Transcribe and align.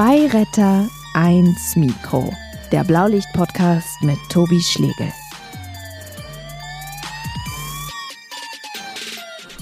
Zwei 0.00 0.26
Retter, 0.28 0.88
eins 1.12 1.76
Mikro. 1.76 2.32
Der 2.72 2.84
Blaulicht-Podcast 2.84 4.00
mit 4.00 4.16
Tobi 4.30 4.58
Schlegel. 4.62 5.12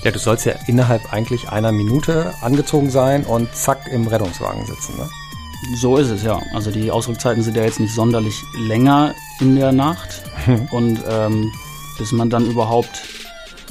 Ja, 0.04 0.12
du 0.12 0.18
sollst 0.20 0.46
ja 0.46 0.54
innerhalb 0.68 1.12
eigentlich 1.12 1.48
einer 1.48 1.72
Minute 1.72 2.32
angezogen 2.40 2.88
sein 2.88 3.24
und 3.24 3.52
zack 3.52 3.88
im 3.88 4.06
Rettungswagen 4.06 4.64
sitzen, 4.64 4.96
ne? 4.96 5.08
So 5.74 5.96
ist 5.96 6.10
es 6.10 6.22
ja. 6.22 6.40
Also 6.54 6.70
die 6.70 6.92
Ausrückzeiten 6.92 7.42
sind 7.42 7.56
ja 7.56 7.64
jetzt 7.64 7.80
nicht 7.80 7.92
sonderlich 7.92 8.40
länger 8.56 9.16
in 9.40 9.56
der 9.56 9.72
Nacht. 9.72 10.22
und 10.70 11.02
ähm, 11.08 11.50
bis 11.98 12.12
man 12.12 12.30
dann 12.30 12.46
überhaupt 12.46 13.02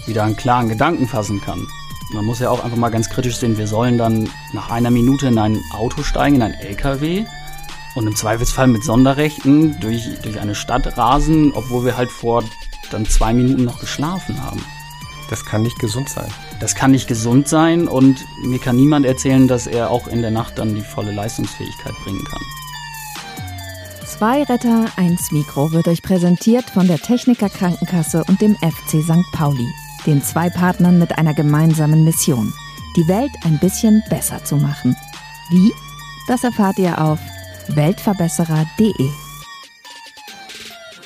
wieder 0.06 0.26
einen 0.26 0.36
klaren 0.36 0.68
Gedanken 0.68 1.08
fassen 1.08 1.40
kann. 1.40 1.66
Man 2.14 2.26
muss 2.26 2.40
ja 2.40 2.50
auch 2.50 2.64
einfach 2.64 2.78
mal 2.78 2.90
ganz 2.90 3.10
kritisch 3.10 3.38
sehen, 3.38 3.58
wir 3.58 3.68
sollen 3.68 3.98
dann 3.98 4.30
nach 4.54 4.70
einer 4.70 4.92
Minute 4.92 5.28
in 5.28 5.38
ein 5.38 5.62
Auto 5.72 6.04
steigen, 6.04 6.38
in 6.38 6.42
ein 6.42 6.54
LKW 6.54 7.26
und 7.96 8.08
im 8.08 8.16
Zweifelsfall 8.16 8.68
mit 8.68 8.84
Sonderrechten 8.84 9.80
durch, 9.80 10.08
durch 10.22 10.40
eine 10.40 10.56
Stadt 10.56 10.98
rasen, 10.98 11.52
obwohl 11.54 11.86
wir 11.86 11.98
halt 11.98 12.12
vor 12.12 12.44
dann 12.92 13.06
zwei 13.06 13.34
Minuten 13.34 13.66
noch 13.66 13.80
geschlafen 13.80 14.42
haben. 14.42 14.64
Das 15.30 15.44
kann 15.44 15.64
nicht 15.64 15.78
gesund 15.80 16.08
sein. 16.08 16.32
Das 16.60 16.76
kann 16.76 16.92
nicht 16.92 17.08
gesund 17.08 17.48
sein 17.48 17.88
und 17.88 18.26
mir 18.44 18.60
kann 18.60 18.78
niemand 18.78 19.06
erzählen, 19.06 19.48
dass 19.48 19.68
er 19.68 19.92
auch 19.92 20.08
in 20.08 20.22
der 20.22 20.32
Nacht 20.32 20.58
dann 20.58 20.74
die 20.74 20.82
volle 20.82 21.12
Leistungsfähigkeit 21.12 21.94
bringen 22.04 22.24
kann. 22.24 22.42
Zwei 24.06 24.44
Retter, 24.44 24.86
eins 24.96 25.32
Mikro 25.32 25.72
wird 25.74 25.88
euch 25.88 26.02
präsentiert 26.02 26.70
von 26.70 26.88
der 26.88 26.98
Techniker 26.98 27.50
Krankenkasse 27.50 28.24
und 28.28 28.42
dem 28.42 28.56
FC 28.56 29.04
St. 29.04 29.32
Pauli, 29.34 29.68
den 30.08 30.24
zwei 30.24 30.50
Partnern 30.50 30.98
mit 30.98 31.18
einer 31.18 31.34
gemeinsamen 31.34 32.04
Mission, 32.04 32.52
die 32.96 33.08
Welt 33.08 33.32
ein 33.44 33.60
bisschen 33.60 34.02
besser 34.10 34.44
zu 34.44 34.56
machen. 34.56 34.96
Wie? 35.52 35.72
Das 36.28 36.44
erfahrt 36.44 36.80
ihr 36.80 37.00
auf 37.00 37.20
weltverbesserer.de. 37.68 39.27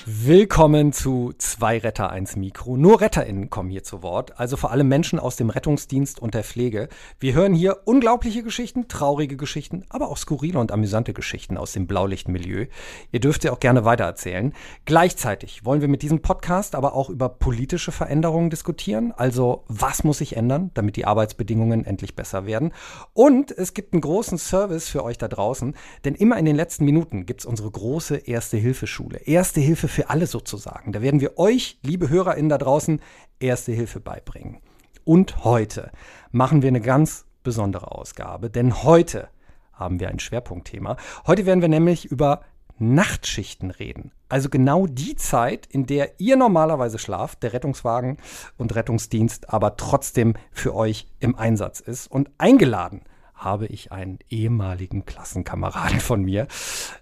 Willkommen 0.08 0.94
zu 0.94 1.32
Zwei 1.38 1.78
Retter, 1.78 2.10
eins 2.10 2.36
Mikro. 2.36 2.76
Nur 2.76 3.02
RetterInnen 3.02 3.52
kommen 3.52 3.70
hier 3.70 3.84
zu 3.84 4.02
Wort, 4.02 4.40
also 4.40 4.58
vor 4.58 4.72
allem 4.72 4.88
Menschen 4.88 5.20
aus 5.20 5.36
dem 5.36 5.52
Rettungsdienst 5.52 6.20
und 6.20 6.34
der 6.34 6.44
Pflege. 6.44 6.90
Wir 7.20 7.36
hören 7.36 7.54
hier 7.54 7.82
unglaubliche 7.86 8.42
Geschichten, 8.42 8.88
traurige 8.88 9.38
Geschichten, 9.38 9.86
aber 9.90 10.10
auch 10.10 10.18
skurrile 10.18 10.58
und 10.58 10.72
amüsante 10.72 11.14
Geschichten 11.14 11.56
aus 11.56 11.74
dem 11.74 11.86
Blaulichtmilieu. 11.86 12.66
Ihr 13.12 13.20
dürft 13.20 13.44
sie 13.44 13.52
auch 13.52 13.60
gerne 13.60 13.86
weitererzählen. 13.86 14.54
Gleichzeitig 14.86 15.66
wollen 15.66 15.82
wir 15.82 15.88
mit 15.88 16.02
diesem 16.02 16.24
Podcast 16.24 16.74
aber 16.74 16.96
auch 16.96 17.12
über 17.12 17.30
politische 17.30 17.92
Veränderungen 17.92 18.50
diskutieren. 18.50 19.14
Also, 19.16 19.66
was 19.68 20.04
muss 20.04 20.18
sich 20.18 20.36
ändern, 20.36 20.72
damit 20.74 20.96
die 20.96 21.06
Arbeitsbedingungen 21.06 21.86
endlich 21.86 22.16
besser 22.16 22.48
werden? 22.48 22.74
Und 23.14 23.52
es 23.52 23.76
gibt 23.76 23.94
einen 23.94 24.02
großen 24.02 24.40
Service 24.40 24.90
für 24.90 25.04
euch 25.04 25.20
da 25.20 25.28
draußen, 25.28 25.76
denn 26.06 26.16
immer 26.16 26.40
in 26.40 26.46
den 26.46 26.56
letzten 26.56 26.86
Minuten 26.86 27.28
gibt 27.28 27.42
es 27.42 27.46
unsere 27.46 27.70
große 27.70 28.18
Erste-Hilfe-Schule. 28.18 29.20
Erste 29.26 29.62
Hilfe 29.62 29.91
für 29.92 30.10
alle 30.10 30.26
sozusagen. 30.26 30.92
Da 30.92 31.02
werden 31.02 31.20
wir 31.20 31.38
euch, 31.38 31.78
liebe 31.84 32.10
HörerInnen 32.10 32.50
da 32.50 32.58
draußen, 32.58 33.02
Erste 33.40 33.72
Hilfe 33.72 34.00
beibringen. 34.00 34.62
Und 35.04 35.44
heute 35.44 35.92
machen 36.32 36.62
wir 36.62 36.68
eine 36.68 36.82
ganz 36.82 37.26
besondere 37.44 37.92
Ausgabe, 37.92 38.50
denn 38.50 38.84
heute 38.84 39.30
haben 39.74 40.00
wir 40.00 40.10
ein 40.10 40.20
Schwerpunktthema. 40.20 40.96
Heute 41.26 41.48
werden 41.48 41.62
wir 41.62 41.68
nämlich 41.68 42.06
über 42.06 42.42
Nachtschichten 42.78 43.72
reden. 43.72 44.12
Also 44.30 44.50
genau 44.50 44.88
die 44.88 45.16
Zeit, 45.16 45.66
in 45.68 45.86
der 45.86 46.20
ihr 46.20 46.36
normalerweise 46.36 47.00
schlaft, 47.00 47.44
der 47.44 47.54
Rettungswagen 47.54 48.18
und 48.58 48.76
Rettungsdienst 48.76 49.54
aber 49.54 49.76
trotzdem 49.76 50.36
für 50.52 50.76
euch 50.76 51.08
im 51.20 51.36
Einsatz 51.36 51.80
ist. 51.80 52.08
Und 52.08 52.30
eingeladen 52.38 53.02
habe 53.42 53.66
ich 53.66 53.92
einen 53.92 54.20
ehemaligen 54.30 55.06
Klassenkameraden 55.06 56.00
von 56.00 56.24
mir. 56.24 56.48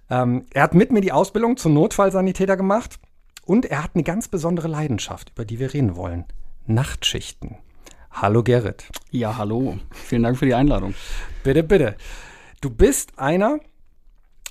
Ähm, 0.09 0.45
er 0.53 0.63
hat 0.63 0.73
mit 0.73 0.91
mir 0.91 1.01
die 1.01 1.11
Ausbildung 1.11 1.57
zum 1.57 1.73
Notfallsanitäter 1.73 2.55
gemacht 2.55 2.99
und 3.45 3.65
er 3.65 3.83
hat 3.83 3.91
eine 3.93 4.03
ganz 4.03 4.29
besondere 4.29 4.69
Leidenschaft, 4.69 5.31
über 5.35 5.45
die 5.45 5.59
wir 5.59 5.73
reden 5.73 5.95
wollen. 5.95 6.25
Nachtschichten. 6.65 7.57
Hallo 8.11 8.41
Gerrit. 8.41 8.85
Ja, 9.11 9.37
hallo. 9.37 9.77
Vielen 9.91 10.23
Dank 10.23 10.37
für 10.37 10.45
die 10.45 10.53
Einladung. 10.53 10.93
Bitte, 11.43 11.63
bitte. 11.63 11.95
Du 12.61 12.69
bist 12.69 13.19
einer, 13.19 13.59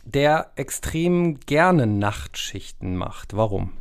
der 0.04 0.52
extrem 0.56 1.40
gerne 1.40 1.86
Nachtschichten 1.86 2.96
macht. 2.96 3.34
Warum? 3.36 3.72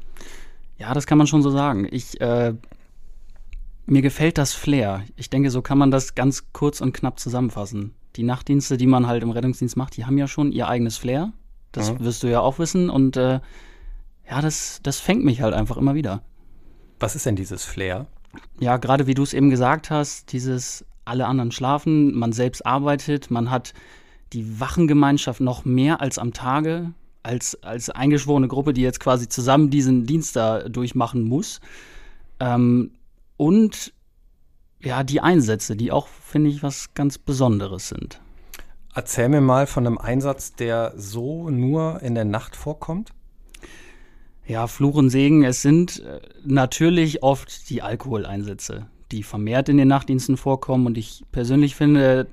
Ja, 0.78 0.94
das 0.94 1.08
kann 1.08 1.18
man 1.18 1.28
schon 1.28 1.42
so 1.42 1.50
sagen. 1.50 1.88
Ich, 1.90 2.22
äh, 2.22 2.54
mir 3.88 4.02
gefällt 4.02 4.38
das 4.38 4.54
Flair. 4.54 5.04
Ich 5.16 5.30
denke, 5.30 5.50
so 5.50 5.62
kann 5.62 5.78
man 5.78 5.92
das 5.92 6.14
ganz 6.14 6.52
kurz 6.54 6.82
und 6.82 6.94
knapp 6.94 7.20
zusammenfassen. 7.20 7.94
Die 8.16 8.24
Nachtdienste, 8.24 8.78
die 8.78 8.88
man 8.88 9.08
halt 9.08 9.24
im 9.24 9.32
Rettungsdienst 9.32 9.78
macht, 9.78 9.98
die 9.98 10.06
haben 10.06 10.18
ja 10.18 10.28
schon 10.28 10.52
ihr 10.52 10.68
eigenes 10.68 10.98
Flair. 10.98 11.32
Das 11.72 11.92
mhm. 11.92 12.02
wirst 12.02 12.24
du 12.24 12.28
ja 12.28 12.42
auch 12.42 12.60
wissen. 12.60 12.90
Und 12.90 13.18
äh, 13.18 13.40
ja, 14.30 14.42
das, 14.42 14.80
das 14.84 15.00
fängt 15.00 15.24
mich 15.24 15.42
halt 15.42 15.54
einfach 15.54 15.78
immer 15.78 15.96
wieder. 15.96 16.22
Was 17.00 17.16
ist 17.16 17.26
denn 17.26 17.36
dieses 17.36 17.64
Flair? 17.64 18.08
Ja, 18.60 18.78
gerade 18.78 19.08
wie 19.08 19.14
du 19.14 19.24
es 19.24 19.34
eben 19.34 19.50
gesagt 19.50 19.90
hast, 19.90 20.32
dieses 20.34 20.86
alle 21.06 21.26
anderen 21.26 21.52
schlafen, 21.52 22.14
man 22.14 22.34
selbst 22.34 22.66
arbeitet, 22.66 23.32
man 23.32 23.50
hat 23.50 23.74
die 24.34 24.60
Wachengemeinschaft 24.60 25.40
noch 25.40 25.64
mehr 25.64 26.02
als 26.02 26.20
am 26.20 26.34
Tage, 26.34 26.92
als, 27.24 27.64
als 27.64 27.90
eingeschworene 27.90 28.50
Gruppe, 28.50 28.74
die 28.74 28.82
jetzt 28.82 29.00
quasi 29.00 29.30
zusammen 29.30 29.70
diesen 29.70 30.06
Dienst 30.06 30.36
da 30.36 30.68
durchmachen 30.68 31.24
muss. 31.24 31.62
Ähm, 32.40 32.92
und 33.38 33.94
ja, 34.82 35.04
die 35.04 35.22
Einsätze, 35.22 35.76
die 35.76 35.92
auch, 35.92 36.08
finde 36.08 36.50
ich, 36.50 36.64
was 36.64 36.94
ganz 36.94 37.18
Besonderes 37.18 37.90
sind. 37.90 38.22
Erzähl 38.94 39.30
mir 39.30 39.42
mal 39.42 39.68
von 39.68 39.86
einem 39.86 39.98
Einsatz, 39.98 40.54
der 40.54 40.94
so 40.96 41.50
nur 41.50 42.02
in 42.02 42.16
der 42.16 42.26
Nacht 42.26 42.56
vorkommt. 42.56 43.12
Ja, 44.48 44.68
Fluch 44.68 44.96
und 44.96 45.10
Segen, 45.10 45.44
es 45.44 45.62
sind 45.62 46.00
äh, 46.00 46.22
natürlich 46.46 47.22
oft 47.22 47.70
die 47.70 47.82
Alkoholeinsätze, 47.82 48.88
die 49.12 49.24
vermehrt 49.24 49.70
in 49.70 49.78
den 49.78 49.90
Nachtdiensten 49.90 50.38
vorkommen. 50.38 50.86
Und 50.86 50.98
ich 50.98 51.24
persönlich 51.32 51.76
finde, 51.76 52.28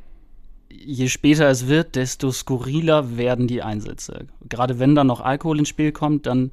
je 0.70 1.08
später 1.08 1.48
es 1.48 1.66
wird, 1.66 1.96
desto 1.96 2.30
skurriler 2.30 3.16
werden 3.16 3.48
die 3.48 3.62
Einsätze. 3.62 4.26
Gerade 4.48 4.78
wenn 4.78 4.94
dann 4.94 5.08
noch 5.08 5.20
Alkohol 5.20 5.58
ins 5.58 5.68
Spiel 5.68 5.92
kommt, 5.92 6.26
dann 6.26 6.52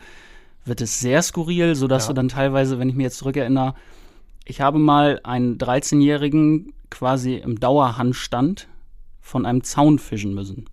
wird 0.66 0.82
es 0.82 1.00
sehr 1.00 1.22
skurril, 1.22 1.76
sodass 1.76 2.06
ja. 2.06 2.08
du 2.10 2.16
dann 2.16 2.28
teilweise, 2.28 2.80
wenn 2.80 2.90
ich 2.90 2.96
mir 2.96 3.04
jetzt 3.04 3.18
zurückerinnere, 3.18 3.76
ich 4.46 4.62
habe 4.62 4.80
mal 4.80 5.20
einen 5.24 5.58
13-Jährigen 5.58 6.74
quasi 6.90 7.36
im 7.36 7.60
Dauerhandstand 7.60 8.68
von 9.20 9.46
einem 9.46 9.64
Zaun 9.64 10.00
fischen 10.00 10.34
müssen. 10.34 10.66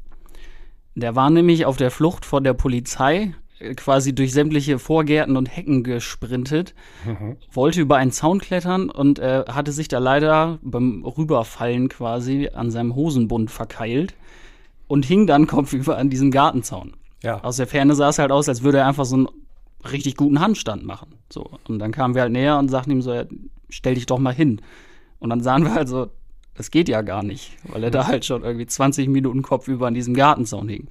Der 0.94 1.14
war 1.14 1.30
nämlich 1.30 1.64
auf 1.64 1.76
der 1.76 1.90
Flucht 1.90 2.24
vor 2.24 2.40
der 2.40 2.54
Polizei, 2.54 3.34
äh, 3.60 3.74
quasi 3.74 4.14
durch 4.14 4.32
sämtliche 4.32 4.78
Vorgärten 4.78 5.36
und 5.36 5.46
Hecken 5.46 5.84
gesprintet, 5.84 6.74
mhm. 7.04 7.36
wollte 7.52 7.80
über 7.80 7.96
einen 7.96 8.10
Zaun 8.10 8.40
klettern 8.40 8.90
und 8.90 9.18
äh, 9.20 9.44
hatte 9.48 9.70
sich 9.70 9.88
da 9.88 9.98
leider 9.98 10.58
beim 10.62 11.04
Rüberfallen 11.04 11.88
quasi 11.88 12.50
an 12.52 12.70
seinem 12.70 12.96
Hosenbund 12.96 13.50
verkeilt 13.50 14.14
und 14.88 15.04
hing 15.04 15.26
dann 15.26 15.46
kopfüber 15.46 15.98
an 15.98 16.10
diesem 16.10 16.30
Gartenzaun. 16.30 16.94
Ja. 17.22 17.42
Aus 17.44 17.56
der 17.56 17.66
Ferne 17.66 17.94
sah 17.94 18.08
es 18.08 18.18
halt 18.18 18.32
aus, 18.32 18.48
als 18.48 18.62
würde 18.62 18.78
er 18.78 18.86
einfach 18.86 19.04
so 19.04 19.16
einen 19.16 19.28
richtig 19.92 20.16
guten 20.16 20.40
Handstand 20.40 20.84
machen. 20.84 21.14
So. 21.30 21.50
Und 21.68 21.78
dann 21.78 21.92
kamen 21.92 22.14
wir 22.14 22.22
halt 22.22 22.32
näher 22.32 22.58
und 22.58 22.68
sagten 22.68 22.90
ihm 22.90 23.02
so, 23.02 23.12
ja, 23.12 23.24
stell 23.68 23.94
dich 23.94 24.06
doch 24.06 24.18
mal 24.18 24.34
hin. 24.34 24.60
Und 25.18 25.30
dann 25.30 25.40
sahen 25.40 25.64
wir 25.64 25.74
halt 25.74 25.88
so, 25.88 26.10
das 26.54 26.70
geht 26.70 26.88
ja 26.88 27.02
gar 27.02 27.22
nicht, 27.22 27.56
weil 27.64 27.84
er 27.84 27.90
da 27.90 28.06
halt 28.06 28.24
schon 28.24 28.42
irgendwie 28.42 28.66
20 28.66 29.08
Minuten 29.08 29.42
kopfüber 29.42 29.86
an 29.86 29.94
diesem 29.94 30.14
Gartenzaun 30.14 30.68
hing. 30.68 30.88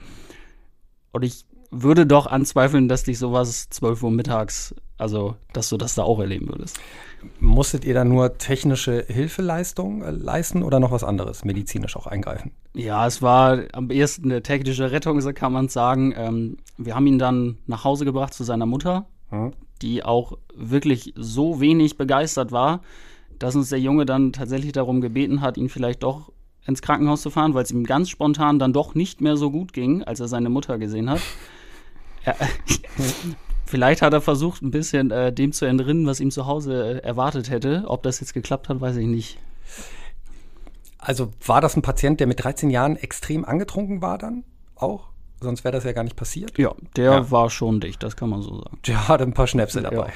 Und 1.11 1.23
ich 1.23 1.45
würde 1.71 2.05
doch 2.05 2.27
anzweifeln, 2.27 2.88
dass 2.88 3.03
dich 3.03 3.19
sowas 3.19 3.69
12 3.69 4.03
Uhr 4.03 4.11
mittags, 4.11 4.73
also 4.97 5.35
dass 5.53 5.69
du 5.69 5.77
das 5.77 5.95
da 5.95 6.03
auch 6.03 6.19
erleben 6.19 6.47
würdest. 6.47 6.79
Musstet 7.39 7.83
ihr 7.83 7.93
da 7.93 8.05
nur 8.05 8.38
technische 8.38 9.03
Hilfeleistung 9.07 10.03
äh, 10.03 10.11
leisten 10.11 10.63
oder 10.63 10.79
noch 10.79 10.91
was 10.91 11.03
anderes, 11.03 11.44
medizinisch 11.44 11.97
auch 11.97 12.07
eingreifen? 12.07 12.51
Ja, 12.73 13.06
es 13.07 13.21
war 13.21 13.63
am 13.73 13.89
ehesten 13.89 14.31
eine 14.31 14.44
technische 14.44 14.91
Rettung, 14.91 15.19
so 15.21 15.33
kann 15.33 15.51
man 15.51 15.68
sagen. 15.68 16.13
Ähm, 16.15 16.57
wir 16.77 16.95
haben 16.95 17.07
ihn 17.07 17.19
dann 17.19 17.57
nach 17.65 17.83
Hause 17.83 18.06
gebracht 18.06 18.33
zu 18.33 18.44
seiner 18.44 18.65
Mutter, 18.65 19.07
hm. 19.30 19.51
Die 19.79 20.03
auch 20.03 20.38
wirklich 20.53 21.13
so 21.15 21.59
wenig 21.59 21.97
begeistert 21.97 22.51
war, 22.51 22.81
dass 23.39 23.56
uns 23.56 23.69
der 23.69 23.79
Junge 23.79 24.06
dann 24.06 24.33
tatsächlich 24.33 24.71
darum 24.71 25.01
gebeten 25.01 25.41
hat, 25.41 25.57
ihn 25.57 25.69
vielleicht 25.69 26.03
doch 26.03 26.31
ins 26.65 26.81
Krankenhaus 26.81 27.21
zu 27.21 27.29
fahren, 27.29 27.53
weil 27.53 27.63
es 27.63 27.71
ihm 27.71 27.85
ganz 27.85 28.09
spontan 28.09 28.59
dann 28.59 28.74
doch 28.74 28.94
nicht 28.94 29.21
mehr 29.21 29.38
so 29.38 29.51
gut 29.51 29.74
ging, 29.74 30.03
als 30.03 30.19
er 30.19 30.27
seine 30.27 30.50
Mutter 30.50 30.77
gesehen 30.77 31.09
hat. 31.09 31.21
Ja, 32.25 32.35
vielleicht 33.65 34.01
hat 34.01 34.12
er 34.12 34.19
versucht, 34.19 34.62
ein 34.62 34.71
bisschen 34.71 35.12
äh, 35.12 35.31
dem 35.31 35.53
zu 35.53 35.63
entrinnen, 35.63 36.06
was 36.06 36.19
ihm 36.19 36.30
zu 36.30 36.45
Hause 36.45 37.00
äh, 37.01 37.06
erwartet 37.06 37.50
hätte. 37.50 37.85
Ob 37.88 38.03
das 38.03 38.19
jetzt 38.19 38.33
geklappt 38.33 38.68
hat, 38.68 38.81
weiß 38.81 38.97
ich 38.97 39.07
nicht. 39.07 39.38
Also 40.97 41.31
war 41.45 41.62
das 41.62 41.77
ein 41.77 41.83
Patient, 41.83 42.19
der 42.19 42.27
mit 42.27 42.44
13 42.44 42.69
Jahren 42.69 42.97
extrem 42.97 43.45
angetrunken 43.45 44.01
war 44.01 44.18
dann 44.18 44.44
auch? 44.75 45.07
Sonst 45.39 45.63
wäre 45.63 45.72
das 45.72 45.84
ja 45.84 45.92
gar 45.92 46.04
nicht 46.04 46.16
passiert. 46.16 46.57
Ja, 46.57 46.74
der 46.95 47.12
ja. 47.12 47.31
war 47.31 47.50
schon 47.50 47.80
dicht, 47.80 48.01
das 48.01 48.16
kann 48.16 48.30
man 48.30 48.42
so 48.42 48.56
sagen. 48.57 48.80
Der 48.88 49.07
hatte 49.07 49.24
ein 49.24 49.34
paar 49.34 49.48
Schnäpse 49.48 49.81
dabei. 49.81 50.07
Ja. 50.07 50.13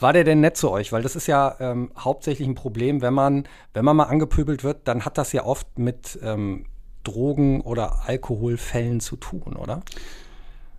War 0.00 0.12
der 0.12 0.24
denn 0.24 0.40
nett 0.40 0.56
zu 0.56 0.70
euch? 0.70 0.92
Weil 0.92 1.02
das 1.02 1.16
ist 1.16 1.26
ja 1.26 1.56
ähm, 1.60 1.90
hauptsächlich 1.96 2.48
ein 2.48 2.54
Problem, 2.54 3.02
wenn 3.02 3.14
man, 3.14 3.46
wenn 3.74 3.84
man 3.84 3.96
mal 3.96 4.04
angepöbelt 4.04 4.64
wird, 4.64 4.88
dann 4.88 5.04
hat 5.04 5.18
das 5.18 5.32
ja 5.32 5.44
oft 5.44 5.78
mit 5.78 6.18
ähm, 6.22 6.66
Drogen- 7.04 7.60
oder 7.60 8.06
Alkoholfällen 8.06 9.00
zu 9.00 9.16
tun, 9.16 9.56
oder? 9.56 9.82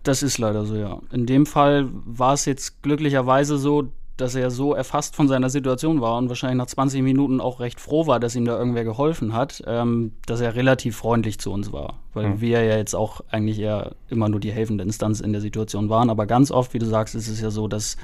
Das 0.02 0.22
ist 0.22 0.38
leider 0.38 0.64
so, 0.64 0.74
ja. 0.74 1.00
In 1.12 1.26
dem 1.26 1.46
Fall 1.46 1.88
war 1.90 2.34
es 2.34 2.44
jetzt 2.44 2.82
glücklicherweise 2.82 3.58
so, 3.58 3.92
dass 4.22 4.36
er 4.36 4.52
so 4.52 4.72
erfasst 4.72 5.16
von 5.16 5.26
seiner 5.26 5.50
Situation 5.50 6.00
war 6.00 6.16
und 6.16 6.28
wahrscheinlich 6.28 6.58
nach 6.58 6.66
20 6.66 7.02
Minuten 7.02 7.40
auch 7.40 7.58
recht 7.58 7.80
froh 7.80 8.06
war, 8.06 8.20
dass 8.20 8.36
ihm 8.36 8.44
da 8.44 8.56
irgendwer 8.56 8.84
geholfen 8.84 9.32
hat, 9.32 9.64
ähm, 9.66 10.12
dass 10.26 10.40
er 10.40 10.54
relativ 10.54 10.96
freundlich 10.96 11.40
zu 11.40 11.50
uns 11.50 11.72
war. 11.72 11.98
Weil 12.14 12.28
mhm. 12.28 12.40
wir 12.40 12.62
ja 12.62 12.76
jetzt 12.76 12.94
auch 12.94 13.20
eigentlich 13.30 13.58
eher 13.58 13.96
immer 14.08 14.28
nur 14.28 14.38
die 14.38 14.52
helfende 14.52 14.84
Instanz 14.84 15.18
in 15.18 15.32
der 15.32 15.40
Situation 15.40 15.88
waren. 15.88 16.08
Aber 16.08 16.26
ganz 16.26 16.52
oft, 16.52 16.72
wie 16.72 16.78
du 16.78 16.86
sagst, 16.86 17.16
ist 17.16 17.26
es 17.26 17.40
ja 17.40 17.50
so, 17.50 17.66
dass 17.66 17.96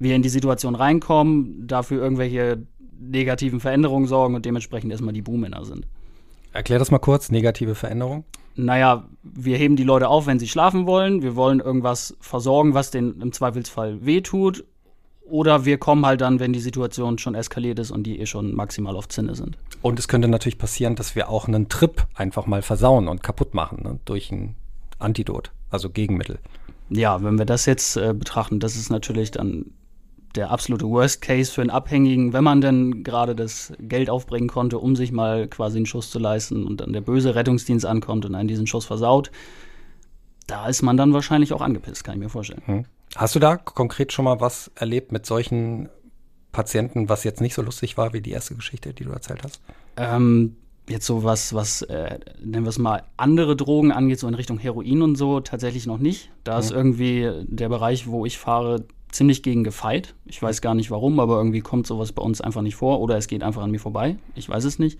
wir 0.00 0.16
in 0.16 0.22
die 0.22 0.28
Situation 0.28 0.74
reinkommen, 0.74 1.68
dafür 1.68 2.02
irgendwelche 2.02 2.66
negativen 2.98 3.60
Veränderungen 3.60 4.08
sorgen 4.08 4.34
und 4.34 4.44
dementsprechend 4.44 4.90
erstmal 4.90 5.14
die 5.14 5.22
Buhmänner 5.22 5.64
sind. 5.64 5.86
Erklär 6.52 6.80
das 6.80 6.90
mal 6.90 6.98
kurz, 6.98 7.30
negative 7.30 7.76
Veränderungen. 7.76 8.24
Naja, 8.56 9.08
wir 9.22 9.56
heben 9.56 9.76
die 9.76 9.84
Leute 9.84 10.08
auf, 10.08 10.26
wenn 10.26 10.40
sie 10.40 10.48
schlafen 10.48 10.86
wollen. 10.86 11.22
Wir 11.22 11.36
wollen 11.36 11.60
irgendwas 11.60 12.16
versorgen, 12.20 12.74
was 12.74 12.90
denen 12.90 13.20
im 13.20 13.32
Zweifelsfall 13.32 14.04
wehtut 14.04 14.64
oder 15.28 15.64
wir 15.64 15.78
kommen 15.78 16.04
halt 16.04 16.20
dann, 16.20 16.40
wenn 16.40 16.52
die 16.52 16.60
Situation 16.60 17.18
schon 17.18 17.34
eskaliert 17.34 17.78
ist 17.78 17.90
und 17.90 18.04
die 18.04 18.20
eh 18.20 18.26
schon 18.26 18.54
maximal 18.54 18.96
auf 18.96 19.08
Zinne 19.08 19.34
sind. 19.34 19.56
Und 19.82 19.98
es 19.98 20.08
könnte 20.08 20.28
natürlich 20.28 20.58
passieren, 20.58 20.96
dass 20.96 21.14
wir 21.14 21.28
auch 21.28 21.48
einen 21.48 21.68
Trip 21.68 22.06
einfach 22.14 22.46
mal 22.46 22.62
versauen 22.62 23.08
und 23.08 23.22
kaputt 23.22 23.54
machen 23.54 23.82
ne? 23.82 23.98
durch 24.04 24.30
ein 24.30 24.54
Antidot, 24.98 25.50
also 25.70 25.90
Gegenmittel. 25.90 26.38
Ja, 26.90 27.22
wenn 27.22 27.38
wir 27.38 27.46
das 27.46 27.66
jetzt 27.66 27.96
äh, 27.96 28.12
betrachten, 28.12 28.60
das 28.60 28.76
ist 28.76 28.90
natürlich 28.90 29.30
dann 29.30 29.66
der 30.34 30.50
absolute 30.50 30.86
Worst 30.86 31.22
Case 31.22 31.50
für 31.50 31.60
einen 31.60 31.70
Abhängigen, 31.70 32.32
wenn 32.32 32.44
man 32.44 32.60
denn 32.60 33.04
gerade 33.04 33.34
das 33.34 33.72
Geld 33.78 34.10
aufbringen 34.10 34.48
konnte, 34.48 34.78
um 34.78 34.96
sich 34.96 35.12
mal 35.12 35.48
quasi 35.48 35.76
einen 35.78 35.86
Schuss 35.86 36.10
zu 36.10 36.18
leisten 36.18 36.66
und 36.66 36.80
dann 36.80 36.92
der 36.92 37.00
böse 37.00 37.34
Rettungsdienst 37.34 37.86
ankommt 37.86 38.26
und 38.26 38.34
einen 38.34 38.48
diesen 38.48 38.66
Schuss 38.66 38.84
versaut. 38.84 39.30
Da 40.46 40.68
ist 40.68 40.82
man 40.82 40.96
dann 40.96 41.12
wahrscheinlich 41.12 41.52
auch 41.52 41.62
angepisst, 41.62 42.04
kann 42.04 42.14
ich 42.14 42.20
mir 42.20 42.28
vorstellen. 42.28 42.86
Hast 43.16 43.34
du 43.34 43.38
da 43.38 43.56
konkret 43.56 44.12
schon 44.12 44.24
mal 44.24 44.40
was 44.40 44.70
erlebt 44.74 45.12
mit 45.12 45.26
solchen 45.26 45.88
Patienten, 46.52 47.08
was 47.08 47.24
jetzt 47.24 47.40
nicht 47.40 47.54
so 47.54 47.62
lustig 47.62 47.96
war 47.96 48.12
wie 48.12 48.20
die 48.20 48.30
erste 48.30 48.54
Geschichte, 48.54 48.92
die 48.92 49.04
du 49.04 49.10
erzählt 49.10 49.42
hast? 49.44 49.60
Ähm, 49.96 50.56
jetzt 50.88 51.06
so 51.06 51.24
was, 51.24 51.54
was 51.54 51.82
äh, 51.82 52.18
nennen 52.42 52.64
wir 52.64 52.70
es 52.70 52.78
mal, 52.78 53.02
andere 53.16 53.56
Drogen 53.56 53.92
angeht, 53.92 54.20
so 54.20 54.28
in 54.28 54.34
Richtung 54.34 54.58
Heroin 54.58 55.02
und 55.02 55.16
so, 55.16 55.40
tatsächlich 55.40 55.86
noch 55.86 55.98
nicht. 55.98 56.30
Da 56.44 56.54
mhm. 56.54 56.60
ist 56.60 56.70
irgendwie 56.70 57.30
der 57.44 57.68
Bereich, 57.68 58.06
wo 58.06 58.26
ich 58.26 58.38
fahre, 58.38 58.84
ziemlich 59.10 59.42
gegen 59.42 59.62
gefeit. 59.62 60.14
Ich 60.24 60.42
weiß 60.42 60.60
gar 60.60 60.74
nicht 60.74 60.90
warum, 60.90 61.20
aber 61.20 61.36
irgendwie 61.36 61.60
kommt 61.60 61.86
sowas 61.86 62.12
bei 62.12 62.22
uns 62.22 62.40
einfach 62.40 62.62
nicht 62.62 62.74
vor 62.74 63.00
oder 63.00 63.16
es 63.16 63.28
geht 63.28 63.42
einfach 63.42 63.62
an 63.62 63.70
mir 63.70 63.78
vorbei. 63.78 64.16
Ich 64.34 64.48
weiß 64.48 64.64
es 64.64 64.78
nicht. 64.78 64.98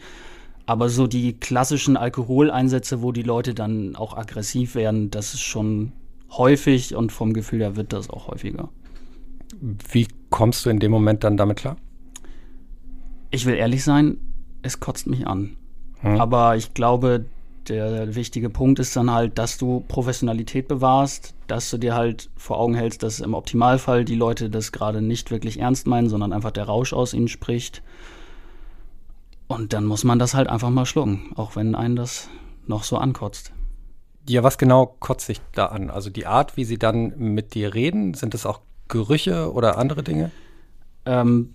Aber 0.67 0.89
so 0.89 1.07
die 1.07 1.39
klassischen 1.39 1.97
Alkoholeinsätze, 1.97 3.03
wo 3.03 3.13
die 3.13 3.23
Leute 3.23 3.55
dann 3.55 3.97
auch 3.97 4.17
aggressiv 4.17 4.77
werden, 4.77 5.11
das 5.11 5.35
ist 5.35 5.43
schon 5.43 5.93
häufig 6.39 6.95
und 6.95 7.13
vom 7.13 7.33
Gefühl 7.33 7.61
her 7.61 7.77
wird 7.77 7.93
das 7.93 8.11
auch 8.11 8.29
häufiger. 8.29 8.69
Wie 9.61 10.09
kommst 10.31 10.67
du 10.67 10.71
in 10.71 10.79
dem 10.81 10.91
Moment 10.91 11.25
dann 11.25 11.37
damit 11.37 11.59
klar? 11.59 11.77
Ich 13.31 13.47
will 13.47 13.55
ehrlich 13.55 13.83
sein, 13.85 14.19
es 14.63 14.81
kotzt 14.81 15.07
mich 15.07 15.27
an. 15.27 15.57
Hm. 16.01 16.21
Aber 16.21 16.57
ich 16.57 16.75
glaube, 16.75 17.27
der 17.69 18.15
wichtige 18.15 18.51
Punkt 18.51 18.79
ist 18.79 18.95
dann 18.95 19.11
halt, 19.11 19.39
dass 19.39 19.57
du 19.57 19.85
Professionalität 19.89 20.69
bewahrst, 20.69 21.35
dass 21.47 21.71
du 21.71 21.79
dir 21.79 21.95
halt 21.95 22.31
vor 22.37 22.59
Augen 22.59 22.75
hältst, 22.75 23.03
dass 23.03 23.21
im 23.21 23.35
Optimalfall 23.35 24.05
die 24.05 24.15
Leute 24.15 24.51
das 24.51 24.73
gerade 24.73 25.01
nicht 25.01 25.31
wirklich 25.31 25.61
ernst 25.61 25.87
meinen, 25.87 26.09
sondern 26.09 26.33
einfach 26.33 26.51
der 26.51 26.65
Rausch 26.65 26.93
aus 26.93 27.15
ihnen 27.15 27.29
spricht. 27.29 27.83
Und 29.47 29.73
dann 29.73 29.85
muss 29.85 30.05
man 30.05 30.19
das 30.19 30.35
halt 30.35 30.49
einfach 30.49 30.71
mal 30.71 30.87
schlucken, 30.87 31.33
auch 31.37 31.57
wenn 31.57 31.75
einen 31.75 31.97
das 31.97 32.29
noch 32.67 32.85
so 32.85 32.99
ankotzt. 32.99 33.54
Ja, 34.27 34.43
was 34.43 34.59
genau 34.59 34.87
kotzt 34.87 35.27
sich 35.27 35.41
da 35.53 35.67
an? 35.67 35.91
Also 35.91 36.11
die 36.11 36.27
Art, 36.27 36.57
wie 36.57 36.65
sie 36.65 36.79
dann 36.79 37.15
mit 37.19 37.55
dir 37.55 37.75
reden, 37.75 38.15
sind 38.15 38.35
das 38.35 38.47
auch 38.47 38.61
Gerüche 38.89 39.53
oder 39.53 39.79
andere 39.79 40.03
Dinge? 40.03 40.31
Ähm, 41.05 41.55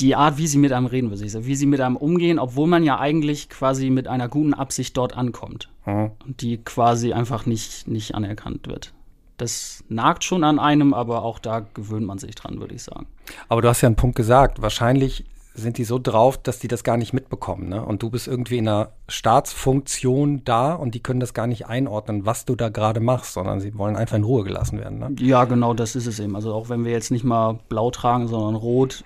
die 0.00 0.14
Art, 0.14 0.38
wie 0.38 0.46
sie 0.46 0.58
mit 0.58 0.72
einem 0.72 0.86
reden, 0.86 1.10
würde 1.10 1.24
ich 1.24 1.32
sagen, 1.32 1.46
wie 1.46 1.56
sie 1.56 1.66
mit 1.66 1.80
einem 1.80 1.96
umgehen, 1.96 2.38
obwohl 2.38 2.68
man 2.68 2.84
ja 2.84 2.98
eigentlich 2.98 3.48
quasi 3.48 3.90
mit 3.90 4.06
einer 4.06 4.28
guten 4.28 4.54
Absicht 4.54 4.96
dort 4.96 5.16
ankommt 5.16 5.68
mhm. 5.86 6.12
und 6.24 6.40
die 6.40 6.58
quasi 6.58 7.12
einfach 7.12 7.46
nicht, 7.46 7.88
nicht 7.88 8.14
anerkannt 8.14 8.68
wird. 8.68 8.92
Das 9.36 9.82
nagt 9.88 10.22
schon 10.22 10.44
an 10.44 10.60
einem, 10.60 10.94
aber 10.94 11.24
auch 11.24 11.40
da 11.40 11.60
gewöhnt 11.74 12.06
man 12.06 12.18
sich 12.18 12.36
dran, 12.36 12.60
würde 12.60 12.76
ich 12.76 12.84
sagen. 12.84 13.06
Aber 13.48 13.62
du 13.62 13.68
hast 13.68 13.80
ja 13.80 13.88
einen 13.88 13.96
Punkt 13.96 14.14
gesagt. 14.14 14.62
Wahrscheinlich 14.62 15.24
sind 15.54 15.78
die 15.78 15.84
so 15.84 16.00
drauf, 16.02 16.36
dass 16.36 16.58
die 16.58 16.68
das 16.68 16.82
gar 16.82 16.96
nicht 16.96 17.12
mitbekommen. 17.12 17.68
Ne? 17.68 17.84
Und 17.84 18.02
du 18.02 18.10
bist 18.10 18.26
irgendwie 18.26 18.58
in 18.58 18.68
einer 18.68 18.90
Staatsfunktion 19.08 20.42
da 20.44 20.74
und 20.74 20.94
die 20.94 21.02
können 21.02 21.20
das 21.20 21.32
gar 21.32 21.46
nicht 21.46 21.66
einordnen, 21.66 22.26
was 22.26 22.44
du 22.44 22.56
da 22.56 22.68
gerade 22.68 22.98
machst, 23.00 23.34
sondern 23.34 23.60
sie 23.60 23.78
wollen 23.78 23.94
einfach 23.94 24.16
in 24.16 24.24
Ruhe 24.24 24.42
gelassen 24.42 24.80
werden. 24.80 24.98
Ne? 24.98 25.14
Ja, 25.20 25.44
genau, 25.44 25.72
das 25.72 25.94
ist 25.94 26.06
es 26.06 26.18
eben. 26.18 26.34
Also 26.34 26.52
auch 26.52 26.68
wenn 26.68 26.84
wir 26.84 26.90
jetzt 26.90 27.12
nicht 27.12 27.24
mal 27.24 27.60
blau 27.68 27.92
tragen, 27.92 28.26
sondern 28.26 28.56
rot, 28.56 29.04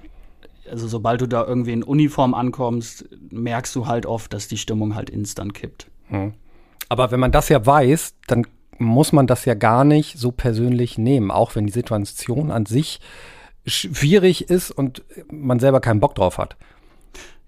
also 0.71 0.89
sobald 0.89 1.21
du 1.21 1.27
da 1.27 1.45
irgendwie 1.47 1.73
in 1.73 1.83
Uniform 1.83 2.33
ankommst, 2.33 3.05
merkst 3.31 3.77
du 3.77 3.87
halt 3.87 4.07
oft, 4.07 4.33
dass 4.33 4.49
die 4.49 4.57
Stimmung 4.57 4.95
halt 4.95 5.11
instant 5.11 5.53
kippt. 5.53 5.91
Hm. 6.09 6.33
Aber 6.89 7.11
wenn 7.11 7.21
man 7.21 7.33
das 7.33 7.51
ja 7.51 7.65
weiß, 7.65 8.15
dann 8.27 8.47
muss 8.79 9.13
man 9.13 9.27
das 9.27 9.45
ja 9.45 9.55
gar 9.55 9.85
nicht 9.85 10.19
so 10.19 10.31
persönlich 10.31 10.97
nehmen, 10.97 11.31
auch 11.31 11.55
wenn 11.57 11.67
die 11.67 11.73
Situation 11.73 12.51
an 12.51 12.65
sich 12.65 13.01
schwierig 13.67 14.51
ist 14.51 14.71
und 14.71 15.03
man 15.31 15.61
selber 15.61 15.81
keinen 15.81 16.01
Bock 16.01 16.15
drauf 16.15 16.39
hat. 16.39 16.57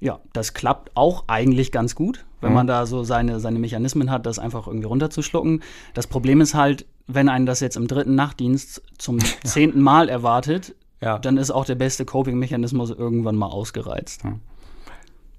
Ja, 0.01 0.21
das 0.33 0.55
klappt 0.55 0.93
auch 0.95 1.25
eigentlich 1.27 1.73
ganz 1.73 1.95
gut, 1.95 2.25
wenn 2.41 2.51
mhm. 2.51 2.55
man 2.57 2.67
da 2.67 2.87
so 2.87 3.05
seine, 3.05 3.39
seine 3.39 3.59
Mechanismen 3.59 4.11
hat, 4.11 4.25
das 4.25 4.39
einfach 4.39 4.67
irgendwie 4.67 4.87
runterzuschlucken. 4.87 5.63
Das 5.93 6.07
Problem 6.07 6.41
ist 6.41 6.55
halt, 6.55 6.87
wenn 7.07 7.29
einen 7.29 7.45
das 7.45 7.61
jetzt 7.61 7.77
im 7.77 7.87
dritten 7.87 8.15
Nachtdienst 8.15 8.83
zum 8.97 9.19
zehnten 9.45 9.83
Mal 9.83 10.09
erwartet, 10.09 10.75
ja. 11.03 11.19
dann 11.19 11.37
ist 11.37 11.51
auch 11.51 11.67
der 11.67 11.75
beste 11.75 12.07
Coping-Mechanismus 12.07 12.91
irgendwann 12.91 13.37
mal 13.37 13.49
ausgereizt. 13.49 14.25
Mhm. 14.25 14.41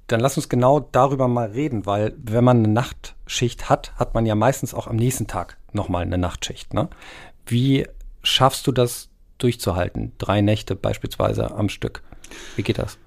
Dann 0.08 0.20
lass 0.20 0.36
uns 0.36 0.50
genau 0.50 0.80
darüber 0.80 1.28
mal 1.28 1.50
reden, 1.52 1.86
weil 1.86 2.14
wenn 2.22 2.44
man 2.44 2.58
eine 2.58 2.68
Nachtschicht 2.68 3.70
hat, 3.70 3.96
hat 3.96 4.14
man 4.14 4.26
ja 4.26 4.36
meistens 4.36 4.74
auch 4.74 4.88
am 4.88 4.98
nächsten 4.98 5.26
Tag 5.26 5.58
nochmal 5.72 6.04
eine 6.04 6.18
Nachtschicht. 6.18 6.74
Ne? 6.74 6.90
Wie 7.46 7.88
schaffst 8.22 8.68
du 8.68 8.72
das 8.72 9.11
durchzuhalten. 9.44 10.12
Drei 10.18 10.42
Nächte 10.42 10.76
beispielsweise 10.76 11.52
am 11.52 11.70
Stück. 11.70 12.04
Wie 12.56 12.64
geht 12.64 12.78
das? 12.78 12.98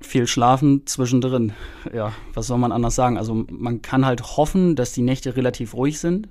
Viel 0.00 0.26
schlafen 0.26 0.86
zwischendrin. 0.86 1.52
Ja, 1.92 2.12
was 2.34 2.46
soll 2.46 2.58
man 2.58 2.72
anders 2.72 2.94
sagen? 2.94 3.18
Also 3.18 3.46
man 3.50 3.82
kann 3.82 4.04
halt 4.04 4.36
hoffen, 4.36 4.74
dass 4.74 4.92
die 4.92 5.02
Nächte 5.02 5.36
relativ 5.36 5.74
ruhig 5.74 6.00
sind. 6.00 6.28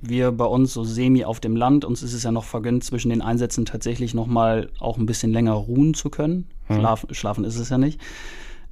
Wir 0.00 0.30
bei 0.30 0.44
uns 0.44 0.72
so 0.72 0.84
semi 0.84 1.24
auf 1.24 1.40
dem 1.40 1.56
Land, 1.56 1.84
uns 1.84 2.04
ist 2.04 2.12
es 2.12 2.22
ja 2.22 2.30
noch 2.30 2.44
vergönnt, 2.44 2.84
zwischen 2.84 3.08
den 3.08 3.20
Einsätzen 3.20 3.64
tatsächlich 3.64 4.14
noch 4.14 4.28
mal 4.28 4.70
auch 4.78 4.96
ein 4.96 5.06
bisschen 5.06 5.32
länger 5.32 5.54
ruhen 5.54 5.94
zu 5.94 6.08
können. 6.08 6.46
Hm. 6.66 6.76
Schlafen, 6.76 7.14
schlafen 7.14 7.44
ist 7.44 7.58
es 7.58 7.68
ja 7.68 7.78
nicht. 7.78 8.00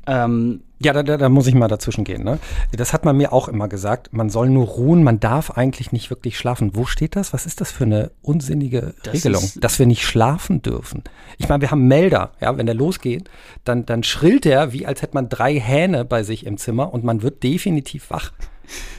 Ähm, 0.06 0.62
ja, 0.78 0.92
da, 0.92 1.02
da, 1.02 1.16
da 1.16 1.28
muss 1.28 1.46
ich 1.46 1.54
mal 1.54 1.68
dazwischen 1.68 2.04
gehen. 2.04 2.22
Ne? 2.22 2.38
Das 2.72 2.92
hat 2.92 3.04
man 3.04 3.16
mir 3.16 3.32
auch 3.32 3.48
immer 3.48 3.66
gesagt. 3.66 4.12
Man 4.12 4.28
soll 4.28 4.50
nur 4.50 4.66
ruhen, 4.66 5.02
man 5.02 5.20
darf 5.20 5.52
eigentlich 5.52 5.90
nicht 5.90 6.10
wirklich 6.10 6.36
schlafen. 6.36 6.72
Wo 6.74 6.84
steht 6.84 7.16
das? 7.16 7.32
Was 7.32 7.46
ist 7.46 7.62
das 7.62 7.72
für 7.72 7.84
eine 7.84 8.10
unsinnige 8.20 8.94
das 9.02 9.14
Regelung, 9.14 9.42
dass 9.56 9.78
wir 9.78 9.86
nicht 9.86 10.04
schlafen 10.04 10.60
dürfen? 10.60 11.02
Ich 11.38 11.48
meine, 11.48 11.62
wir 11.62 11.70
haben 11.70 11.88
Melder. 11.88 12.32
Ja, 12.40 12.56
wenn 12.58 12.66
der 12.66 12.74
losgeht, 12.74 13.30
dann, 13.64 13.86
dann 13.86 14.02
schrillt 14.02 14.44
er, 14.44 14.72
wie 14.72 14.86
als 14.86 15.00
hätte 15.00 15.14
man 15.14 15.30
drei 15.30 15.58
Hähne 15.58 16.04
bei 16.04 16.22
sich 16.22 16.44
im 16.44 16.58
Zimmer 16.58 16.92
und 16.92 17.04
man 17.04 17.22
wird 17.22 17.42
definitiv 17.42 18.10
wach. 18.10 18.32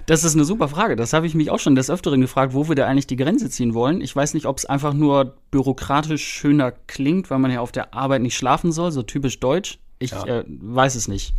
Das 0.06 0.24
ist 0.24 0.34
eine 0.34 0.46
super 0.46 0.70
Frage. 0.70 0.96
Das 0.96 1.14
habe 1.14 1.28
ich 1.28 1.36
mich 1.36 1.52
auch 1.52 1.60
schon 1.60 1.76
des 1.76 1.90
Öfteren 1.90 2.22
gefragt, 2.22 2.54
wo 2.54 2.68
wir 2.70 2.76
da 2.76 2.88
eigentlich 2.88 3.08
die 3.08 3.18
Grenze 3.18 3.50
ziehen 3.50 3.74
wollen. 3.74 4.02
Ich 4.02 4.16
weiß 4.16 4.34
nicht, 4.34 4.46
ob 4.46 4.58
es 4.58 4.66
einfach 4.66 4.94
nur 4.94 5.36
bürokratisch 5.52 6.26
schöner 6.26 6.72
klingt, 6.72 7.30
weil 7.30 7.40
man 7.40 7.52
ja 7.52 7.60
auf 7.60 7.72
der 7.72 7.94
Arbeit 7.94 8.22
nicht 8.22 8.36
schlafen 8.36 8.72
soll, 8.72 8.92
so 8.92 9.04
typisch 9.04 9.40
deutsch. 9.40 9.80
Ich 10.00 10.12
ja. 10.12 10.26
äh, 10.26 10.44
weiß 10.48 10.96
es 10.96 11.08
nicht. 11.08 11.34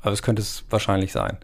Aber 0.00 0.12
es 0.12 0.22
könnte 0.22 0.42
es 0.42 0.64
wahrscheinlich 0.70 1.12
sein. 1.12 1.38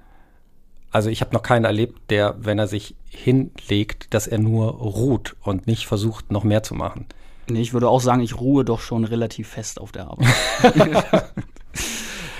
Also 0.90 1.08
ich 1.08 1.20
habe 1.20 1.32
noch 1.32 1.42
keinen 1.42 1.64
erlebt, 1.64 2.10
der, 2.10 2.34
wenn 2.38 2.58
er 2.58 2.66
sich 2.66 2.96
hinlegt, 3.08 4.12
dass 4.12 4.26
er 4.26 4.38
nur 4.38 4.70
ruht 4.72 5.36
und 5.42 5.66
nicht 5.66 5.86
versucht, 5.86 6.32
noch 6.32 6.42
mehr 6.42 6.62
zu 6.62 6.74
machen. 6.74 7.06
Nee, 7.48 7.60
ich 7.60 7.72
würde 7.72 7.88
auch 7.88 8.00
sagen, 8.00 8.20
ich 8.20 8.38
ruhe 8.38 8.64
doch 8.64 8.80
schon 8.80 9.04
relativ 9.04 9.48
fest 9.48 9.80
auf 9.80 9.92
der 9.92 10.08
Arbeit. 10.08 10.28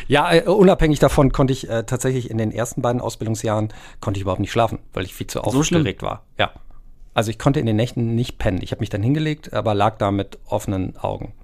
ja, 0.09 0.33
äh, 0.33 0.42
unabhängig 0.42 0.99
davon 0.99 1.33
konnte 1.33 1.52
ich 1.52 1.69
äh, 1.69 1.85
tatsächlich 1.85 2.30
in 2.30 2.38
den 2.38 2.52
ersten 2.52 2.83
beiden 2.83 3.00
Ausbildungsjahren 3.00 3.73
konnte 4.00 4.19
ich 4.19 4.23
überhaupt 4.23 4.40
nicht 4.40 4.52
schlafen, 4.52 4.78
weil 4.92 5.04
ich 5.04 5.14
viel 5.14 5.26
zu 5.26 5.42
aufgeregt 5.42 6.00
so 6.00 6.07
war. 6.07 6.25
Ja. 6.38 6.52
Also 7.14 7.30
ich 7.30 7.38
konnte 7.38 7.61
in 7.61 7.66
den 7.66 7.76
Nächten 7.76 8.14
nicht 8.14 8.38
pennen. 8.38 8.61
Ich 8.62 8.73
habe 8.73 8.80
mich 8.80 8.90
dann 8.90 9.02
hingelegt, 9.02 9.52
aber 9.52 9.75
lag 9.75 9.99
da 9.99 10.11
mit 10.11 10.38
offenen 10.47 10.97
Augen 10.97 11.35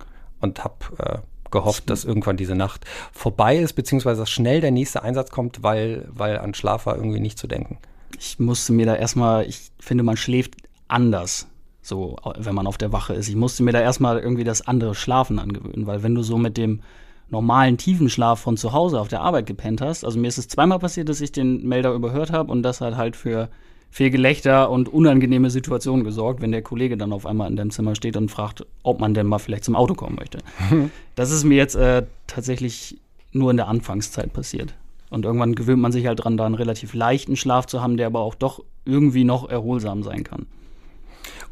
und 0.40 0.62
habe 0.62 0.74
äh, 0.98 1.18
gehofft, 1.56 1.88
dass 1.90 2.04
irgendwann 2.04 2.36
diese 2.36 2.54
Nacht 2.54 2.84
vorbei 3.12 3.56
ist, 3.56 3.72
beziehungsweise 3.72 4.22
dass 4.22 4.30
schnell 4.30 4.60
der 4.60 4.70
nächste 4.70 5.02
Einsatz 5.02 5.30
kommt, 5.30 5.62
weil, 5.62 6.06
weil 6.10 6.38
an 6.38 6.54
Schlaf 6.54 6.86
war 6.86 6.96
irgendwie 6.96 7.20
nicht 7.20 7.38
zu 7.38 7.46
denken. 7.46 7.78
Ich 8.18 8.38
musste 8.38 8.72
mir 8.72 8.86
da 8.86 8.94
erstmal, 8.94 9.46
ich 9.46 9.70
finde, 9.80 10.04
man 10.04 10.16
schläft 10.16 10.54
anders, 10.88 11.48
so 11.82 12.16
wenn 12.38 12.54
man 12.54 12.66
auf 12.66 12.78
der 12.78 12.92
Wache 12.92 13.14
ist. 13.14 13.28
Ich 13.28 13.36
musste 13.36 13.62
mir 13.62 13.72
da 13.72 13.80
erstmal 13.80 14.18
irgendwie 14.18 14.44
das 14.44 14.66
andere 14.66 14.94
Schlafen 14.94 15.38
angewöhnen, 15.38 15.86
weil 15.86 16.02
wenn 16.02 16.14
du 16.14 16.22
so 16.22 16.38
mit 16.38 16.56
dem 16.56 16.80
normalen 17.30 17.76
tiefen 17.76 18.08
Schlaf 18.08 18.40
von 18.40 18.56
zu 18.56 18.72
Hause 18.72 19.00
auf 19.00 19.08
der 19.08 19.20
Arbeit 19.20 19.46
gepennt 19.46 19.80
hast. 19.80 20.04
Also 20.04 20.18
mir 20.18 20.28
ist 20.28 20.38
es 20.38 20.48
zweimal 20.48 20.78
passiert, 20.78 21.08
dass 21.08 21.20
ich 21.20 21.32
den 21.32 21.66
Melder 21.66 21.92
überhört 21.92 22.30
habe 22.30 22.52
und 22.52 22.62
das 22.62 22.80
hat 22.80 22.96
halt 22.96 23.16
für 23.16 23.48
viel 23.96 24.10
Gelächter 24.10 24.68
und 24.68 24.90
unangenehme 24.90 25.48
Situationen 25.48 26.04
gesorgt, 26.04 26.42
wenn 26.42 26.52
der 26.52 26.60
Kollege 26.60 26.98
dann 26.98 27.14
auf 27.14 27.24
einmal 27.24 27.48
in 27.48 27.56
deinem 27.56 27.70
Zimmer 27.70 27.94
steht 27.94 28.18
und 28.18 28.30
fragt, 28.30 28.66
ob 28.82 29.00
man 29.00 29.14
denn 29.14 29.26
mal 29.26 29.38
vielleicht 29.38 29.64
zum 29.64 29.74
Auto 29.74 29.94
kommen 29.94 30.16
möchte. 30.16 30.40
das 31.14 31.30
ist 31.30 31.44
mir 31.44 31.56
jetzt 31.56 31.76
äh, 31.76 32.04
tatsächlich 32.26 32.98
nur 33.32 33.50
in 33.50 33.56
der 33.56 33.68
Anfangszeit 33.68 34.34
passiert. 34.34 34.74
Und 35.08 35.24
irgendwann 35.24 35.54
gewöhnt 35.54 35.80
man 35.80 35.92
sich 35.92 36.06
halt 36.06 36.22
dran, 36.22 36.36
da 36.36 36.44
einen 36.44 36.56
relativ 36.56 36.92
leichten 36.92 37.36
Schlaf 37.36 37.64
zu 37.64 37.80
haben, 37.80 37.96
der 37.96 38.08
aber 38.08 38.20
auch 38.20 38.34
doch 38.34 38.62
irgendwie 38.84 39.24
noch 39.24 39.48
erholsam 39.48 40.02
sein 40.02 40.24
kann. 40.24 40.44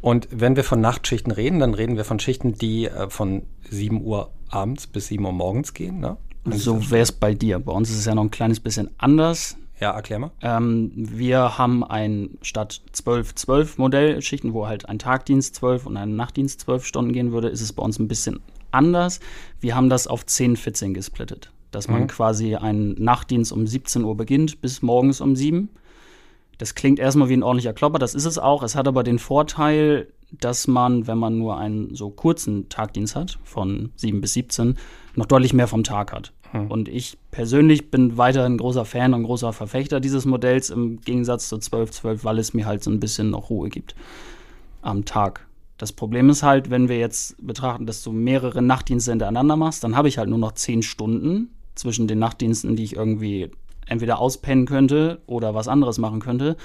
Und 0.02 0.28
wenn 0.30 0.54
wir 0.54 0.64
von 0.64 0.82
Nachtschichten 0.82 1.32
reden, 1.32 1.60
dann 1.60 1.72
reden 1.72 1.96
wir 1.96 2.04
von 2.04 2.20
Schichten, 2.20 2.52
die 2.52 2.84
äh, 2.84 3.08
von 3.08 3.44
7 3.70 4.02
Uhr 4.02 4.32
abends 4.50 4.86
bis 4.86 5.06
7 5.06 5.24
Uhr 5.24 5.32
morgens 5.32 5.72
gehen. 5.72 5.98
Ne? 5.98 6.18
So 6.50 6.90
wäre 6.90 7.04
es 7.04 7.12
bei 7.12 7.32
dir. 7.32 7.58
Bei 7.58 7.72
uns 7.72 7.88
ist 7.88 8.00
es 8.00 8.04
ja 8.04 8.14
noch 8.14 8.24
ein 8.24 8.30
kleines 8.30 8.60
bisschen 8.60 8.90
anders. 8.98 9.56
Ja, 9.80 9.90
erklär 9.90 10.18
mal. 10.20 10.30
Ähm, 10.40 10.92
wir 10.94 11.58
haben 11.58 11.84
ein 11.84 12.38
statt 12.42 12.80
12-12 12.94 13.74
Modellschichten, 13.76 14.52
wo 14.52 14.66
halt 14.66 14.88
ein 14.88 14.98
Tagdienst 14.98 15.56
12 15.56 15.86
und 15.86 15.96
ein 15.96 16.16
Nachtdienst 16.16 16.60
12 16.60 16.84
Stunden 16.84 17.12
gehen 17.12 17.32
würde, 17.32 17.48
ist 17.48 17.60
es 17.60 17.72
bei 17.72 17.82
uns 17.82 17.98
ein 17.98 18.08
bisschen 18.08 18.40
anders. 18.70 19.20
Wir 19.60 19.74
haben 19.74 19.90
das 19.90 20.06
auf 20.06 20.22
10-14 20.22 20.92
gesplittet 20.92 21.50
dass 21.74 21.88
man 21.88 22.02
mhm. 22.02 22.06
quasi 22.06 22.54
einen 22.54 22.94
Nachtdienst 23.02 23.52
um 23.52 23.66
17 23.66 24.04
Uhr 24.04 24.16
beginnt 24.16 24.60
bis 24.60 24.82
morgens 24.82 25.20
um 25.20 25.34
7. 25.34 25.68
Das 26.58 26.74
klingt 26.74 27.00
erstmal 27.00 27.28
wie 27.28 27.36
ein 27.36 27.42
ordentlicher 27.42 27.72
Klopper, 27.72 27.98
das 27.98 28.14
ist 28.14 28.26
es 28.26 28.38
auch. 28.38 28.62
Es 28.62 28.76
hat 28.76 28.86
aber 28.86 29.02
den 29.02 29.18
Vorteil, 29.18 30.08
dass 30.30 30.68
man, 30.68 31.06
wenn 31.06 31.18
man 31.18 31.36
nur 31.36 31.58
einen 31.58 31.94
so 31.94 32.10
kurzen 32.10 32.68
Tagdienst 32.68 33.16
hat, 33.16 33.38
von 33.42 33.90
7 33.96 34.20
bis 34.20 34.34
17, 34.34 34.76
noch 35.16 35.26
deutlich 35.26 35.52
mehr 35.52 35.66
vom 35.66 35.82
Tag 35.82 36.12
hat. 36.12 36.32
Mhm. 36.54 36.70
Und 36.70 36.88
ich 36.88 37.18
persönlich 37.30 37.90
bin 37.90 38.16
weiterhin 38.16 38.56
großer 38.56 38.84
Fan 38.84 39.12
und 39.12 39.24
großer 39.24 39.52
Verfechter 39.52 40.00
dieses 40.00 40.24
Modells 40.24 40.70
im 40.70 41.00
Gegensatz 41.00 41.48
zu 41.48 41.58
12, 41.58 41.90
12, 41.90 42.24
weil 42.24 42.38
es 42.38 42.54
mir 42.54 42.64
halt 42.64 42.82
so 42.82 42.90
ein 42.90 43.00
bisschen 43.00 43.30
noch 43.30 43.50
Ruhe 43.50 43.68
gibt 43.68 43.94
am 44.80 45.04
Tag. 45.04 45.46
Das 45.76 45.92
Problem 45.92 46.30
ist 46.30 46.42
halt, 46.42 46.70
wenn 46.70 46.88
wir 46.88 46.98
jetzt 46.98 47.36
betrachten, 47.44 47.86
dass 47.86 48.02
du 48.02 48.12
mehrere 48.12 48.62
Nachtdienste 48.62 49.10
hintereinander 49.10 49.56
machst, 49.56 49.82
dann 49.82 49.96
habe 49.96 50.08
ich 50.08 50.18
halt 50.18 50.28
nur 50.28 50.38
noch 50.38 50.52
10 50.52 50.82
Stunden 50.82 51.50
zwischen 51.74 52.06
den 52.06 52.20
Nachtdiensten, 52.20 52.76
die 52.76 52.84
ich 52.84 52.94
irgendwie 52.94 53.50
entweder 53.86 54.20
auspennen 54.20 54.66
könnte 54.66 55.20
oder 55.26 55.54
was 55.54 55.66
anderes 55.66 55.98
machen 55.98 56.20
könnte. 56.20 56.56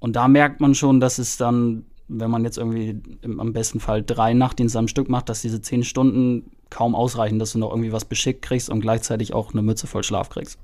Und 0.00 0.16
da 0.16 0.26
merkt 0.26 0.60
man 0.60 0.74
schon, 0.74 0.98
dass 0.98 1.18
es 1.18 1.36
dann, 1.36 1.84
wenn 2.08 2.30
man 2.30 2.42
jetzt 2.42 2.58
irgendwie 2.58 3.00
im, 3.22 3.38
am 3.38 3.52
besten 3.52 3.78
Fall 3.78 4.02
drei 4.02 4.34
Nachtdienste 4.34 4.80
am 4.80 4.88
Stück 4.88 5.08
macht, 5.08 5.28
dass 5.28 5.42
diese 5.42 5.60
zehn 5.60 5.84
Stunden 5.84 6.50
kaum 6.70 6.94
ausreichen, 6.94 7.38
dass 7.38 7.52
du 7.52 7.58
noch 7.58 7.70
irgendwie 7.70 7.92
was 7.92 8.04
beschickt 8.04 8.42
kriegst 8.42 8.70
und 8.70 8.80
gleichzeitig 8.80 9.34
auch 9.34 9.52
eine 9.52 9.62
Mütze 9.62 9.86
voll 9.86 10.04
Schlaf 10.04 10.30
kriegst. 10.30 10.58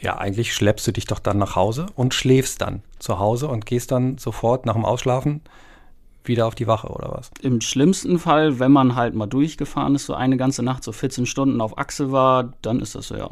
Ja, 0.00 0.18
eigentlich 0.18 0.54
schleppst 0.54 0.86
du 0.86 0.92
dich 0.92 1.06
doch 1.06 1.18
dann 1.18 1.38
nach 1.38 1.56
Hause 1.56 1.86
und 1.94 2.14
schläfst 2.14 2.60
dann 2.60 2.82
zu 2.98 3.18
Hause 3.18 3.48
und 3.48 3.66
gehst 3.66 3.90
dann 3.90 4.18
sofort 4.18 4.66
nach 4.66 4.74
dem 4.74 4.84
Ausschlafen 4.84 5.40
wieder 6.24 6.46
auf 6.46 6.54
die 6.54 6.66
Wache 6.66 6.88
oder 6.88 7.12
was? 7.12 7.30
Im 7.40 7.60
schlimmsten 7.60 8.18
Fall, 8.18 8.58
wenn 8.58 8.72
man 8.72 8.96
halt 8.96 9.14
mal 9.14 9.26
durchgefahren 9.26 9.94
ist, 9.94 10.06
so 10.06 10.14
eine 10.14 10.36
ganze 10.36 10.62
Nacht, 10.62 10.84
so 10.84 10.92
14 10.92 11.26
Stunden 11.26 11.60
auf 11.60 11.78
Achse 11.78 12.12
war, 12.12 12.52
dann 12.62 12.80
ist 12.80 12.94
das 12.94 13.08
so, 13.08 13.16
ja. 13.16 13.30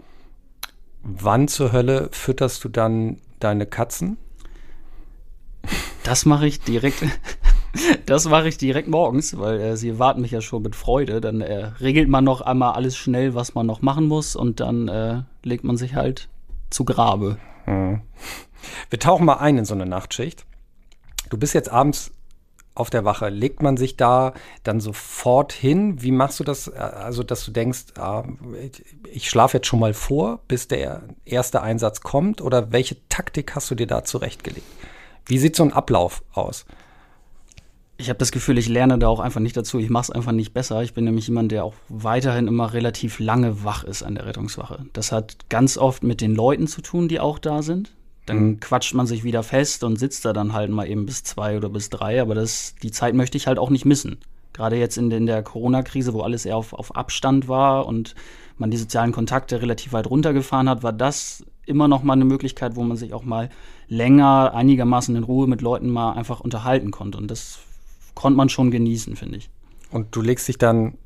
Wann 1.03 1.49
zur 1.49 1.73
Hölle 1.73 2.09
fütterst 2.13 2.63
du 2.65 2.69
dann 2.69 3.19
deine 3.41 3.67
Katzen? 3.67 4.19
Das 6.05 6.27
mache 6.27 6.47
ich 6.47 6.61
direkt. 6.61 7.03
Das 8.07 8.29
mache 8.29 8.49
ich 8.49 8.59
direkt 8.59 8.89
morgens, 8.89 9.39
weil 9.39 9.61
äh, 9.61 9.77
sie 9.77 9.99
warten 9.99 10.21
mich 10.21 10.31
ja 10.31 10.41
schon 10.41 10.63
mit 10.63 10.77
Freude. 10.77 11.21
Dann 11.21 11.41
äh, 11.41 11.71
regelt 11.81 12.09
man 12.09 12.25
noch 12.25 12.41
einmal 12.41 12.75
alles 12.75 12.97
schnell, 12.97 13.35
was 13.35 13.55
man 13.55 13.67
noch 13.67 13.83
machen 13.83 14.07
muss, 14.07 14.37
und 14.37 14.61
dann 14.61 14.89
äh, 14.89 15.23
legt 15.43 15.65
man 15.65 15.77
sich 15.77 15.95
halt 15.95 16.29
zu 16.71 16.85
Grabe. 16.85 17.39
Hm. 17.65 18.03
Wir 18.91 18.99
tauchen 18.99 19.27
mal 19.27 19.39
ein 19.39 19.59
in 19.59 19.65
so 19.65 19.75
eine 19.75 19.87
Nachtschicht. 19.87 20.45
Du 21.31 21.39
bist 21.39 21.55
jetzt 21.55 21.71
abends 21.71 22.13
auf 22.75 22.91
der 22.91 23.05
Wache? 23.05 23.29
Legt 23.29 23.63
man 23.63 23.77
sich 23.77 23.97
da 23.97 24.33
dann 24.63 24.81
sofort 24.81 25.53
hin? 25.53 26.03
Wie 26.03 26.11
machst 26.11 26.41
du 26.41 26.45
das? 26.45 26.69
Also, 26.71 27.23
dass 27.23 27.45
du 27.45 27.51
denkst, 27.51 27.99
ah, 27.99 28.25
ich 29.11 29.29
schlafe 29.29 29.59
jetzt 29.59 29.67
schon 29.67 29.81
mal 29.81 29.95
vor, 29.95 30.41
bis 30.49 30.69
der 30.69 31.03
erste 31.25 31.63
Einsatz 31.63 32.01
kommt? 32.01 32.41
Oder 32.41 32.73
welche 32.73 32.97
Taktik 33.09 33.55
hast 33.55 33.71
du 33.71 33.75
dir 33.75 33.87
da 33.87 34.05
zurechtgelegt? 34.05 34.67
Wie 35.27 35.39
sieht 35.39 35.57
so 35.57 35.63
ein 35.63 35.73
Ablauf 35.73 36.23
aus? 36.33 36.65
Ich 37.99 38.09
habe 38.09 38.19
das 38.19 38.33
Gefühl, 38.33 38.59
ich 38.59 38.69
lerne 38.69 38.99
da 38.99 39.09
auch 39.09 39.21
einfach 39.21 39.41
nicht 39.41 39.57
dazu. 39.57 39.79
Ich 39.79 39.91
mache 39.91 40.05
es 40.05 40.11
einfach 40.11 40.33
nicht 40.33 40.53
besser. 40.53 40.83
Ich 40.83 40.95
bin 40.95 41.05
nämlich 41.05 41.29
jemand, 41.29 41.53
der 41.53 41.65
auch 41.65 41.75
weiterhin 41.89 42.49
immer 42.49 42.73
relativ 42.73 43.21
lange 43.21 43.65
wach 43.65 43.85
ist 43.85 44.03
an 44.03 44.15
der 44.15 44.27
Rettungswache. 44.27 44.87
Das 44.93 45.13
hat 45.13 45.49
ganz 45.49 45.79
oft 45.79 46.03
mit 46.03 46.21
den 46.21 46.35
Leuten 46.35 46.67
zu 46.67 46.83
tun, 46.83 47.09
die 47.09 47.21
auch 47.21 47.39
da 47.39 47.63
sind. 47.63 47.93
Dann 48.27 48.43
mhm. 48.43 48.61
quatscht 48.61 48.95
man 48.95 49.07
sich 49.07 49.25
wieder 49.25 49.43
fest 49.43 49.85
und 49.85 49.99
sitzt 49.99 50.25
da 50.25 50.33
dann 50.33 50.53
halt 50.53 50.71
mal 50.71 50.89
eben 50.89 51.07
bis 51.07 51.23
zwei 51.23 51.57
oder 51.57 51.69
bis 51.69 51.91
drei. 51.91 52.21
Aber 52.21 52.35
das, 52.35 52.75
die 52.83 52.91
Zeit 52.91 53.15
möchte 53.15 53.37
ich 53.37 53.47
halt 53.47 53.59
auch 53.59 53.71
nicht 53.71 53.85
missen. 53.85 54.19
Gerade 54.53 54.77
jetzt 54.77 54.99
in, 54.99 55.11
in 55.11 55.27
der 55.27 55.43
Corona-Krise, 55.43 56.13
wo 56.13 56.21
alles 56.21 56.45
eher 56.45 56.57
auf, 56.57 56.73
auf 56.73 56.95
Abstand 56.97 57.49
war 57.49 57.87
und 57.87 58.15
man 58.59 58.71
die 58.71 58.77
sozialen 58.77 59.13
Kontakte 59.13 59.63
relativ 59.63 59.93
weit 59.93 60.09
runtergefahren 60.09 60.69
hat, 60.69 60.83
war 60.83 60.93
das 60.93 61.45
immer 61.67 61.89
noch 61.89 62.03
mal 62.03 62.15
eine 62.15 62.25
Möglichkeit, 62.25 62.77
wo 62.77 62.83
man 62.83 62.97
sich 62.97 63.15
auch 63.15 63.25
mal 63.25 63.49
länger 63.89 64.53
einigermaßen 64.55 65.15
in 65.17 65.25
Ruhe 65.25 65.47
mit 65.47 65.63
Leuten 65.63 65.89
mal 65.89 66.13
einfach 66.13 66.41
unterhalten 66.41 66.91
konnte. 66.91 67.19
Und 67.19 67.31
das 67.31 67.61
konnte 68.15 68.37
man 68.37 68.49
schon 68.49 68.71
genießen, 68.71 69.17
finde 69.17 69.39
ich. 69.39 69.51
Und 69.91 70.15
du 70.15 70.23
legst 70.23 70.49
dich 70.49 70.59
dann 70.59 70.97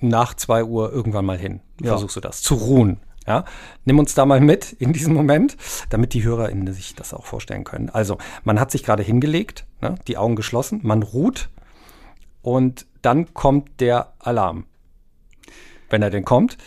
nach 0.00 0.34
zwei 0.34 0.64
Uhr 0.64 0.92
irgendwann 0.92 1.24
mal 1.24 1.38
hin. 1.38 1.60
Ja. 1.80 1.90
Versuchst 1.90 2.16
du 2.16 2.20
das 2.20 2.42
zu 2.42 2.54
ruhen. 2.54 3.00
Ja, 3.26 3.44
nimm 3.84 4.00
uns 4.00 4.14
da 4.14 4.26
mal 4.26 4.40
mit 4.40 4.72
in 4.72 4.92
diesem 4.92 5.14
Moment, 5.14 5.56
damit 5.90 6.12
die 6.12 6.24
HörerInnen 6.24 6.72
sich 6.72 6.96
das 6.96 7.14
auch 7.14 7.24
vorstellen 7.24 7.62
können. 7.62 7.88
Also, 7.88 8.18
man 8.42 8.58
hat 8.58 8.72
sich 8.72 8.82
gerade 8.82 9.04
hingelegt, 9.04 9.64
ne, 9.80 9.94
die 10.08 10.16
Augen 10.16 10.34
geschlossen, 10.34 10.80
man 10.82 11.04
ruht 11.04 11.48
und 12.42 12.86
dann 13.00 13.32
kommt 13.32 13.80
der 13.80 14.12
Alarm. 14.18 14.64
Wenn 15.88 16.02
er 16.02 16.10
denn 16.10 16.24
kommt. 16.24 16.58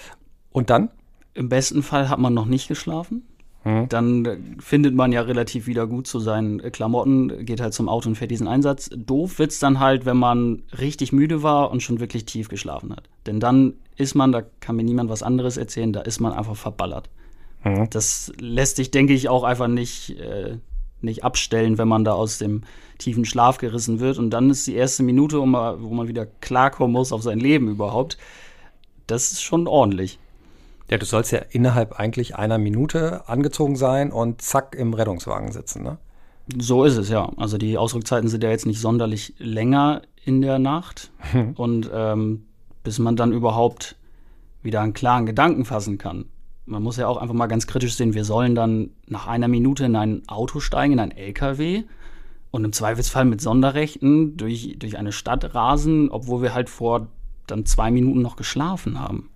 Und 0.52 0.70
dann? 0.70 0.92
Im 1.34 1.50
besten 1.50 1.84
Fall 1.84 2.08
hat 2.08 2.20
man 2.20 2.34
noch 2.34 2.46
nicht 2.46 2.70
geschlafen. 2.70 3.24
Hm. 3.66 3.90
Dann 3.90 4.56
findet 4.60 4.94
man 4.94 5.12
ja 5.12 5.22
relativ 5.22 5.66
wieder 5.66 5.88
gut 5.88 6.06
zu 6.06 6.20
seinen 6.20 6.62
Klamotten, 6.72 7.46
geht 7.46 7.60
halt 7.60 7.74
zum 7.74 7.90
Auto 7.90 8.08
und 8.08 8.16
fährt 8.16 8.30
diesen 8.30 8.48
Einsatz. 8.48 8.92
Doof 8.96 9.40
wird's 9.40 9.58
dann 9.60 9.80
halt, 9.80 10.06
wenn 10.06 10.18
man 10.18 10.62
richtig 10.80 11.12
müde 11.12 11.42
war 11.42 11.72
und 11.72 11.82
schon 11.82 12.00
wirklich 12.00 12.26
tief 12.26 12.48
geschlafen 12.48 12.96
hat. 12.96 13.10
Denn 13.26 13.40
dann 13.40 13.74
ist 13.98 14.14
man, 14.14 14.32
da 14.32 14.44
kann 14.60 14.76
mir 14.76 14.84
niemand 14.84 15.10
was 15.10 15.24
anderes 15.24 15.58
erzählen, 15.58 15.92
da 15.92 16.02
ist 16.02 16.20
man 16.20 16.32
einfach 16.32 16.56
verballert. 16.56 17.10
Mhm. 17.64 17.90
Das 17.90 18.32
lässt 18.40 18.76
sich, 18.76 18.92
denke 18.92 19.14
ich, 19.14 19.30
auch 19.30 19.44
einfach 19.44 19.68
nicht, 19.68 20.12
äh, 20.20 20.58
nicht 21.02 21.24
abstellen, 21.24 21.80
wenn 21.80 21.88
man 21.88 22.06
da 22.06 22.14
aus 22.14 22.38
dem 22.38 22.62
tiefen 23.00 23.26
Schlaf 23.26 23.58
gerissen 23.58 24.00
wird. 24.00 24.20
Und 24.20 24.30
dann 24.30 24.52
ist 24.52 24.68
die 24.68 24.76
erste 24.76 25.02
Minute, 25.02 25.40
wo 25.40 25.46
man, 25.48 25.82
wo 25.82 25.90
man 25.90 26.08
wieder 26.08 26.28
klarkommen 26.28 26.94
muss 26.94 27.12
auf 27.12 27.24
sein 27.24 27.40
Leben 27.40 27.68
überhaupt. 27.68 28.20
Das 29.08 29.32
ist 29.32 29.42
schon 29.42 29.68
ordentlich. 29.68 30.20
Ja, 30.90 30.98
du 30.98 31.06
sollst 31.06 31.32
ja 31.32 31.40
innerhalb 31.50 32.00
eigentlich 32.00 32.36
einer 32.36 32.58
Minute 32.58 33.28
angezogen 33.28 33.76
sein 33.76 34.12
und 34.12 34.42
zack 34.42 34.76
im 34.76 34.94
Rettungswagen 34.94 35.52
sitzen, 35.52 35.84
ne? 35.84 35.98
So 36.60 36.84
ist 36.84 36.98
es, 36.98 37.10
ja. 37.10 37.32
Also 37.38 37.58
die 37.58 37.78
Ausrückzeiten 37.78 38.30
sind 38.30 38.44
ja 38.44 38.52
jetzt 38.52 38.68
nicht 38.68 38.80
sonderlich 38.80 39.34
länger 39.40 40.04
in 40.26 40.42
der 40.42 40.60
Nacht. 40.60 41.12
Hm. 41.32 41.54
Und 41.54 41.90
ähm, 41.92 42.46
bis 42.84 43.00
man 43.00 43.16
dann 43.16 43.32
überhaupt 43.32 43.96
wieder 44.62 44.82
einen 44.82 44.94
klaren 44.94 45.26
Gedanken 45.26 45.66
fassen 45.66 45.98
kann. 45.98 46.26
Man 46.66 46.82
muss 46.82 46.98
ja 46.98 47.08
auch 47.08 47.18
einfach 47.18 47.36
mal 47.36 47.48
ganz 47.48 47.68
kritisch 47.68 47.96
sehen, 47.96 48.16
wir 48.16 48.26
sollen 48.26 48.56
dann 48.56 48.90
nach 49.08 49.28
einer 49.28 49.48
Minute 49.48 49.86
in 49.86 49.96
ein 49.96 50.24
Auto 50.28 50.60
steigen, 50.60 50.94
in 50.94 51.00
ein 51.00 51.12
LKW 51.12 51.84
und 52.50 52.66
im 52.66 52.74
Zweifelsfall 52.74 53.26
mit 53.26 53.42
Sonderrechten 53.42 54.38
durch, 54.38 54.76
durch 54.80 54.98
eine 54.98 55.12
Stadt 55.12 55.54
rasen, 55.54 56.10
obwohl 56.10 56.42
wir 56.42 56.54
halt 56.56 56.70
vor 56.70 57.08
dann 57.46 57.66
zwei 57.66 57.92
Minuten 57.92 58.22
noch 58.22 58.36
geschlafen 58.36 59.00
haben. 59.00 59.30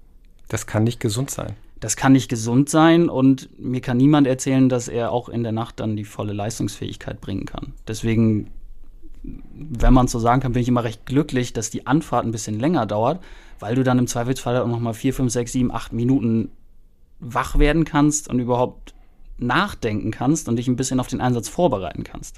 Das 0.50 0.68
kann 0.68 0.84
nicht 0.84 1.00
gesund 1.00 1.32
sein. 1.32 1.54
Das 1.80 1.96
kann 1.96 2.12
nicht 2.12 2.28
gesund 2.28 2.70
sein 2.70 3.08
und 3.08 3.50
mir 3.58 3.80
kann 3.80 3.96
niemand 3.96 4.28
erzählen, 4.28 4.68
dass 4.68 4.90
er 4.90 5.14
auch 5.14 5.30
in 5.30 5.44
der 5.44 5.54
Nacht 5.54 5.80
dann 5.80 5.96
die 5.96 6.04
volle 6.04 6.34
Leistungsfähigkeit 6.34 7.22
bringen 7.22 7.46
kann. 7.46 7.74
Deswegen 7.88 8.52
wenn 9.24 9.94
man 9.94 10.08
so 10.08 10.20
sagen 10.20 10.42
kann, 10.42 10.54
bin 10.54 10.62
ich 10.62 10.68
immer 10.68 10.84
recht 10.84 11.06
glücklich, 11.06 11.54
dass 11.54 11.70
die 11.70 11.88
Anfahrt 11.88 12.26
ein 12.26 12.32
bisschen 12.32 12.60
länger 12.60 12.86
dauert, 12.86 13.22
weil 13.60 13.76
du 13.76 13.84
dann 13.84 14.00
im 14.00 14.08
Zweifelsfall 14.08 14.58
auch 14.62 14.68
noch 14.68 14.80
mal 14.80 14.94
vier, 14.94 15.14
fünf, 15.14 15.32
sechs, 15.32 15.52
sieben, 15.52 15.72
acht 15.72 15.94
Minuten 15.94 16.52
wach 17.20 17.60
werden 17.60 17.84
kannst 17.84 18.30
und 18.30 18.40
überhaupt 18.40 18.94
nachdenken 19.38 20.12
kannst 20.12 20.48
und 20.48 20.56
dich 20.56 20.68
ein 20.68 20.76
bisschen 20.76 21.00
auf 21.00 21.08
den 21.08 21.22
Einsatz 21.22 21.50
vorbereiten 21.50 22.04
kannst. 22.04 22.38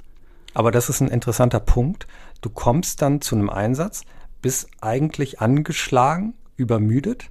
Aber 0.54 0.70
das 0.70 0.88
ist 0.88 1.00
ein 1.00 1.08
interessanter 1.08 1.60
Punkt. 1.60 2.06
Du 2.40 2.50
kommst 2.50 3.00
dann 3.00 3.20
zu 3.20 3.36
einem 3.36 3.48
Einsatz, 3.48 4.02
bist 4.42 4.68
eigentlich 4.80 5.40
angeschlagen, 5.40 6.34
übermüdet. 6.56 7.30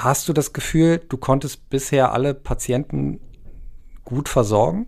Hast 0.00 0.28
du 0.28 0.32
das 0.32 0.52
Gefühl, 0.52 0.98
du 1.08 1.16
konntest 1.16 1.70
bisher 1.70 2.12
alle 2.12 2.32
Patienten 2.32 3.18
gut 4.04 4.28
versorgen? 4.28 4.86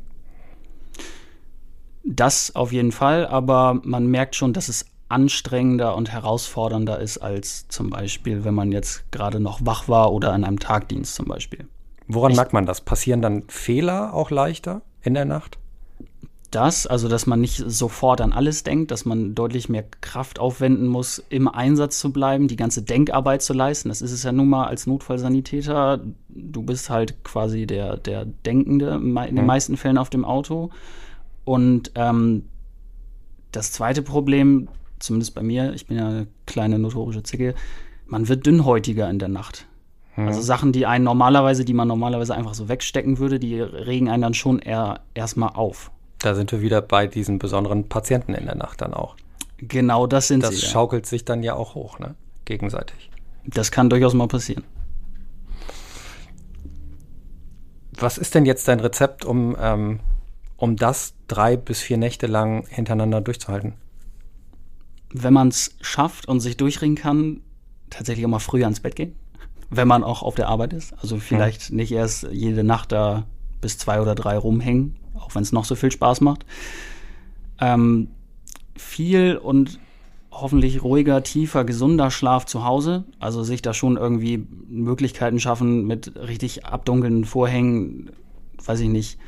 Das 2.05 2.55
auf 2.55 2.73
jeden 2.73 2.93
Fall, 2.93 3.27
aber 3.27 3.81
man 3.83 4.07
merkt 4.07 4.37
schon, 4.37 4.53
dass 4.53 4.69
es 4.69 4.87
anstrengender 5.09 5.97
und 5.97 6.13
herausfordernder 6.13 7.01
ist 7.01 7.19
als 7.19 7.67
zum 7.67 7.91
Beispiel, 7.91 8.45
wenn 8.45 8.55
man 8.55 8.71
jetzt 8.71 9.11
gerade 9.11 9.41
noch 9.41 9.67
wach 9.67 9.89
war 9.89 10.13
oder 10.13 10.33
an 10.33 10.45
einem 10.45 10.61
Tagdienst 10.61 11.17
zum 11.17 11.27
Beispiel. 11.27 11.67
Woran 12.07 12.31
ich, 12.31 12.37
merkt 12.37 12.53
man 12.53 12.65
das? 12.65 12.81
Passieren 12.81 13.21
dann 13.21 13.43
Fehler 13.49 14.15
auch 14.15 14.31
leichter 14.31 14.83
in 15.03 15.15
der 15.15 15.25
Nacht? 15.25 15.59
Das, 16.51 16.87
also 16.87 17.09
dass 17.09 17.27
man 17.27 17.41
nicht 17.41 17.63
sofort 17.65 18.21
an 18.21 18.33
alles 18.33 18.65
denkt, 18.65 18.91
dass 18.91 19.05
man 19.05 19.37
deutlich 19.37 19.69
mehr 19.69 19.85
Kraft 20.01 20.41
aufwenden 20.41 20.89
muss, 20.89 21.23
im 21.29 21.47
Einsatz 21.47 22.01
zu 22.01 22.13
bleiben, 22.13 22.49
die 22.49 22.57
ganze 22.57 22.83
Denkarbeit 22.83 23.43
zu 23.43 23.53
leisten. 23.53 23.89
Das 23.89 24.03
ist 24.03 24.11
es 24.11 24.25
ja 24.25 24.33
nun 24.33 24.49
mal 24.49 24.67
als 24.67 24.87
Notfallsanitäter. 24.89 26.01
Du 26.29 26.63
bist 26.63 26.91
halt 26.91 27.23
quasi 27.23 27.67
der, 27.67 27.97
der 27.97 28.25
Denkende 28.25 28.95
in 28.95 29.15
den 29.15 29.35
mhm. 29.35 29.47
meisten 29.47 29.77
Fällen 29.77 29.99
auf 29.99 30.11
dem 30.11 30.25
Auto. 30.25 30.71
Und 31.45 31.93
ähm, 31.95 32.45
das 33.53 33.71
zweite 33.71 34.03
Problem, 34.03 34.69
zumindest 34.99 35.37
bei 35.37 35.43
mir, 35.43 35.73
ich 35.75 35.87
bin 35.87 35.99
ja 35.99 36.09
eine 36.09 36.27
kleine 36.47 36.81
notorische 36.81 37.23
Zicke, 37.23 37.55
man 38.07 38.29
wird 38.29 38.45
dünnhäutiger 38.45 39.09
in 39.09 39.21
der 39.21 39.29
Nacht. 39.29 39.67
Mhm. 40.17 40.27
Also 40.27 40.41
Sachen, 40.41 40.73
die 40.73 40.85
einen 40.87 41.05
normalerweise, 41.05 41.65
die 41.65 41.75
man 41.75 41.87
normalerweise 41.87 42.35
einfach 42.35 42.55
so 42.55 42.69
wegstecken 42.69 43.19
würde, 43.19 43.39
die 43.39 43.61
regen 43.61 44.09
einen 44.09 44.23
dann 44.23 44.35
schon 44.35 44.59
eher 44.59 45.01
erstmal 45.15 45.51
auf. 45.51 45.93
Da 46.21 46.35
sind 46.35 46.53
wir 46.53 46.61
wieder 46.61 46.83
bei 46.83 47.07
diesen 47.07 47.39
besonderen 47.39 47.89
Patienten 47.89 48.35
in 48.35 48.47
der 48.47 48.55
Nacht 48.55 48.81
dann 48.81 48.95
auch. 48.95 49.17
Genau, 49.59 50.07
das 50.07 50.29
sind 50.29 50.43
das 50.43 50.51
sie. 50.51 50.61
Das 50.61 50.71
schaukelt 50.71 51.07
ja. 51.07 51.11
sich 51.11 51.25
dann 51.25 51.43
ja 51.43 51.55
auch 51.55 51.75
hoch, 51.75 51.99
ne? 51.99 52.15
Gegenseitig. 52.45 53.11
Das 53.45 53.71
kann 53.71 53.91
durchaus 53.91 54.15
mal 54.15 54.29
passieren. 54.29 54.65
Was 57.93 58.19
ist 58.19 58.35
denn 58.35 58.47
jetzt 58.47 58.69
dein 58.69 58.81
Rezept, 58.81 59.25
um, 59.25 59.57
ähm, 59.61 60.01
um 60.57 60.77
das 60.77 61.15
drei 61.29 61.57
bis 61.57 61.81
vier 61.81 61.99
Nächte 61.99 62.27
lang 62.27 62.67
hintereinander 62.69 63.21
durchzuhalten? 63.21 63.75
Wenn 65.13 65.33
man 65.33 65.49
es 65.49 65.75
schafft 65.81 66.29
und 66.29 66.41
sich 66.41 66.57
durchringen 66.57 66.97
kann, 66.97 67.43
tatsächlich 67.91 68.25
auch 68.25 68.31
mal 68.31 68.39
früher 68.39 68.67
ins 68.67 68.81
Bett 68.81 68.97
gehen 68.97 69.17
wenn 69.71 69.89
man 69.89 70.05
auch 70.05 70.23
auf 70.23 70.35
der 70.35 70.49
Arbeit 70.49 70.73
ist. 70.73 70.93
Also 71.01 71.17
vielleicht 71.19 71.71
mhm. 71.71 71.77
nicht 71.77 71.93
erst 71.93 72.27
jede 72.31 72.65
Nacht 72.65 72.93
da 72.93 73.25
bis 73.61 73.79
zwei 73.79 74.01
oder 74.01 74.15
drei 74.15 74.37
rumhängen, 74.37 74.97
auch 75.19 75.35
wenn 75.35 75.43
es 75.43 75.53
noch 75.53 75.65
so 75.65 75.75
viel 75.75 75.91
Spaß 75.91 76.21
macht. 76.21 76.45
Ähm, 77.61 78.09
viel 78.77 79.37
und 79.37 79.79
hoffentlich 80.31 80.83
ruhiger, 80.83 81.23
tiefer, 81.23 81.65
gesunder 81.65 82.11
Schlaf 82.11 82.47
zu 82.47 82.65
Hause. 82.65 83.05
Also 83.19 83.43
sich 83.43 83.63
da 83.63 83.75
schon 83.75 83.97
irgendwie 83.97 84.47
Möglichkeiten 84.69 85.41
schaffen 85.41 85.87
mit 85.87 86.17
richtig 86.17 86.67
abdunkelnden 86.67 87.25
Vorhängen, 87.25 88.11
weiß 88.65 88.81
ich 88.81 88.89
nicht, 88.89 89.19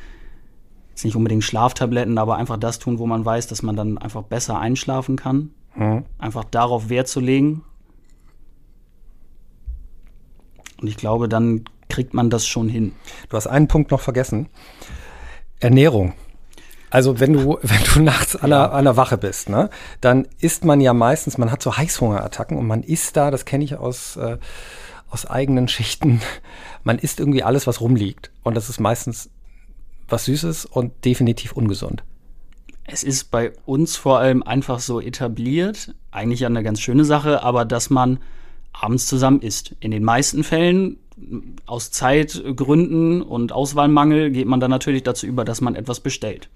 jetzt 0.91 1.05
nicht 1.05 1.17
unbedingt 1.17 1.45
Schlaftabletten, 1.45 2.19
aber 2.19 2.37
einfach 2.37 2.57
das 2.57 2.79
tun, 2.79 2.99
wo 2.99 3.07
man 3.07 3.25
weiß, 3.25 3.47
dass 3.49 3.63
man 3.63 3.77
dann 3.77 3.99
einfach 3.99 4.23
besser 4.23 4.59
einschlafen 4.59 5.17
kann. 5.17 5.51
Mhm. 5.75 6.05
Einfach 6.19 6.45
darauf 6.45 6.89
Wert 6.89 7.09
zu 7.09 7.21
legen 7.21 7.63
und 10.83 10.89
ich 10.89 10.97
glaube, 10.97 11.29
dann 11.29 11.65
kriegt 11.89 12.13
man 12.13 12.29
das 12.29 12.47
schon 12.47 12.69
hin. 12.69 12.93
Du 13.29 13.37
hast 13.37 13.47
einen 13.47 13.69
Punkt 13.69 13.93
noch 13.93 14.01
vergessen. 14.01 14.49
Ernährung. 15.63 16.15
Also 16.91 17.21
wenn 17.21 17.33
du, 17.33 17.59
wenn 17.63 17.83
du 17.95 18.01
nachts 18.01 18.37
an, 18.37 18.51
der, 18.51 18.73
an 18.73 18.85
der 18.85 18.97
Wache 18.97 19.17
bist, 19.17 19.49
ne, 19.49 19.71
dann 20.01 20.27
isst 20.41 20.65
man 20.65 20.81
ja 20.81 20.93
meistens, 20.93 21.39
man 21.39 21.51
hat 21.51 21.63
so 21.63 21.77
Heißhungerattacken 21.77 22.59
und 22.59 22.67
man 22.67 22.83
isst 22.83 23.17
da, 23.17 23.31
das 23.31 23.45
kenne 23.45 23.65
ich 23.65 23.77
aus, 23.77 24.17
äh, 24.17 24.37
aus 25.09 25.25
eigenen 25.25 25.69
Schichten, 25.69 26.21
man 26.85 26.99
isst 26.99 27.21
irgendwie 27.21 27.43
alles, 27.43 27.67
was 27.67 27.81
rumliegt. 27.81 28.31
Und 28.43 28.57
das 28.57 28.69
ist 28.69 28.81
meistens 28.81 29.31
was 30.09 30.27
Süßes 30.27 30.67
und 30.67 31.05
definitiv 31.05 31.53
ungesund. 31.53 32.05
Es 32.85 33.05
ist 33.05 33.31
bei 33.31 33.53
uns 33.65 33.97
vor 33.97 34.19
allem 34.19 34.43
einfach 34.43 34.81
so 34.81 35.01
etabliert, 35.01 35.95
eigentlich 36.11 36.41
ja 36.41 36.49
eine 36.49 36.63
ganz 36.63 36.81
schöne 36.81 37.05
Sache, 37.05 37.43
aber 37.43 37.65
dass 37.65 37.89
man 37.89 38.19
abends 38.73 39.07
zusammen 39.07 39.41
isst. 39.41 39.75
In 39.81 39.93
den 39.93 40.05
meisten 40.05 40.45
Fällen 40.45 40.99
aus 41.67 41.91
Zeitgründen 41.91 43.23
und 43.23 43.53
Auswahlmangel 43.53 44.31
geht 44.31 44.47
man 44.47 44.61
dann 44.61 44.71
natürlich 44.71 45.03
dazu 45.03 45.27
über, 45.27 45.45
dass 45.45 45.61
man 45.61 45.75
etwas 45.75 46.01
bestellt. 46.01 46.49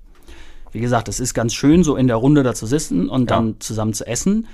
Wie 0.73 0.81
gesagt, 0.81 1.09
es 1.09 1.21
ist 1.21 1.35
ganz 1.35 1.55
schön, 1.55 1.85
so 1.85 1.97
in 1.97 2.07
der 2.07 2.17
Runde 2.17 2.43
da 2.43 2.55
zu 2.55 2.67
sitzen 2.67 3.09
und 3.09 3.31
ja. 3.31 3.37
dann 3.37 3.61
zusammen 3.61 3.95
zu 3.95 4.07
essen. 4.07 4.47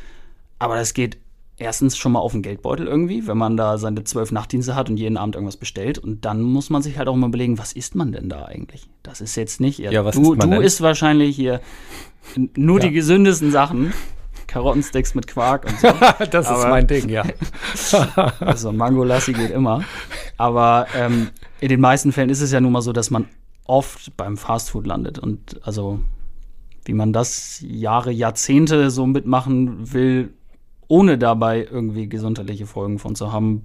Aber 0.59 0.77
das 0.77 0.95
geht 0.95 1.19
erstens 1.57 1.97
schon 1.97 2.13
mal 2.13 2.21
auf 2.21 2.33
den 2.33 2.43
Geldbeutel 2.43 2.87
irgendwie, 2.87 3.27
wenn 3.27 3.39
man 3.39 3.57
da 3.57 3.79
seine 3.79 4.05
zwölf 4.05 4.33
Nachtdienste 4.33 4.75
hat 4.75 4.91
und 4.91 4.97
jeden 4.97 5.17
Abend 5.17 5.35
irgendwas 5.35 5.57
bestellt. 5.57 5.99
Und 5.99 6.25
dann 6.25 6.43
muss 6.43 6.71
man 6.71 6.83
sich 6.83 6.99
halt 6.99 7.09
auch 7.09 7.17
mal 7.17 7.29
überlegen, 7.29 7.59
was 7.59 7.73
isst 7.73 7.95
man 7.95 8.13
denn 8.13 8.29
da 8.29 8.45
eigentlich? 8.45 8.89
Das 9.03 9.21
ist 9.21 9.37
jetzt 9.37 9.61
nicht. 9.61 9.79
Ja, 9.79 10.05
was 10.05 10.15
du, 10.15 10.33
isst 10.33 10.39
man 10.39 10.51
du 10.51 10.61
isst 10.61 10.81
wahrscheinlich 10.81 11.37
hier 11.37 11.61
nur 12.55 12.81
ja. 12.81 12.89
die 12.89 12.95
gesündesten 12.95 13.51
Sachen. 13.51 13.93
Karottensticks 14.53 15.15
mit 15.15 15.27
Quark 15.27 15.65
und 15.65 15.81
so. 15.81 15.89
das 16.31 16.47
Aber, 16.47 16.59
ist 16.59 16.69
mein 16.69 16.87
Ding, 16.87 17.09
ja. 17.09 17.25
also 18.41 18.71
Mangolassi 18.71 19.33
geht 19.33 19.51
immer. 19.51 19.83
Aber 20.37 20.87
ähm, 20.95 21.31
in 21.61 21.69
den 21.69 21.81
meisten 21.81 22.13
Fällen 22.13 22.29
ist 22.29 22.43
es 22.43 22.53
ja 22.53 22.61
nun 22.61 22.73
mal 22.73 22.83
so, 22.83 22.93
dass 22.93 23.11
man 23.11 23.29
oft 23.65 24.15
beim 24.17 24.37
Fastfood 24.37 24.87
landet. 24.87 25.19
Und 25.19 25.61
also, 25.63 26.01
wie 26.85 26.93
man 26.93 27.15
das 27.15 27.65
Jahre, 27.67 28.13
Jahrzehnte 28.13 28.91
so 28.91 29.07
mitmachen 29.07 29.95
will, 29.95 30.35
ohne 30.87 31.17
dabei 31.17 31.67
irgendwie 31.71 32.09
gesundheitliche 32.09 32.67
Folgen 32.67 32.99
von 32.99 33.15
zu 33.15 33.33
haben, 33.33 33.65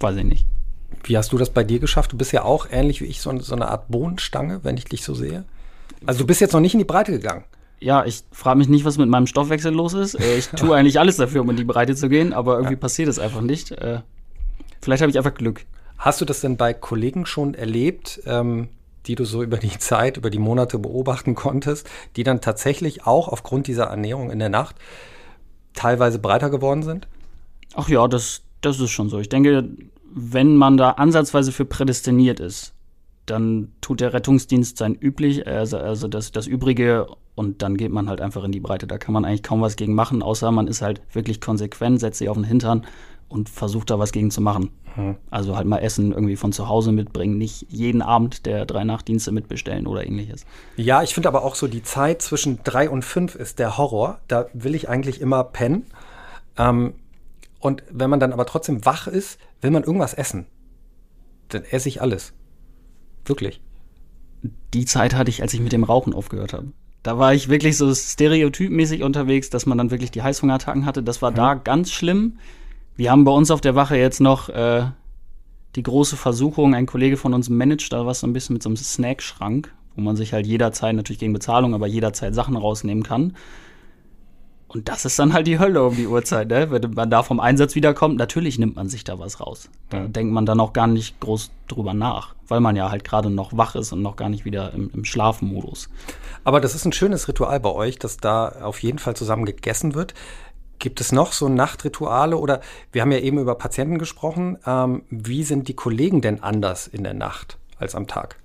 weiß 0.00 0.16
ich 0.16 0.24
nicht. 0.24 0.46
Wie 1.04 1.18
hast 1.18 1.32
du 1.32 1.38
das 1.38 1.50
bei 1.50 1.64
dir 1.64 1.80
geschafft? 1.80 2.12
Du 2.12 2.16
bist 2.16 2.32
ja 2.32 2.44
auch 2.44 2.66
ähnlich 2.70 3.02
wie 3.02 3.06
ich 3.06 3.20
so, 3.20 3.38
so 3.40 3.54
eine 3.54 3.68
Art 3.68 3.88
Bohnenstange, 3.88 4.60
wenn 4.62 4.78
ich 4.78 4.84
dich 4.86 5.04
so 5.04 5.14
sehe. 5.14 5.44
Also 6.06 6.20
du 6.20 6.26
bist 6.26 6.40
jetzt 6.40 6.52
noch 6.52 6.60
nicht 6.60 6.72
in 6.72 6.78
die 6.78 6.84
Breite 6.86 7.12
gegangen 7.12 7.44
ja, 7.82 8.04
ich 8.04 8.22
frage 8.30 8.58
mich 8.58 8.68
nicht, 8.68 8.84
was 8.84 8.98
mit 8.98 9.08
meinem 9.08 9.26
Stoffwechsel 9.26 9.72
los 9.72 9.94
ist. 9.94 10.14
Äh, 10.14 10.38
ich 10.38 10.48
tue 10.48 10.76
eigentlich 10.76 10.98
alles 10.98 11.16
dafür, 11.16 11.42
um 11.42 11.50
in 11.50 11.56
die 11.56 11.64
Breite 11.64 11.94
zu 11.94 12.08
gehen, 12.08 12.32
aber 12.32 12.54
irgendwie 12.54 12.74
ja. 12.74 12.80
passiert 12.80 13.08
es 13.08 13.18
einfach 13.18 13.40
nicht. 13.40 13.72
Äh, 13.72 14.00
vielleicht 14.80 15.02
habe 15.02 15.10
ich 15.10 15.18
einfach 15.18 15.34
Glück. 15.34 15.64
Hast 15.98 16.20
du 16.20 16.24
das 16.24 16.40
denn 16.40 16.56
bei 16.56 16.74
Kollegen 16.74 17.26
schon 17.26 17.54
erlebt, 17.54 18.20
ähm, 18.26 18.68
die 19.06 19.14
du 19.14 19.24
so 19.24 19.42
über 19.42 19.56
die 19.56 19.78
Zeit, 19.78 20.16
über 20.16 20.30
die 20.30 20.38
Monate 20.38 20.78
beobachten 20.78 21.34
konntest, 21.34 21.88
die 22.16 22.22
dann 22.22 22.40
tatsächlich 22.40 23.06
auch 23.06 23.28
aufgrund 23.28 23.66
dieser 23.66 23.84
Ernährung 23.84 24.30
in 24.30 24.38
der 24.38 24.48
Nacht 24.48 24.76
teilweise 25.74 26.18
breiter 26.18 26.50
geworden 26.50 26.82
sind? 26.82 27.08
Ach 27.74 27.88
ja, 27.88 28.06
das, 28.06 28.42
das 28.60 28.80
ist 28.80 28.90
schon 28.90 29.08
so. 29.08 29.18
Ich 29.18 29.28
denke, 29.28 29.68
wenn 30.14 30.56
man 30.56 30.76
da 30.76 30.90
ansatzweise 30.90 31.52
für 31.52 31.64
prädestiniert 31.64 32.40
ist, 32.40 32.71
dann 33.26 33.72
tut 33.80 34.00
der 34.00 34.12
Rettungsdienst 34.12 34.76
sein 34.76 34.94
üblich, 34.94 35.46
also, 35.46 35.78
also 35.78 36.08
das, 36.08 36.32
das 36.32 36.46
Übrige 36.46 37.06
und 37.34 37.62
dann 37.62 37.76
geht 37.76 37.92
man 37.92 38.08
halt 38.08 38.20
einfach 38.20 38.44
in 38.44 38.52
die 38.52 38.60
Breite. 38.60 38.86
Da 38.86 38.98
kann 38.98 39.14
man 39.14 39.24
eigentlich 39.24 39.42
kaum 39.42 39.60
was 39.60 39.76
gegen 39.76 39.94
machen, 39.94 40.22
außer 40.22 40.50
man 40.50 40.66
ist 40.66 40.82
halt 40.82 41.02
wirklich 41.12 41.40
konsequent, 41.40 42.00
setzt 42.00 42.18
sich 42.18 42.28
auf 42.28 42.36
den 42.36 42.44
Hintern 42.44 42.84
und 43.28 43.48
versucht 43.48 43.90
da 43.90 43.98
was 43.98 44.12
gegen 44.12 44.30
zu 44.30 44.40
machen. 44.40 44.70
Hm. 44.94 45.16
Also 45.30 45.56
halt 45.56 45.66
mal 45.66 45.78
Essen 45.78 46.12
irgendwie 46.12 46.36
von 46.36 46.52
zu 46.52 46.68
Hause 46.68 46.92
mitbringen, 46.92 47.38
nicht 47.38 47.66
jeden 47.70 48.02
Abend 48.02 48.44
der 48.44 48.66
drei 48.66 48.84
Nachtdienste 48.84 49.32
mitbestellen 49.32 49.86
oder 49.86 50.06
ähnliches. 50.06 50.44
Ja, 50.76 51.02
ich 51.02 51.14
finde 51.14 51.28
aber 51.28 51.42
auch 51.42 51.54
so 51.54 51.66
die 51.66 51.82
Zeit 51.82 52.20
zwischen 52.20 52.60
drei 52.64 52.90
und 52.90 53.04
fünf 53.04 53.34
ist 53.34 53.58
der 53.58 53.78
Horror. 53.78 54.20
Da 54.28 54.46
will 54.52 54.74
ich 54.74 54.88
eigentlich 54.88 55.20
immer 55.20 55.44
pennen. 55.44 55.86
Ähm, 56.58 56.94
und 57.58 57.84
wenn 57.90 58.10
man 58.10 58.20
dann 58.20 58.32
aber 58.32 58.44
trotzdem 58.44 58.84
wach 58.84 59.06
ist, 59.06 59.38
will 59.62 59.70
man 59.70 59.84
irgendwas 59.84 60.12
essen. 60.12 60.46
Dann 61.48 61.64
esse 61.64 61.88
ich 61.88 62.02
alles. 62.02 62.34
Wirklich. 63.24 63.60
Die 64.74 64.84
Zeit 64.84 65.14
hatte 65.14 65.30
ich, 65.30 65.42
als 65.42 65.54
ich 65.54 65.60
mit 65.60 65.72
dem 65.72 65.84
Rauchen 65.84 66.14
aufgehört 66.14 66.52
habe. 66.52 66.72
Da 67.02 67.18
war 67.18 67.34
ich 67.34 67.48
wirklich 67.48 67.76
so 67.76 67.92
stereotypmäßig 67.92 69.02
unterwegs, 69.02 69.50
dass 69.50 69.66
man 69.66 69.78
dann 69.78 69.90
wirklich 69.90 70.10
die 70.10 70.22
Heißhungerattacken 70.22 70.86
hatte. 70.86 71.02
Das 71.02 71.22
war 71.22 71.32
mhm. 71.32 71.36
da 71.36 71.54
ganz 71.54 71.90
schlimm. 71.90 72.38
Wir 72.96 73.10
haben 73.10 73.24
bei 73.24 73.32
uns 73.32 73.50
auf 73.50 73.60
der 73.60 73.74
Wache 73.74 73.96
jetzt 73.96 74.20
noch 74.20 74.48
äh, 74.48 74.84
die 75.74 75.82
große 75.82 76.16
Versuchung, 76.16 76.74
ein 76.74 76.86
Kollege 76.86 77.16
von 77.16 77.34
uns 77.34 77.48
managt 77.48 77.92
da 77.92 78.06
was 78.06 78.20
so 78.20 78.26
ein 78.26 78.32
bisschen 78.32 78.54
mit 78.54 78.62
so 78.62 78.68
einem 78.68 78.76
Snackschrank, 78.76 79.72
wo 79.96 80.02
man 80.02 80.16
sich 80.16 80.32
halt 80.32 80.46
jederzeit, 80.46 80.94
natürlich 80.94 81.18
gegen 81.18 81.32
Bezahlung, 81.32 81.74
aber 81.74 81.86
jederzeit 81.86 82.34
Sachen 82.34 82.56
rausnehmen 82.56 83.02
kann. 83.02 83.34
Und 84.72 84.88
das 84.88 85.04
ist 85.04 85.18
dann 85.18 85.34
halt 85.34 85.46
die 85.46 85.58
Hölle 85.58 85.84
um 85.84 85.94
die 85.94 86.06
Uhrzeit, 86.06 86.48
ne? 86.48 86.70
Wenn 86.70 86.94
man 86.94 87.10
da 87.10 87.22
vom 87.22 87.40
Einsatz 87.40 87.74
wiederkommt, 87.74 88.16
natürlich 88.16 88.58
nimmt 88.58 88.76
man 88.76 88.88
sich 88.88 89.04
da 89.04 89.18
was 89.18 89.38
raus. 89.40 89.68
Da 89.90 89.98
ja. 89.98 90.08
denkt 90.08 90.32
man 90.32 90.46
dann 90.46 90.60
auch 90.60 90.72
gar 90.72 90.86
nicht 90.86 91.20
groß 91.20 91.50
drüber 91.68 91.92
nach, 91.92 92.34
weil 92.48 92.60
man 92.60 92.74
ja 92.74 92.90
halt 92.90 93.04
gerade 93.04 93.28
noch 93.28 93.54
wach 93.54 93.74
ist 93.74 93.92
und 93.92 94.00
noch 94.00 94.16
gar 94.16 94.30
nicht 94.30 94.46
wieder 94.46 94.72
im, 94.72 94.90
im 94.94 95.04
Schlafmodus. 95.04 95.90
Aber 96.44 96.60
das 96.60 96.74
ist 96.74 96.86
ein 96.86 96.92
schönes 96.92 97.28
Ritual 97.28 97.60
bei 97.60 97.70
euch, 97.70 97.98
dass 97.98 98.16
da 98.16 98.48
auf 98.62 98.82
jeden 98.82 98.98
Fall 98.98 99.14
zusammen 99.14 99.44
gegessen 99.44 99.94
wird. 99.94 100.14
Gibt 100.78 101.00
es 101.02 101.12
noch 101.12 101.32
so 101.32 101.50
Nachtrituale 101.50 102.36
oder 102.38 102.60
wir 102.92 103.02
haben 103.02 103.12
ja 103.12 103.18
eben 103.18 103.38
über 103.38 103.54
Patienten 103.56 103.98
gesprochen. 103.98 104.58
Ähm, 104.66 105.02
wie 105.10 105.44
sind 105.44 105.68
die 105.68 105.74
Kollegen 105.74 106.22
denn 106.22 106.42
anders 106.42 106.86
in 106.86 107.04
der 107.04 107.14
Nacht 107.14 107.58
als 107.78 107.94
am 107.94 108.06
Tag? 108.06 108.36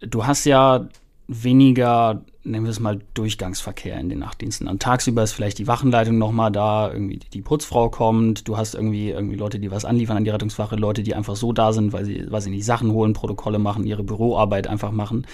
Du 0.00 0.26
hast 0.26 0.46
ja 0.46 0.88
weniger, 1.26 2.22
nennen 2.42 2.64
wir 2.64 2.70
es 2.70 2.80
mal, 2.80 3.00
Durchgangsverkehr 3.14 3.98
in 3.98 4.08
den 4.08 4.18
Nachtdiensten. 4.18 4.68
Und 4.68 4.82
tagsüber 4.82 5.22
ist 5.22 5.32
vielleicht 5.32 5.58
die 5.58 5.66
Wachenleitung 5.66 6.18
nochmal 6.18 6.52
da, 6.52 6.92
irgendwie 6.92 7.18
die 7.18 7.40
Putzfrau 7.40 7.88
kommt, 7.88 8.46
du 8.46 8.56
hast 8.56 8.74
irgendwie, 8.74 9.10
irgendwie 9.10 9.36
Leute, 9.36 9.58
die 9.58 9.70
was 9.70 9.84
anliefern 9.84 10.18
an 10.18 10.24
die 10.24 10.30
Rettungswache, 10.30 10.76
Leute, 10.76 11.02
die 11.02 11.14
einfach 11.14 11.36
so 11.36 11.52
da 11.52 11.72
sind, 11.72 11.92
weil 11.92 12.04
sie, 12.04 12.26
weil 12.28 12.42
sie 12.42 12.50
nicht 12.50 12.64
Sachen 12.64 12.92
holen, 12.92 13.14
Protokolle 13.14 13.58
machen, 13.58 13.84
ihre 13.84 14.04
Büroarbeit 14.04 14.66
einfach 14.66 14.92
machen. 14.92 15.26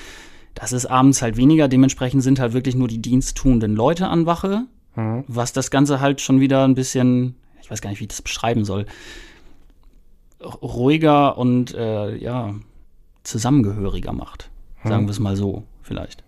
Das 0.55 0.73
ist 0.73 0.87
abends 0.87 1.23
halt 1.23 1.37
weniger. 1.37 1.69
Dementsprechend 1.69 2.23
sind 2.23 2.39
halt 2.39 2.53
wirklich 2.53 2.75
nur 2.75 2.89
die 2.89 3.03
diensttuenden 3.03 3.75
Leute 3.75 4.09
an 4.09 4.27
Wache, 4.27 4.67
mhm. 4.95 5.25
was 5.27 5.53
das 5.53 5.71
Ganze 5.71 6.01
halt 6.01 6.21
schon 6.21 6.41
wieder 6.41 6.65
ein 6.65 6.75
bisschen, 6.75 7.35
ich 7.63 7.71
weiß 7.71 7.81
gar 7.81 7.91
nicht, 7.91 8.01
wie 8.01 8.05
ich 8.05 8.09
das 8.09 8.23
beschreiben 8.23 8.65
soll, 8.65 8.87
ruhiger 10.63 11.37
und 11.37 11.75
äh, 11.75 12.17
ja, 12.17 12.55
zusammengehöriger 13.25 14.13
macht. 14.13 14.51
Sagen 14.85 15.03
mhm. 15.03 15.09
wir 15.09 15.13
es 15.13 15.21
mal 15.21 15.37
so, 15.37 15.65
vielleicht. 15.91 16.23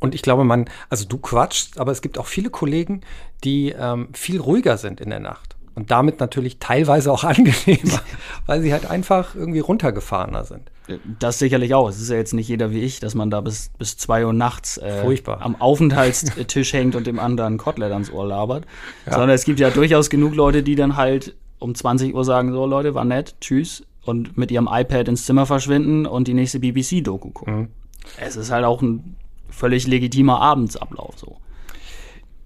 Und 0.00 0.14
ich 0.14 0.22
glaube, 0.22 0.44
man, 0.44 0.66
also 0.88 1.04
du 1.06 1.18
quatschst, 1.18 1.78
aber 1.78 1.92
es 1.92 2.00
gibt 2.00 2.18
auch 2.18 2.26
viele 2.26 2.48
Kollegen, 2.50 3.02
die 3.44 3.74
ähm, 3.78 4.08
viel 4.14 4.40
ruhiger 4.40 4.78
sind 4.78 5.00
in 5.00 5.10
der 5.10 5.20
Nacht. 5.20 5.56
Und 5.74 5.90
damit 5.90 6.18
natürlich 6.18 6.58
teilweise 6.58 7.12
auch 7.12 7.24
angenehmer, 7.34 8.00
weil 8.46 8.62
sie 8.62 8.72
halt 8.72 8.86
einfach 8.86 9.34
irgendwie 9.34 9.60
runtergefahrener 9.60 10.44
sind. 10.44 10.70
Das 11.18 11.38
sicherlich 11.38 11.74
auch. 11.74 11.90
Es 11.90 12.00
ist 12.00 12.08
ja 12.08 12.16
jetzt 12.16 12.32
nicht 12.32 12.48
jeder 12.48 12.70
wie 12.70 12.80
ich, 12.80 12.98
dass 13.00 13.14
man 13.14 13.30
da 13.30 13.42
bis, 13.42 13.70
bis 13.78 13.98
zwei 13.98 14.24
Uhr 14.24 14.32
nachts 14.32 14.78
äh, 14.78 15.04
am 15.26 15.60
Aufenthaltstisch 15.60 16.72
hängt 16.72 16.96
und 16.96 17.06
dem 17.06 17.18
anderen 17.18 17.58
Kotelett 17.58 17.92
ans 17.92 18.10
Ohr 18.10 18.26
labert. 18.26 18.64
Ja. 19.04 19.12
Sondern 19.12 19.30
es 19.30 19.44
gibt 19.44 19.60
ja 19.60 19.68
durchaus 19.68 20.08
genug 20.08 20.34
Leute, 20.34 20.62
die 20.62 20.76
dann 20.76 20.96
halt 20.96 21.36
um 21.58 21.74
20 21.74 22.14
Uhr 22.14 22.24
sagen, 22.24 22.52
so 22.52 22.64
Leute, 22.64 22.94
war 22.94 23.04
nett, 23.04 23.34
tschüss. 23.40 23.84
Und 24.04 24.38
mit 24.38 24.50
ihrem 24.50 24.68
iPad 24.72 25.08
ins 25.08 25.26
Zimmer 25.26 25.44
verschwinden 25.44 26.06
und 26.06 26.28
die 26.28 26.34
nächste 26.34 26.60
BBC-Doku 26.60 27.30
gucken. 27.30 27.68
Es 28.16 28.36
ist 28.36 28.50
halt 28.50 28.64
auch 28.64 28.82
ein 28.82 29.16
völlig 29.50 29.86
legitimer 29.86 30.40
Abendsablauf 30.40 31.18
so. 31.18 31.36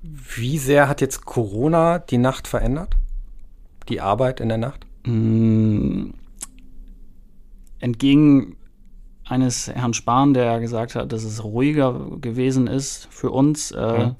Wie 0.03 0.59
sehr 0.59 0.89
hat 0.89 1.01
jetzt 1.01 1.25
Corona 1.25 1.99
die 1.99 2.19
Nacht 2.19 2.49
verändert? 2.49 2.97
Die 3.89 4.01
Arbeit 4.01 4.41
in 4.41 4.49
der 4.49 4.59
Nacht? 4.59 4.87
Mm, 5.05 6.11
entgegen 7.79 8.57
eines 9.25 9.69
Herrn 9.69 9.95
Spahn, 9.95 10.35
der 10.35 10.61
gesagt 10.61 10.95
hat, 10.95 11.13
dass 11.13 11.25
es 11.25 11.45
ruhiger 11.45 12.19
gewesen 12.21 12.67
ist 12.67 13.09
für 13.11 13.31
uns. 13.31 13.71
Äh, 13.71 14.07
mhm. 14.07 14.17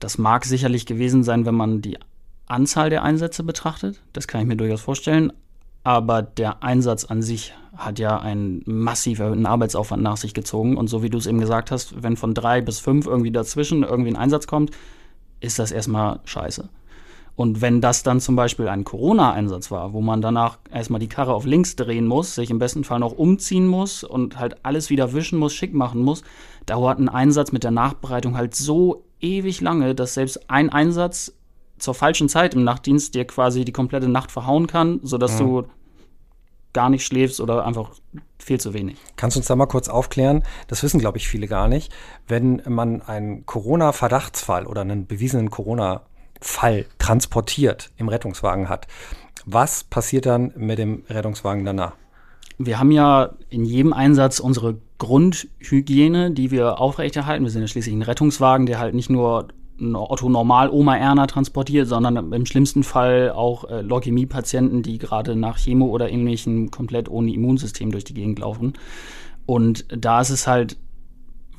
Das 0.00 0.18
mag 0.18 0.44
sicherlich 0.44 0.86
gewesen 0.86 1.22
sein, 1.22 1.46
wenn 1.46 1.54
man 1.54 1.82
die 1.82 1.98
Anzahl 2.46 2.90
der 2.90 3.02
Einsätze 3.02 3.42
betrachtet. 3.42 4.02
Das 4.12 4.26
kann 4.26 4.40
ich 4.40 4.46
mir 4.46 4.56
durchaus 4.56 4.80
vorstellen. 4.80 5.32
Aber 5.84 6.22
der 6.22 6.62
Einsatz 6.62 7.04
an 7.04 7.22
sich 7.22 7.54
hat 7.76 7.98
ja 7.98 8.18
einen 8.18 8.62
massiv 8.66 9.18
erhöhten 9.18 9.46
Arbeitsaufwand 9.46 10.02
nach 10.02 10.16
sich 10.16 10.34
gezogen. 10.34 10.76
Und 10.76 10.88
so 10.88 11.02
wie 11.02 11.10
du 11.10 11.18
es 11.18 11.26
eben 11.26 11.40
gesagt 11.40 11.70
hast, 11.70 12.02
wenn 12.02 12.16
von 12.16 12.34
drei 12.34 12.60
bis 12.60 12.78
fünf 12.78 13.06
irgendwie 13.06 13.32
dazwischen 13.32 13.82
irgendwie 13.82 14.10
ein 14.10 14.16
Einsatz 14.16 14.46
kommt, 14.46 14.70
ist 15.40 15.58
das 15.58 15.72
erstmal 15.72 16.20
scheiße. 16.24 16.68
Und 17.34 17.62
wenn 17.62 17.80
das 17.80 18.02
dann 18.02 18.20
zum 18.20 18.36
Beispiel 18.36 18.68
ein 18.68 18.84
Corona-Einsatz 18.84 19.70
war, 19.70 19.94
wo 19.94 20.02
man 20.02 20.20
danach 20.20 20.58
erstmal 20.70 21.00
die 21.00 21.08
Karre 21.08 21.32
auf 21.32 21.46
links 21.46 21.76
drehen 21.76 22.06
muss, 22.06 22.34
sich 22.34 22.50
im 22.50 22.58
besten 22.58 22.84
Fall 22.84 22.98
noch 22.98 23.12
umziehen 23.12 23.66
muss 23.66 24.04
und 24.04 24.38
halt 24.38 24.64
alles 24.64 24.90
wieder 24.90 25.14
wischen 25.14 25.38
muss, 25.38 25.54
schick 25.54 25.72
machen 25.72 26.02
muss, 26.02 26.22
dauert 26.66 26.98
ein 26.98 27.08
Einsatz 27.08 27.50
mit 27.50 27.64
der 27.64 27.70
Nachbereitung 27.70 28.36
halt 28.36 28.54
so 28.54 29.04
ewig 29.20 29.62
lange, 29.62 29.94
dass 29.94 30.14
selbst 30.14 30.50
ein 30.50 30.68
Einsatz 30.68 31.32
zur 31.82 31.94
falschen 31.94 32.28
Zeit 32.28 32.54
im 32.54 32.64
Nachtdienst 32.64 33.14
dir 33.14 33.26
quasi 33.26 33.64
die 33.64 33.72
komplette 33.72 34.08
Nacht 34.08 34.30
verhauen 34.30 34.66
kann, 34.66 35.00
sodass 35.02 35.34
mhm. 35.34 35.38
du 35.38 35.62
gar 36.72 36.88
nicht 36.88 37.04
schläfst 37.04 37.40
oder 37.40 37.66
einfach 37.66 37.90
viel 38.38 38.60
zu 38.60 38.72
wenig. 38.72 38.96
Kannst 39.16 39.36
du 39.36 39.40
uns 39.40 39.46
da 39.46 39.56
mal 39.56 39.66
kurz 39.66 39.88
aufklären? 39.88 40.42
Das 40.68 40.82
wissen, 40.82 41.00
glaube 41.00 41.18
ich, 41.18 41.28
viele 41.28 41.46
gar 41.46 41.68
nicht. 41.68 41.92
Wenn 42.26 42.62
man 42.66 43.02
einen 43.02 43.44
Corona-Verdachtsfall 43.46 44.66
oder 44.66 44.80
einen 44.80 45.06
bewiesenen 45.06 45.50
Corona-Fall 45.50 46.86
transportiert 46.98 47.90
im 47.96 48.08
Rettungswagen 48.08 48.68
hat, 48.68 48.86
was 49.44 49.84
passiert 49.84 50.24
dann 50.24 50.52
mit 50.56 50.78
dem 50.78 51.04
Rettungswagen 51.08 51.64
danach? 51.64 51.94
Wir 52.58 52.78
haben 52.78 52.92
ja 52.92 53.30
in 53.50 53.64
jedem 53.64 53.92
Einsatz 53.92 54.38
unsere 54.38 54.78
Grundhygiene, 54.98 56.30
die 56.30 56.52
wir 56.52 56.78
aufrechterhalten. 56.78 57.44
Wir 57.44 57.50
sind 57.50 57.62
ja 57.62 57.68
schließlich 57.68 57.94
ein 57.94 58.02
Rettungswagen, 58.02 58.66
der 58.66 58.78
halt 58.78 58.94
nicht 58.94 59.10
nur 59.10 59.48
Otto 59.80 60.28
Normal 60.28 60.70
Oma 60.70 60.96
Erna 60.96 61.26
transportiert, 61.26 61.88
sondern 61.88 62.32
im 62.32 62.46
schlimmsten 62.46 62.82
Fall 62.82 63.30
auch 63.30 63.64
äh, 63.64 63.80
Leukämie-Patienten, 63.80 64.82
die 64.82 64.98
gerade 64.98 65.34
nach 65.34 65.58
Chemo 65.58 65.86
oder 65.86 66.10
ähnlichem 66.10 66.70
komplett 66.70 67.08
ohne 67.08 67.32
Immunsystem 67.32 67.90
durch 67.90 68.04
die 68.04 68.14
Gegend 68.14 68.38
laufen. 68.38 68.74
Und 69.46 69.86
da 69.88 70.20
ist 70.20 70.30
es 70.30 70.46
halt 70.46 70.76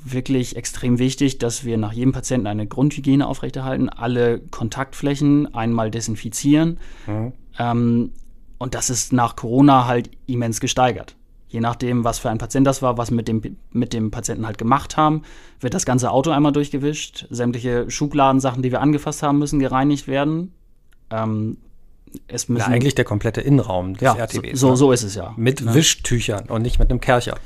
wirklich 0.06 0.56
extrem 0.56 1.00
wichtig, 1.00 1.38
dass 1.38 1.64
wir 1.64 1.78
nach 1.78 1.94
jedem 1.94 2.12
Patienten 2.12 2.48
eine 2.48 2.68
Grundhygiene 2.68 3.28
aufrechterhalten, 3.28 3.90
alle 3.90 4.40
Kontaktflächen 4.40 5.54
einmal 5.54 5.92
desinfizieren. 5.92 6.80
Mhm. 7.08 7.34
Ähm, 7.58 8.12
und 8.58 8.76
das 8.76 8.90
ist 8.90 9.14
nach 9.14 9.36
Corona 9.36 9.88
halt 9.88 10.10
immens 10.26 10.60
gesteigert. 10.60 11.16
Je 11.54 11.60
nachdem, 11.60 12.04
was 12.04 12.18
für 12.18 12.32
ein 12.32 12.40
Patient 12.40 12.66
das 12.66 12.82
war, 12.82 12.98
was 12.98 13.12
mit 13.12 13.28
dem, 13.28 13.40
mit 13.72 13.94
dem 13.94 14.10
Patienten 14.10 14.48
halt 14.48 14.58
gemacht 14.58 14.98
haben, 14.98 15.22
wird 15.60 15.76
das 15.76 15.86
ganze 15.86 16.10
Auto 16.10 16.32
einmal 16.32 16.52
durchgewischt. 16.52 17.28
Sämtliche 17.30 17.92
Schubladensachen, 17.92 18.64
die 18.64 18.72
wir 18.72 18.82
angefasst 18.82 19.22
haben, 19.22 19.38
müssen 19.38 19.60
gereinigt 19.60 20.08
werden. 20.08 20.52
Ähm, 21.12 21.58
es 22.28 22.50
müssen 22.50 22.72
ja, 22.72 22.76
eigentlich 22.76 22.96
der 22.96 23.06
komplette 23.06 23.42
Innenraum 23.42 23.94
des 23.94 24.02
ja, 24.02 24.16
RTWs. 24.16 24.60
So, 24.60 24.72
ne? 24.72 24.78
so 24.78 24.92
ist 24.92 25.04
es 25.04 25.14
ja. 25.14 25.36
Mit 25.38 25.62
ne? 25.62 25.76
Wischtüchern 25.76 26.50
und 26.50 26.64
nicht 26.64 26.80
mit 26.80 26.90
einem 26.90 27.00
Kercher. 27.00 27.38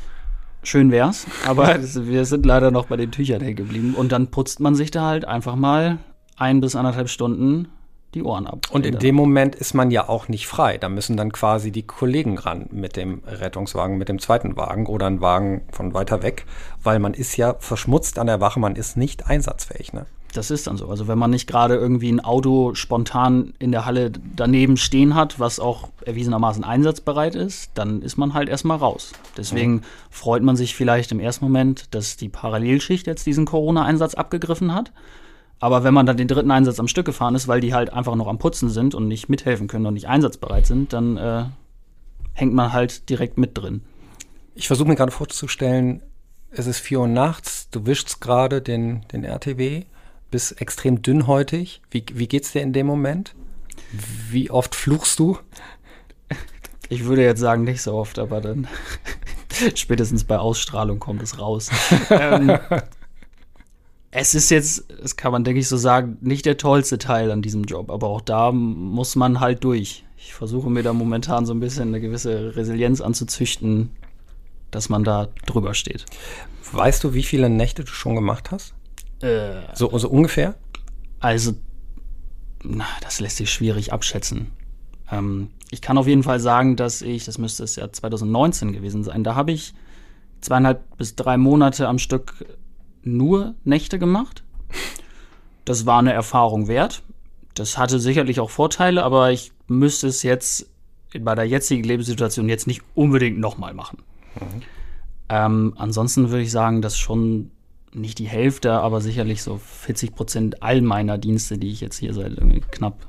Schön 0.63 0.89
wär's, 0.89 1.27
aber 1.45 1.77
wir 1.93 2.23
sind 2.23 2.45
leider 2.45 2.71
noch 2.71 2.85
bei 2.85 2.95
den 2.95 3.11
Tüchern 3.11 3.41
hängen 3.41 3.57
geblieben. 3.57 3.93
Und 3.93 4.13
dann 4.13 4.27
putzt 4.27 4.61
man 4.61 4.73
sich 4.73 4.89
da 4.89 5.05
halt 5.05 5.25
einfach 5.25 5.57
mal 5.57 5.97
ein 6.37 6.61
bis 6.61 6.77
anderthalb 6.77 7.09
Stunden 7.09 7.67
die 8.13 8.23
Ohren 8.23 8.47
ab. 8.47 8.67
Und 8.71 8.85
in 8.85 8.99
dem 8.99 9.15
Moment 9.15 9.55
ist 9.55 9.73
man 9.73 9.91
ja 9.91 10.07
auch 10.07 10.27
nicht 10.27 10.47
frei. 10.47 10.77
Da 10.77 10.89
müssen 10.89 11.17
dann 11.17 11.31
quasi 11.31 11.71
die 11.71 11.83
Kollegen 11.83 12.37
ran 12.37 12.67
mit 12.71 12.95
dem 12.95 13.21
Rettungswagen, 13.25 13.97
mit 13.97 14.09
dem 14.09 14.19
zweiten 14.19 14.55
Wagen 14.55 14.85
oder 14.85 15.07
ein 15.07 15.21
Wagen 15.21 15.61
von 15.71 15.93
weiter 15.93 16.23
weg, 16.23 16.45
weil 16.83 16.99
man 16.99 17.13
ist 17.13 17.37
ja 17.37 17.55
verschmutzt 17.59 18.19
an 18.19 18.27
der 18.27 18.39
Wache, 18.39 18.59
man 18.59 18.75
ist 18.75 18.97
nicht 18.97 19.27
einsatzfähig. 19.27 19.93
Ne? 19.93 20.05
Das 20.33 20.51
ist 20.51 20.67
dann 20.67 20.77
so. 20.77 20.87
Also 20.87 21.07
wenn 21.07 21.17
man 21.17 21.31
nicht 21.31 21.47
gerade 21.47 21.75
irgendwie 21.75 22.11
ein 22.11 22.19
Auto 22.19 22.75
spontan 22.75 23.53
in 23.59 23.71
der 23.71 23.85
Halle 23.85 24.11
daneben 24.35 24.77
stehen 24.77 25.15
hat, 25.15 25.39
was 25.39 25.59
auch 25.59 25.89
erwiesenermaßen 26.05 26.63
einsatzbereit 26.63 27.35
ist, 27.35 27.71
dann 27.75 28.01
ist 28.01 28.17
man 28.17 28.33
halt 28.33 28.49
erstmal 28.49 28.77
raus. 28.77 29.13
Deswegen 29.37 29.73
mhm. 29.73 29.81
freut 30.09 30.43
man 30.43 30.55
sich 30.55 30.75
vielleicht 30.75 31.11
im 31.11 31.19
ersten 31.19 31.45
Moment, 31.45 31.93
dass 31.95 32.17
die 32.17 32.29
Parallelschicht 32.29 33.07
jetzt 33.07 33.25
diesen 33.25 33.45
Corona-Einsatz 33.45 34.15
abgegriffen 34.15 34.73
hat. 34.73 34.91
Aber 35.59 35.83
wenn 35.83 35.93
man 35.93 36.05
dann 36.05 36.17
den 36.17 36.27
dritten 36.27 36.51
Einsatz 36.51 36.79
am 36.79 36.87
Stück 36.87 37.05
gefahren 37.05 37.35
ist, 37.35 37.47
weil 37.47 37.61
die 37.61 37.73
halt 37.73 37.91
einfach 37.91 38.15
noch 38.15 38.27
am 38.27 38.37
Putzen 38.37 38.69
sind 38.69 38.93
und 38.93 39.07
nicht 39.07 39.27
mithelfen 39.27 39.67
können 39.67 39.85
und 39.85 39.95
nicht 39.95 40.07
einsatzbereit 40.07 40.67
sind, 40.67 40.93
dann 40.93 41.17
äh, 41.17 41.45
hängt 42.33 42.53
man 42.53 42.73
halt 42.73 43.09
direkt 43.09 43.37
mit 43.37 43.57
drin. 43.57 43.81
Ich 44.53 44.67
versuche 44.67 44.87
mir 44.87 44.95
gerade 44.95 45.11
vorzustellen, 45.11 46.03
es 46.51 46.67
ist 46.67 46.79
vier 46.79 47.01
Uhr 47.01 47.07
nachts, 47.07 47.69
du 47.71 47.85
wischst 47.85 48.21
gerade 48.21 48.61
den, 48.61 49.01
den 49.11 49.23
RTW, 49.23 49.83
bist 50.29 50.61
extrem 50.61 51.01
dünnhäutig. 51.01 51.81
Wie, 51.89 52.05
wie 52.13 52.27
geht's 52.27 52.51
dir 52.51 52.61
in 52.61 52.73
dem 52.73 52.87
Moment? 52.87 53.33
Wie 53.91 54.51
oft 54.51 54.75
fluchst 54.75 55.19
du? 55.19 55.37
Ich 56.89 57.05
würde 57.05 57.23
jetzt 57.23 57.39
sagen, 57.39 57.63
nicht 57.63 57.81
so 57.81 57.95
oft, 57.95 58.19
aber 58.19 58.41
dann 58.41 58.67
spätestens 59.75 60.23
bei 60.23 60.37
Ausstrahlung 60.37 60.99
kommt 60.99 61.21
es 61.21 61.39
raus. 61.39 61.69
ähm, 62.09 62.57
es 64.11 64.35
ist 64.35 64.49
jetzt, 64.49 64.85
das 65.01 65.17
kann 65.17 65.31
man, 65.31 65.43
denke 65.43 65.59
ich, 65.59 65.67
so 65.67 65.77
sagen, 65.77 66.17
nicht 66.21 66.45
der 66.45 66.57
tollste 66.57 66.97
Teil 66.97 67.31
an 67.31 67.41
diesem 67.41 67.63
Job, 67.63 67.91
aber 67.91 68.07
auch 68.07 68.21
da 68.21 68.51
muss 68.51 69.15
man 69.15 69.39
halt 69.39 69.63
durch. 69.63 70.05
Ich 70.17 70.33
versuche 70.33 70.69
mir 70.69 70.83
da 70.83 70.93
momentan 70.93 71.45
so 71.45 71.53
ein 71.53 71.59
bisschen 71.59 71.89
eine 71.89 71.99
gewisse 71.99 72.55
Resilienz 72.55 73.01
anzuzüchten, 73.01 73.91
dass 74.71 74.89
man 74.89 75.03
da 75.03 75.27
drüber 75.45 75.73
steht. 75.73 76.05
Weißt 76.71 77.03
du, 77.03 77.13
wie 77.13 77.23
viele 77.23 77.49
Nächte 77.49 77.83
du 77.83 77.91
schon 77.91 78.15
gemacht 78.15 78.51
hast? 78.51 78.73
Äh, 79.21 79.61
so, 79.73 79.95
so 79.97 80.09
ungefähr? 80.09 80.55
Also, 81.19 81.53
na, 82.63 82.85
das 83.01 83.19
lässt 83.19 83.37
sich 83.37 83.51
schwierig 83.51 83.93
abschätzen. 83.93 84.51
Ähm, 85.11 85.49
ich 85.69 85.81
kann 85.81 85.97
auf 85.97 86.07
jeden 86.07 86.23
Fall 86.23 86.39
sagen, 86.39 86.75
dass 86.75 87.01
ich, 87.01 87.25
das 87.25 87.37
müsste 87.37 87.63
es 87.63 87.75
ja 87.75 87.91
2019 87.91 88.73
gewesen 88.73 89.03
sein, 89.03 89.23
da 89.23 89.35
habe 89.35 89.51
ich 89.51 89.73
zweieinhalb 90.41 90.97
bis 90.97 91.15
drei 91.15 91.37
Monate 91.37 91.87
am 91.87 91.99
Stück 91.99 92.45
nur 93.07 93.55
Nächte 93.63 93.99
gemacht. 93.99 94.43
Das 95.65 95.85
war 95.85 95.99
eine 95.99 96.13
Erfahrung 96.13 96.67
wert. 96.67 97.03
Das 97.53 97.77
hatte 97.77 97.99
sicherlich 97.99 98.39
auch 98.39 98.49
Vorteile, 98.49 99.03
aber 99.03 99.31
ich 99.31 99.51
müsste 99.67 100.07
es 100.07 100.23
jetzt 100.23 100.69
bei 101.19 101.35
der 101.35 101.45
jetzigen 101.45 101.83
Lebenssituation 101.83 102.49
jetzt 102.49 102.67
nicht 102.67 102.81
unbedingt 102.93 103.39
nochmal 103.39 103.73
machen. 103.73 104.03
Mhm. 104.35 104.61
Ähm, 105.29 105.73
ansonsten 105.77 106.29
würde 106.29 106.43
ich 106.43 106.51
sagen, 106.51 106.81
dass 106.81 106.97
schon 106.97 107.51
nicht 107.93 108.19
die 108.19 108.27
Hälfte, 108.27 108.73
aber 108.73 109.01
sicherlich 109.01 109.43
so 109.43 109.57
40 109.57 110.13
Prozent 110.13 110.63
all 110.63 110.81
meiner 110.81 111.17
Dienste, 111.17 111.57
die 111.57 111.71
ich 111.71 111.81
jetzt 111.81 111.97
hier 111.97 112.13
seit 112.13 112.37
knapp 112.71 113.07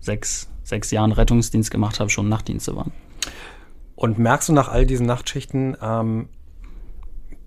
sechs, 0.00 0.48
sechs 0.62 0.90
Jahren 0.90 1.12
Rettungsdienst 1.12 1.70
gemacht 1.70 2.00
habe, 2.00 2.10
schon 2.10 2.28
Nachtdienste 2.28 2.76
waren. 2.76 2.92
Und 3.94 4.18
merkst 4.18 4.48
du 4.48 4.52
nach 4.52 4.68
all 4.68 4.86
diesen 4.86 5.06
Nachtschichten, 5.06 5.76
ähm, 5.80 6.28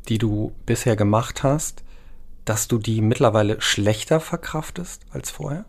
die 0.08 0.18
du 0.18 0.52
bisher 0.66 0.96
gemacht 0.96 1.44
hast, 1.44 1.84
dass 2.50 2.68
du 2.68 2.80
die 2.80 3.02
mittlerweile 3.02 3.62
schlechter 3.62 4.20
verkraftest 4.20 5.06
als 5.12 5.30
vorher? 5.30 5.66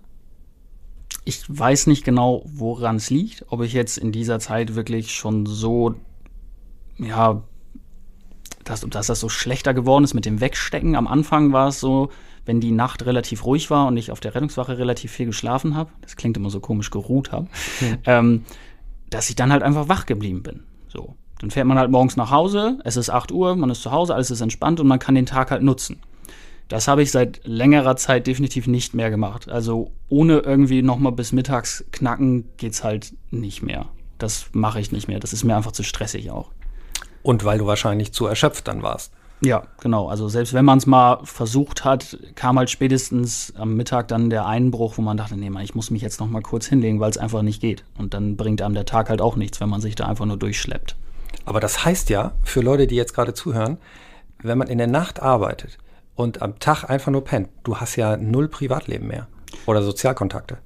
Ich 1.27 1.45
weiß 1.47 1.89
nicht 1.89 2.05
genau, 2.05 2.43
woran 2.47 2.97
es 2.97 3.11
liegt. 3.11 3.45
Ob 3.49 3.61
ich 3.61 3.75
jetzt 3.75 3.99
in 3.99 4.13
dieser 4.13 4.39
Zeit 4.39 4.75
wirklich 4.75 5.13
schon 5.13 5.45
so, 5.45 5.95
ja, 6.97 7.43
dass, 8.65 8.81
dass 8.81 9.09
das 9.09 9.21
so 9.21 9.29
schlechter 9.29 9.75
geworden 9.75 10.05
ist 10.05 10.15
mit 10.15 10.25
dem 10.25 10.41
Wegstecken. 10.41 10.97
Am 10.97 11.07
Anfang 11.07 11.53
war 11.53 11.69
es 11.69 11.81
so, 11.81 12.09
wenn 12.47 12.63
die 12.63 12.73
Nacht 12.73 13.05
relativ 13.05 13.45
ruhig 13.45 13.69
war 13.69 13.87
und 13.87 13.99
ich 13.99 14.11
auf 14.11 14.21
der 14.21 14.35
Rettungswache 14.35 14.79
relativ 14.79 15.13
viel 15.13 15.27
geschlafen 15.27 15.77
habe, 15.77 15.91
das 16.01 16.17
klingt 16.17 16.39
immer 16.39 16.49
so 16.49 16.61
komisch, 16.61 16.91
geruht 16.91 17.31
habe, 17.31 17.49
mhm. 17.83 17.99
ähm, 18.07 18.45
dass 19.11 19.29
ich 19.29 19.37
dann 19.37 19.53
halt 19.53 19.63
einfach 19.63 19.91
wach 19.91 20.07
geblieben 20.07 20.43
bin. 20.43 20.63
So. 20.89 21.15
Dann 21.41 21.51
fährt 21.51 21.67
man 21.67 21.79
halt 21.79 21.91
morgens 21.91 22.17
nach 22.17 22.31
Hause, 22.31 22.79
es 22.85 22.97
ist 22.97 23.11
8 23.11 23.33
Uhr, 23.33 23.55
man 23.55 23.69
ist 23.69 23.83
zu 23.83 23.91
Hause, 23.91 24.15
alles 24.15 24.31
ist 24.31 24.41
entspannt 24.41 24.81
und 24.81 24.87
man 24.87 24.99
kann 24.99 25.15
den 25.15 25.27
Tag 25.27 25.51
halt 25.51 25.63
nutzen. 25.63 26.01
Das 26.71 26.87
habe 26.87 27.03
ich 27.03 27.11
seit 27.11 27.41
längerer 27.43 27.97
Zeit 27.97 28.29
definitiv 28.29 28.69
nicht 28.69 28.95
mehr 28.95 29.11
gemacht. 29.11 29.49
Also 29.49 29.91
ohne 30.09 30.39
irgendwie 30.39 30.83
nochmal 30.83 31.11
bis 31.11 31.33
mittags 31.33 31.85
knacken 31.91 32.49
geht's 32.59 32.85
halt 32.85 33.13
nicht 33.33 33.61
mehr. 33.63 33.87
Das 34.19 34.47
mache 34.53 34.79
ich 34.79 34.93
nicht 34.93 35.09
mehr. 35.09 35.19
Das 35.19 35.33
ist 35.33 35.43
mir 35.43 35.57
einfach 35.57 35.73
zu 35.73 35.83
stressig 35.83 36.31
auch. 36.31 36.53
Und 37.23 37.45
weil 37.45 37.59
du 37.59 37.67
wahrscheinlich 37.67 38.13
zu 38.13 38.27
erschöpft 38.27 38.69
dann 38.69 38.85
warst. 38.85 39.13
Ja, 39.43 39.65
genau. 39.81 40.09
Also 40.09 40.29
selbst 40.29 40.55
wenn 40.55 40.65
man 40.65 40.79
es 40.79 40.87
mal 40.87 41.19
versucht 41.25 41.85
hat, 41.85 42.17
kam 42.37 42.57
halt 42.57 42.71
spätestens 42.71 43.53
am 43.57 43.75
Mittag 43.75 44.07
dann 44.07 44.31
der 44.31 44.47
Einbruch, 44.47 44.97
wo 44.97 45.03
man 45.03 45.17
dachte, 45.17 45.37
nee, 45.37 45.51
man, 45.51 45.65
ich 45.65 45.75
muss 45.75 45.91
mich 45.91 46.03
jetzt 46.03 46.21
noch 46.21 46.29
mal 46.29 46.43
kurz 46.43 46.67
hinlegen, 46.67 47.01
weil 47.01 47.11
es 47.11 47.19
einfach 47.19 47.43
nicht 47.43 47.61
geht. 47.61 47.83
Und 47.99 48.15
dann 48.15 48.37
bringt 48.37 48.63
einem 48.63 48.75
der 48.75 48.85
Tag 48.85 49.09
halt 49.09 49.21
auch 49.21 49.35
nichts, 49.35 49.61
wenn 49.61 49.69
man 49.69 49.81
sich 49.81 49.97
da 49.97 50.07
einfach 50.07 50.27
nur 50.27 50.37
durchschleppt. 50.37 50.95
Aber 51.47 51.59
das 51.59 51.85
heißt 51.85 52.11
ja, 52.11 52.33
für 52.45 52.61
Leute, 52.61 52.87
die 52.87 52.95
jetzt 52.95 53.13
gerade 53.15 53.35
zuhören, 53.35 53.79
wenn 54.41 54.59
man 54.59 54.69
in 54.69 54.79
der 54.79 54.87
Nacht 54.87 55.21
arbeitet, 55.21 55.79
und 56.21 56.43
am 56.43 56.59
Tag 56.59 56.85
einfach 56.85 57.11
nur 57.11 57.25
pennt, 57.25 57.49
du 57.65 57.77
hast 57.77 57.97
ja 57.97 58.17
null 58.17 58.49
Privatleben 58.49 59.09
mehr 59.09 59.27
oder 59.67 59.83
Sozialkontakte. 59.83 60.59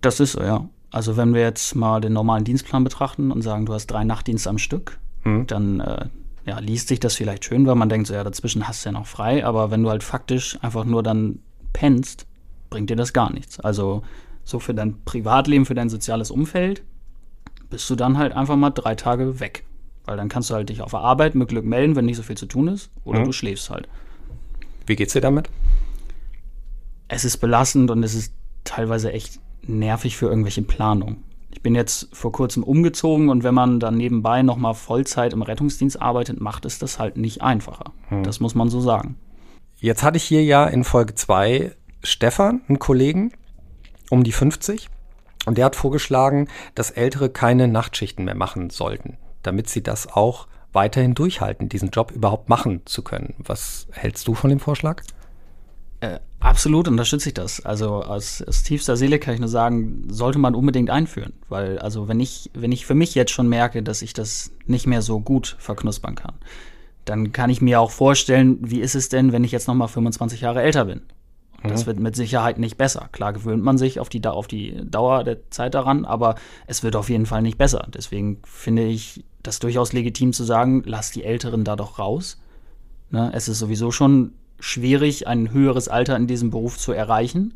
Das 0.00 0.20
ist 0.20 0.32
so, 0.32 0.42
ja. 0.42 0.68
Also 0.90 1.16
wenn 1.16 1.32
wir 1.32 1.40
jetzt 1.40 1.74
mal 1.74 2.00
den 2.00 2.12
normalen 2.12 2.44
Dienstplan 2.44 2.84
betrachten 2.84 3.30
und 3.32 3.40
sagen, 3.40 3.64
du 3.64 3.72
hast 3.72 3.86
drei 3.86 4.04
Nachtdienste 4.04 4.50
am 4.50 4.58
Stück, 4.58 4.98
hm. 5.22 5.46
dann 5.46 5.80
äh, 5.80 6.06
ja, 6.44 6.58
liest 6.58 6.88
sich 6.88 7.00
das 7.00 7.14
vielleicht 7.14 7.44
schön, 7.46 7.66
weil 7.66 7.76
man 7.76 7.88
denkt, 7.88 8.06
so 8.08 8.14
ja, 8.14 8.22
dazwischen 8.22 8.68
hast 8.68 8.84
du 8.84 8.90
ja 8.90 8.92
noch 8.92 9.06
frei, 9.06 9.46
aber 9.46 9.70
wenn 9.70 9.82
du 9.82 9.88
halt 9.88 10.02
faktisch 10.02 10.58
einfach 10.60 10.84
nur 10.84 11.02
dann 11.02 11.38
pennst, 11.72 12.26
bringt 12.68 12.90
dir 12.90 12.96
das 12.96 13.14
gar 13.14 13.32
nichts. 13.32 13.58
Also 13.60 14.02
so 14.44 14.58
für 14.58 14.74
dein 14.74 15.02
Privatleben, 15.04 15.64
für 15.64 15.74
dein 15.74 15.88
soziales 15.88 16.30
Umfeld, 16.30 16.82
bist 17.70 17.88
du 17.88 17.94
dann 17.94 18.18
halt 18.18 18.34
einfach 18.34 18.56
mal 18.56 18.70
drei 18.70 18.94
Tage 18.94 19.40
weg. 19.40 19.64
Weil 20.04 20.18
dann 20.18 20.28
kannst 20.28 20.50
du 20.50 20.54
halt 20.54 20.68
dich 20.68 20.82
auf 20.82 20.90
der 20.90 21.00
Arbeit 21.00 21.34
mit 21.34 21.48
Glück 21.48 21.64
melden, 21.64 21.96
wenn 21.96 22.04
nicht 22.04 22.16
so 22.16 22.22
viel 22.22 22.36
zu 22.36 22.46
tun 22.46 22.68
ist, 22.68 22.90
oder 23.04 23.20
hm. 23.20 23.24
du 23.24 23.32
schläfst 23.32 23.70
halt. 23.70 23.88
Wie 24.86 24.96
geht's 24.96 25.12
dir 25.12 25.20
damit? 25.20 25.48
Es 27.08 27.24
ist 27.24 27.38
belastend 27.38 27.90
und 27.90 28.02
es 28.02 28.14
ist 28.14 28.32
teilweise 28.64 29.12
echt 29.12 29.40
nervig 29.62 30.16
für 30.16 30.26
irgendwelche 30.26 30.62
Planungen. 30.62 31.24
Ich 31.50 31.62
bin 31.62 31.74
jetzt 31.74 32.08
vor 32.12 32.32
kurzem 32.32 32.62
umgezogen 32.62 33.28
und 33.28 33.44
wenn 33.44 33.54
man 33.54 33.78
dann 33.78 33.96
nebenbei 33.96 34.42
nochmal 34.42 34.74
Vollzeit 34.74 35.32
im 35.32 35.42
Rettungsdienst 35.42 36.00
arbeitet, 36.00 36.40
macht 36.40 36.64
es 36.64 36.78
das 36.78 36.98
halt 36.98 37.16
nicht 37.16 37.42
einfacher. 37.42 37.92
Hm. 38.08 38.22
Das 38.24 38.40
muss 38.40 38.54
man 38.54 38.70
so 38.70 38.80
sagen. 38.80 39.16
Jetzt 39.78 40.02
hatte 40.02 40.16
ich 40.16 40.24
hier 40.24 40.42
ja 40.42 40.66
in 40.66 40.84
Folge 40.84 41.14
2 41.14 41.72
Stefan, 42.02 42.62
einen 42.68 42.78
Kollegen, 42.78 43.32
um 44.10 44.24
die 44.24 44.32
50. 44.32 44.88
Und 45.44 45.58
der 45.58 45.66
hat 45.66 45.76
vorgeschlagen, 45.76 46.48
dass 46.74 46.90
Ältere 46.90 47.28
keine 47.28 47.68
Nachtschichten 47.68 48.24
mehr 48.24 48.34
machen 48.34 48.70
sollten, 48.70 49.18
damit 49.42 49.68
sie 49.68 49.82
das 49.82 50.06
auch 50.06 50.46
weiterhin 50.72 51.14
durchhalten, 51.14 51.68
diesen 51.68 51.90
Job 51.90 52.10
überhaupt 52.10 52.48
machen 52.48 52.82
zu 52.84 53.02
können. 53.02 53.34
Was 53.38 53.86
hältst 53.92 54.26
du 54.28 54.34
von 54.34 54.50
dem 54.50 54.60
Vorschlag? 54.60 55.02
Äh, 56.00 56.18
absolut 56.40 56.88
unterstütze 56.88 57.28
ich 57.28 57.34
das. 57.34 57.64
Also 57.64 58.02
aus, 58.02 58.42
aus, 58.42 58.64
tiefster 58.64 58.96
Seele 58.96 59.18
kann 59.18 59.34
ich 59.34 59.40
nur 59.40 59.48
sagen, 59.48 60.08
sollte 60.08 60.38
man 60.38 60.54
unbedingt 60.54 60.90
einführen. 60.90 61.32
Weil, 61.48 61.78
also 61.78 62.08
wenn 62.08 62.18
ich, 62.18 62.50
wenn 62.54 62.72
ich 62.72 62.86
für 62.86 62.94
mich 62.94 63.14
jetzt 63.14 63.30
schon 63.30 63.48
merke, 63.48 63.82
dass 63.82 64.02
ich 64.02 64.12
das 64.12 64.50
nicht 64.66 64.86
mehr 64.86 65.02
so 65.02 65.20
gut 65.20 65.56
verknuspern 65.60 66.16
kann, 66.16 66.34
dann 67.04 67.32
kann 67.32 67.50
ich 67.50 67.60
mir 67.60 67.80
auch 67.80 67.90
vorstellen, 67.90 68.58
wie 68.62 68.80
ist 68.80 68.94
es 68.94 69.08
denn, 69.08 69.32
wenn 69.32 69.44
ich 69.44 69.52
jetzt 69.52 69.68
nochmal 69.68 69.88
25 69.88 70.40
Jahre 70.40 70.62
älter 70.62 70.86
bin? 70.86 71.02
Das 71.62 71.82
mhm. 71.82 71.86
wird 71.86 72.00
mit 72.00 72.16
Sicherheit 72.16 72.58
nicht 72.58 72.76
besser. 72.76 73.08
Klar 73.12 73.32
gewöhnt 73.32 73.62
man 73.62 73.78
sich 73.78 74.00
auf 74.00 74.08
die, 74.08 74.24
auf 74.26 74.46
die 74.46 74.80
Dauer 74.84 75.24
der 75.24 75.50
Zeit 75.50 75.74
daran, 75.74 76.04
aber 76.04 76.34
es 76.66 76.82
wird 76.82 76.96
auf 76.96 77.08
jeden 77.08 77.26
Fall 77.26 77.42
nicht 77.42 77.58
besser. 77.58 77.86
Deswegen 77.94 78.38
finde 78.44 78.84
ich 78.84 79.24
das 79.42 79.58
durchaus 79.58 79.92
legitim 79.92 80.32
zu 80.32 80.44
sagen, 80.44 80.82
lass 80.86 81.10
die 81.10 81.24
Älteren 81.24 81.64
da 81.64 81.76
doch 81.76 81.98
raus. 81.98 82.40
Ne? 83.10 83.30
Es 83.34 83.48
ist 83.48 83.58
sowieso 83.58 83.90
schon 83.90 84.32
schwierig, 84.58 85.26
ein 85.26 85.52
höheres 85.52 85.88
Alter 85.88 86.16
in 86.16 86.26
diesem 86.26 86.50
Beruf 86.50 86.78
zu 86.78 86.92
erreichen. 86.92 87.54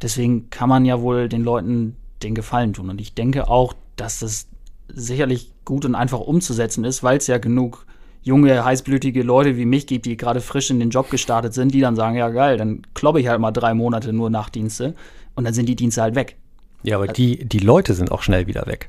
Deswegen 0.00 0.48
kann 0.48 0.68
man 0.68 0.84
ja 0.84 1.00
wohl 1.00 1.28
den 1.28 1.44
Leuten 1.44 1.96
den 2.22 2.34
Gefallen 2.34 2.72
tun. 2.72 2.90
Und 2.90 3.00
ich 3.00 3.14
denke 3.14 3.48
auch, 3.48 3.74
dass 3.96 4.20
das 4.20 4.48
sicherlich 4.88 5.52
gut 5.64 5.84
und 5.84 5.94
einfach 5.94 6.20
umzusetzen 6.20 6.84
ist, 6.84 7.02
weil 7.02 7.18
es 7.18 7.26
ja 7.26 7.38
genug 7.38 7.86
junge, 8.22 8.64
heißblütige 8.64 9.22
Leute 9.22 9.56
wie 9.56 9.64
mich 9.64 9.86
gibt, 9.86 10.06
die 10.06 10.16
gerade 10.16 10.40
frisch 10.40 10.70
in 10.70 10.80
den 10.80 10.90
Job 10.90 11.10
gestartet 11.10 11.54
sind, 11.54 11.72
die 11.72 11.80
dann 11.80 11.96
sagen, 11.96 12.16
ja 12.16 12.28
geil, 12.28 12.56
dann 12.56 12.82
kloppe 12.94 13.20
ich 13.20 13.28
halt 13.28 13.40
mal 13.40 13.50
drei 13.50 13.74
Monate 13.74 14.12
nur 14.12 14.30
Nachtdienste 14.30 14.94
und 15.34 15.44
dann 15.44 15.54
sind 15.54 15.68
die 15.68 15.76
Dienste 15.76 16.02
halt 16.02 16.14
weg. 16.14 16.36
Ja, 16.82 16.96
aber 16.96 17.08
die, 17.08 17.44
die 17.44 17.58
Leute 17.58 17.94
sind 17.94 18.10
auch 18.10 18.22
schnell 18.22 18.46
wieder 18.46 18.66
weg. 18.66 18.88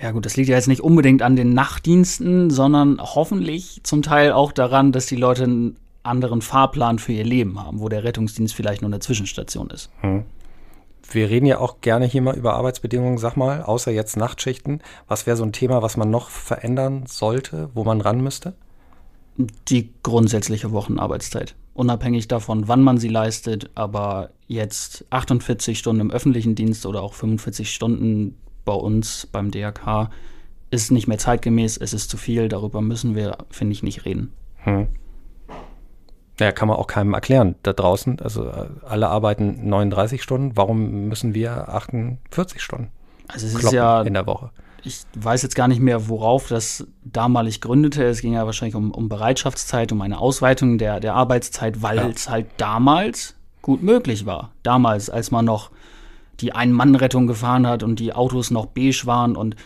Ja 0.00 0.10
gut, 0.10 0.26
das 0.26 0.36
liegt 0.36 0.48
ja 0.48 0.56
jetzt 0.56 0.68
nicht 0.68 0.82
unbedingt 0.82 1.22
an 1.22 1.36
den 1.36 1.54
Nachtdiensten, 1.54 2.50
sondern 2.50 3.00
hoffentlich 3.00 3.80
zum 3.84 4.02
Teil 4.02 4.32
auch 4.32 4.52
daran, 4.52 4.92
dass 4.92 5.06
die 5.06 5.16
Leute 5.16 5.44
einen 5.44 5.76
anderen 6.02 6.42
Fahrplan 6.42 6.98
für 6.98 7.12
ihr 7.12 7.24
Leben 7.24 7.62
haben, 7.62 7.80
wo 7.80 7.88
der 7.88 8.04
Rettungsdienst 8.04 8.54
vielleicht 8.54 8.82
nur 8.82 8.90
eine 8.90 9.00
Zwischenstation 9.00 9.70
ist. 9.70 9.90
Hm. 10.00 10.24
Wir 11.10 11.28
reden 11.28 11.46
ja 11.46 11.58
auch 11.58 11.80
gerne 11.80 12.06
hier 12.06 12.22
mal 12.22 12.36
über 12.36 12.54
Arbeitsbedingungen, 12.54 13.18
sag 13.18 13.36
mal, 13.36 13.62
außer 13.62 13.90
jetzt 13.90 14.16
Nachtschichten. 14.16 14.80
Was 15.06 15.26
wäre 15.26 15.36
so 15.36 15.44
ein 15.44 15.52
Thema, 15.52 15.82
was 15.82 15.96
man 15.96 16.10
noch 16.10 16.28
verändern 16.28 17.04
sollte, 17.06 17.70
wo 17.74 17.84
man 17.84 18.00
ran 18.00 18.20
müsste? 18.20 18.54
Die 19.68 19.92
grundsätzliche 20.02 20.72
Wochenarbeitszeit. 20.72 21.56
Unabhängig 21.74 22.28
davon, 22.28 22.68
wann 22.68 22.82
man 22.82 22.98
sie 22.98 23.08
leistet, 23.08 23.70
aber 23.74 24.30
jetzt 24.46 25.04
48 25.10 25.78
Stunden 25.78 26.00
im 26.00 26.10
öffentlichen 26.10 26.54
Dienst 26.54 26.86
oder 26.86 27.02
auch 27.02 27.14
45 27.14 27.72
Stunden 27.72 28.38
bei 28.64 28.74
uns 28.74 29.28
beim 29.30 29.50
DRK 29.50 30.10
ist 30.70 30.90
nicht 30.90 31.08
mehr 31.08 31.18
zeitgemäß, 31.18 31.76
es 31.76 31.92
ist 31.92 32.10
zu 32.10 32.16
viel, 32.16 32.48
darüber 32.48 32.80
müssen 32.80 33.14
wir, 33.14 33.38
finde 33.50 33.72
ich, 33.72 33.82
nicht 33.82 34.04
reden. 34.04 34.32
Hm. 34.56 34.88
Ja, 36.40 36.50
kann 36.52 36.68
man 36.68 36.76
auch 36.76 36.86
keinem 36.86 37.14
erklären 37.14 37.54
da 37.62 37.72
draußen. 37.72 38.20
Also 38.20 38.46
äh, 38.46 38.66
alle 38.86 39.08
arbeiten 39.08 39.68
39 39.68 40.22
Stunden, 40.22 40.56
warum 40.56 41.08
müssen 41.08 41.34
wir 41.34 41.68
48 41.68 42.60
Stunden? 42.60 42.90
Also 43.28 43.46
es 43.46 43.54
ist 43.54 43.72
ja 43.72 44.02
in 44.02 44.14
der 44.14 44.26
Woche. 44.26 44.50
Ich 44.82 45.02
weiß 45.14 45.42
jetzt 45.42 45.54
gar 45.54 45.68
nicht 45.68 45.80
mehr, 45.80 46.08
worauf 46.08 46.48
das 46.48 46.86
damalig 47.04 47.60
gründete. 47.60 48.04
Es 48.04 48.20
ging 48.20 48.34
ja 48.34 48.44
wahrscheinlich 48.44 48.74
um, 48.74 48.90
um 48.90 49.08
Bereitschaftszeit, 49.08 49.92
um 49.92 50.02
eine 50.02 50.18
Ausweitung 50.18 50.76
der, 50.76 51.00
der 51.00 51.14
Arbeitszeit, 51.14 51.80
weil 51.82 51.96
ja. 51.96 52.08
es 52.08 52.28
halt 52.28 52.46
damals 52.58 53.34
gut 53.62 53.82
möglich 53.82 54.26
war. 54.26 54.50
Damals, 54.62 55.08
als 55.08 55.30
man 55.30 55.46
noch 55.46 55.70
die 56.40 56.52
Ein-Mann-Rettung 56.52 57.26
gefahren 57.26 57.66
hat 57.66 57.82
und 57.82 57.98
die 57.98 58.12
Autos 58.12 58.50
noch 58.50 58.66
beige 58.66 59.02
waren 59.06 59.36
und 59.36 59.56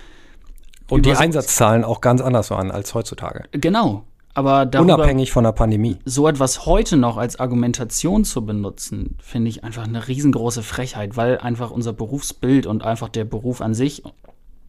und 0.91 1.05
die 1.05 1.13
Einsatzzahlen 1.13 1.85
auch 1.85 2.01
ganz 2.01 2.23
anders 2.23 2.51
waren 2.51 2.71
als 2.71 2.95
heutzutage. 2.95 3.45
Genau. 3.53 4.05
Aber 4.39 4.67
darüber, 4.67 4.95
unabhängig 4.95 5.33
von 5.33 5.43
der 5.43 5.51
Pandemie. 5.51 5.97
So 6.05 6.29
etwas 6.29 6.65
heute 6.65 6.97
noch 6.97 7.17
als 7.17 7.41
Argumentation 7.41 8.25
zu 8.25 8.47
benutzen, 8.47 9.17
finde 9.21 9.49
ich 9.49 9.65
einfach 9.65 9.83
eine 9.83 10.07
riesengroße 10.07 10.63
Frechheit, 10.63 11.17
weil 11.17 11.39
einfach 11.39 11.73
unser 11.73 11.93
Berufsbild 11.93 12.65
und 12.65 12.85
einfach 12.85 13.09
der 13.09 13.25
Beruf 13.25 13.61
an 13.61 13.75
sich 13.75 14.05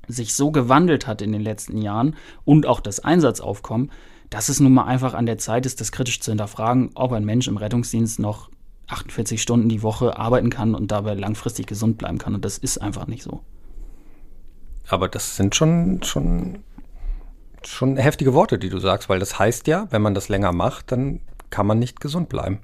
sich 0.08 0.34
so 0.34 0.50
gewandelt 0.50 1.06
hat 1.06 1.22
in 1.22 1.32
den 1.32 1.44
letzten 1.44 1.84
Jahren 1.84 2.16
und 2.46 2.66
auch 2.66 2.80
das 2.80 3.00
Einsatzaufkommen, 3.02 3.92
dass 4.32 4.50
es 4.50 4.60
nun 4.60 4.74
mal 4.74 4.86
einfach 4.86 5.14
an 5.14 5.28
der 5.28 5.38
Zeit 5.38 5.68
ist, 5.68 5.80
das 5.80 5.92
kritisch 5.92 6.20
zu 6.20 6.32
hinterfragen, 6.32 6.90
ob 6.96 7.12
ein 7.12 7.24
Mensch 7.24 7.48
im 7.48 7.58
Rettungsdienst 7.58 8.18
noch 8.18 8.50
48 8.88 9.40
Stunden 9.40 9.70
die 9.70 9.84
Woche 9.84 10.18
arbeiten 10.18 10.50
kann 10.50 10.74
und 10.74 10.90
dabei 10.90 11.14
langfristig 11.14 11.68
gesund 11.68 12.00
bleiben 12.00 12.18
kann. 12.18 12.34
Und 12.34 12.44
das 12.44 12.58
ist 12.58 12.80
einfach 12.80 13.06
nicht 13.06 13.22
so. 13.22 13.42
Aber 14.88 15.08
das 15.08 15.36
sind 15.36 15.56
schon, 15.56 16.02
schon, 16.02 16.64
schon 17.66 17.98
heftige 17.98 18.34
Worte, 18.34 18.58
die 18.58 18.70
du 18.70 18.80
sagst, 18.80 19.10
weil 19.10 19.20
das 19.20 19.40
heißt 19.40 19.68
ja, 19.68 19.88
wenn 19.90 20.02
man 20.02 20.14
das 20.14 20.30
länger 20.30 20.52
macht, 20.52 20.92
dann 20.92 21.22
kann 21.50 21.68
man 21.68 21.80
nicht 21.80 22.00
gesund 22.00 22.30
bleiben. 22.30 22.60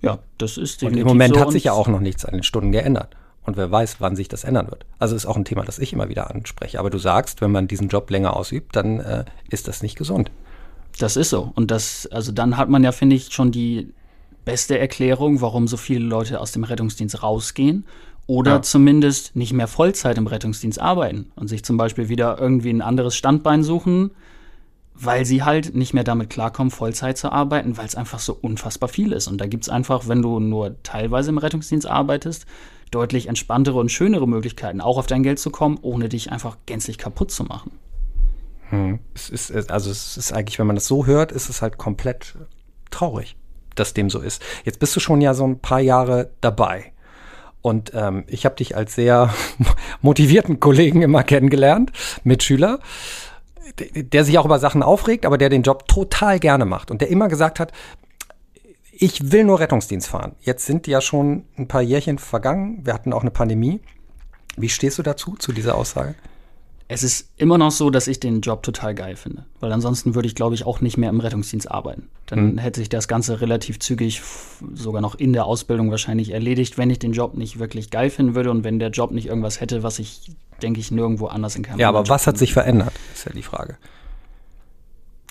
Ja, 0.00 0.18
das 0.38 0.58
ist 0.58 0.82
definitiv 0.82 1.04
Und 1.04 1.10
im 1.10 1.16
Moment 1.16 1.34
so 1.34 1.40
hat 1.40 1.52
sich 1.52 1.64
ja 1.64 1.72
auch 1.72 1.88
noch 1.88 2.00
nichts 2.00 2.24
an 2.24 2.34
den 2.34 2.42
Stunden 2.42 2.72
geändert. 2.72 3.16
Und 3.44 3.56
wer 3.56 3.70
weiß, 3.70 3.96
wann 4.00 4.14
sich 4.14 4.28
das 4.28 4.44
ändern 4.44 4.70
wird. 4.70 4.86
Also 4.98 5.16
ist 5.16 5.26
auch 5.26 5.36
ein 5.36 5.44
Thema, 5.44 5.64
das 5.64 5.78
ich 5.78 5.92
immer 5.92 6.08
wieder 6.08 6.30
anspreche. 6.30 6.78
Aber 6.78 6.90
du 6.90 6.98
sagst, 6.98 7.40
wenn 7.40 7.50
man 7.50 7.66
diesen 7.66 7.88
Job 7.88 8.08
länger 8.10 8.36
ausübt, 8.36 8.76
dann 8.76 9.00
äh, 9.00 9.24
ist 9.50 9.66
das 9.66 9.82
nicht 9.82 9.96
gesund. 9.96 10.30
Das 10.98 11.16
ist 11.16 11.30
so. 11.30 11.52
Und 11.54 11.70
das, 11.70 12.06
also 12.06 12.30
dann 12.30 12.56
hat 12.56 12.68
man 12.68 12.84
ja, 12.84 12.92
finde 12.92 13.16
ich, 13.16 13.32
schon 13.32 13.50
die 13.50 13.92
beste 14.44 14.78
Erklärung, 14.78 15.40
warum 15.40 15.66
so 15.66 15.76
viele 15.76 16.04
Leute 16.04 16.40
aus 16.40 16.52
dem 16.52 16.64
Rettungsdienst 16.64 17.22
rausgehen 17.22 17.84
oder 18.26 18.52
ja. 18.52 18.62
zumindest 18.62 19.36
nicht 19.36 19.52
mehr 19.52 19.68
Vollzeit 19.68 20.18
im 20.18 20.26
Rettungsdienst 20.26 20.80
arbeiten 20.80 21.32
und 21.34 21.48
sich 21.48 21.64
zum 21.64 21.76
Beispiel 21.76 22.08
wieder 22.08 22.38
irgendwie 22.38 22.70
ein 22.70 22.82
anderes 22.82 23.16
Standbein 23.16 23.62
suchen, 23.62 24.12
weil 24.94 25.24
sie 25.24 25.42
halt 25.42 25.74
nicht 25.74 25.94
mehr 25.94 26.04
damit 26.04 26.30
klarkommen, 26.30 26.70
Vollzeit 26.70 27.18
zu 27.18 27.32
arbeiten, 27.32 27.76
weil 27.76 27.86
es 27.86 27.94
einfach 27.94 28.18
so 28.18 28.36
unfassbar 28.40 28.88
viel 28.88 29.12
ist. 29.12 29.26
Und 29.26 29.40
da 29.40 29.46
gibt 29.46 29.64
es 29.64 29.68
einfach, 29.68 30.06
wenn 30.08 30.22
du 30.22 30.38
nur 30.38 30.80
teilweise 30.82 31.30
im 31.30 31.38
Rettungsdienst 31.38 31.86
arbeitest, 31.86 32.46
deutlich 32.90 33.26
entspanntere 33.26 33.78
und 33.78 33.90
schönere 33.90 34.28
Möglichkeiten, 34.28 34.80
auch 34.80 34.98
auf 34.98 35.06
dein 35.06 35.22
Geld 35.22 35.38
zu 35.38 35.50
kommen, 35.50 35.78
ohne 35.82 36.08
dich 36.08 36.30
einfach 36.30 36.58
gänzlich 36.66 36.98
kaputt 36.98 37.30
zu 37.30 37.44
machen. 37.44 37.72
Hm. 38.68 39.00
Es 39.14 39.30
ist, 39.30 39.70
also 39.70 39.90
es 39.90 40.16
ist 40.16 40.32
eigentlich, 40.32 40.58
wenn 40.58 40.66
man 40.66 40.76
das 40.76 40.86
so 40.86 41.06
hört, 41.06 41.32
ist 41.32 41.48
es 41.48 41.62
halt 41.62 41.78
komplett 41.78 42.36
traurig, 42.90 43.36
dass 43.74 43.94
dem 43.94 44.10
so 44.10 44.20
ist. 44.20 44.42
Jetzt 44.64 44.78
bist 44.78 44.94
du 44.94 45.00
schon 45.00 45.20
ja 45.20 45.34
so 45.34 45.44
ein 45.44 45.58
paar 45.58 45.80
Jahre 45.80 46.30
dabei. 46.40 46.91
Und 47.62 47.92
ähm, 47.94 48.24
ich 48.26 48.44
habe 48.44 48.56
dich 48.56 48.76
als 48.76 48.94
sehr 48.94 49.32
motivierten 50.02 50.60
Kollegen 50.60 51.02
immer 51.02 51.22
kennengelernt, 51.22 51.92
Mitschüler, 52.24 52.80
der 53.94 54.24
sich 54.24 54.38
auch 54.38 54.44
über 54.44 54.58
Sachen 54.58 54.82
aufregt, 54.82 55.24
aber 55.24 55.38
der 55.38 55.48
den 55.48 55.62
Job 55.62 55.88
total 55.88 56.38
gerne 56.40 56.64
macht 56.64 56.90
und 56.90 57.00
der 57.00 57.08
immer 57.08 57.28
gesagt 57.28 57.60
hat, 57.60 57.72
ich 58.92 59.32
will 59.32 59.44
nur 59.44 59.60
Rettungsdienst 59.60 60.08
fahren. 60.08 60.36
Jetzt 60.42 60.66
sind 60.66 60.86
ja 60.86 61.00
schon 61.00 61.44
ein 61.56 61.66
paar 61.66 61.82
Jährchen 61.82 62.18
vergangen. 62.18 62.80
Wir 62.84 62.94
hatten 62.94 63.12
auch 63.12 63.22
eine 63.22 63.30
Pandemie. 63.30 63.80
Wie 64.56 64.68
stehst 64.68 64.98
du 64.98 65.02
dazu, 65.02 65.36
zu 65.36 65.52
dieser 65.52 65.76
Aussage? 65.76 66.14
Es 66.92 67.02
ist 67.02 67.30
immer 67.38 67.56
noch 67.56 67.70
so, 67.70 67.88
dass 67.88 68.06
ich 68.06 68.20
den 68.20 68.42
Job 68.42 68.62
total 68.62 68.94
geil 68.94 69.16
finde. 69.16 69.46
Weil 69.60 69.72
ansonsten 69.72 70.14
würde 70.14 70.28
ich, 70.28 70.34
glaube 70.34 70.54
ich, 70.54 70.66
auch 70.66 70.82
nicht 70.82 70.98
mehr 70.98 71.08
im 71.08 71.20
Rettungsdienst 71.20 71.70
arbeiten. 71.70 72.10
Dann 72.26 72.52
mhm. 72.52 72.58
hätte 72.58 72.80
sich 72.80 72.90
das 72.90 73.08
Ganze 73.08 73.40
relativ 73.40 73.78
zügig, 73.78 74.20
sogar 74.74 75.00
noch 75.00 75.14
in 75.14 75.32
der 75.32 75.46
Ausbildung 75.46 75.90
wahrscheinlich 75.90 76.32
erledigt, 76.32 76.76
wenn 76.76 76.90
ich 76.90 76.98
den 76.98 77.14
Job 77.14 77.32
nicht 77.32 77.58
wirklich 77.58 77.88
geil 77.88 78.10
finden 78.10 78.34
würde 78.34 78.50
und 78.50 78.62
wenn 78.62 78.78
der 78.78 78.90
Job 78.90 79.10
nicht 79.10 79.24
irgendwas 79.24 79.58
hätte, 79.58 79.82
was 79.82 79.98
ich, 79.98 80.32
denke 80.60 80.80
ich, 80.80 80.90
nirgendwo 80.90 81.28
anders 81.28 81.56
in 81.56 81.62
keinem 81.62 81.80
Ja, 81.80 81.88
aber 81.88 82.10
was 82.10 82.26
hat 82.26 82.36
sich 82.36 82.52
verändert, 82.52 82.92
ist 83.14 83.24
ja 83.24 83.32
die 83.32 83.42
Frage. 83.42 83.78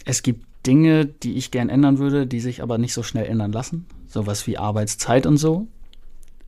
Es 0.03 0.23
gibt 0.23 0.47
Dinge, 0.65 1.05
die 1.05 1.35
ich 1.35 1.51
gern 1.51 1.69
ändern 1.69 1.99
würde, 1.99 2.25
die 2.25 2.39
sich 2.39 2.63
aber 2.63 2.79
nicht 2.79 2.95
so 2.95 3.03
schnell 3.03 3.27
ändern 3.27 3.51
lassen. 3.51 3.85
Sowas 4.07 4.47
wie 4.47 4.57
Arbeitszeit 4.57 5.27
und 5.27 5.37
so. 5.37 5.67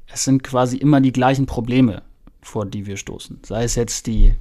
Es 0.08 0.23
sind 0.23 0.43
quasi 0.43 0.78
immer 0.78 1.02
die 1.02 1.13
gleichen 1.13 1.45
Probleme, 1.45 2.02
vor 2.41 2.65
die 2.65 2.88
wir 2.88 2.97
stoßen. 2.97 3.41
Sei 3.45 3.63
es 3.63 3.76
jetzt 3.76 4.08
die 4.08 4.34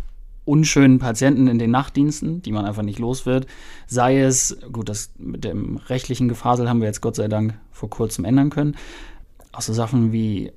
unschönen 0.45 0.99
Patienten 0.99 1.47
in 1.47 1.59
den 1.59 1.71
Nachtdiensten, 1.71 2.43
die 2.43 2.53
man 2.53 2.65
einfach 2.65 2.83
nicht 2.83 2.99
los 2.99 3.27
wird. 3.27 3.47
Sei 3.87 4.21
es, 4.21 4.59
gut, 4.73 4.89
das 4.89 5.13
mit 5.19 5.45
dem 5.45 5.77
rechtlichen 5.77 6.29
Gefasel 6.29 6.69
haben 6.69 6.81
wir 6.81 6.89
jetzt 6.89 7.01
Gott 7.01 7.17
sei 7.17 7.29
Dank 7.29 7.55
vor 7.71 7.91
kurzem 7.91 8.25
ändern 8.25 8.51
können. 8.51 8.77
Auch 9.53 9.61
so 9.61 9.73
Sachen 9.73 10.13
wie 10.13 10.53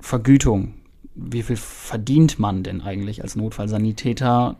Vergütung. 0.00 0.74
Wie 1.14 1.42
viel 1.42 1.56
verdient 1.56 2.38
man 2.38 2.62
denn 2.62 2.80
eigentlich 2.80 3.22
als 3.22 3.36
Notfallsanitäter? 3.36 4.56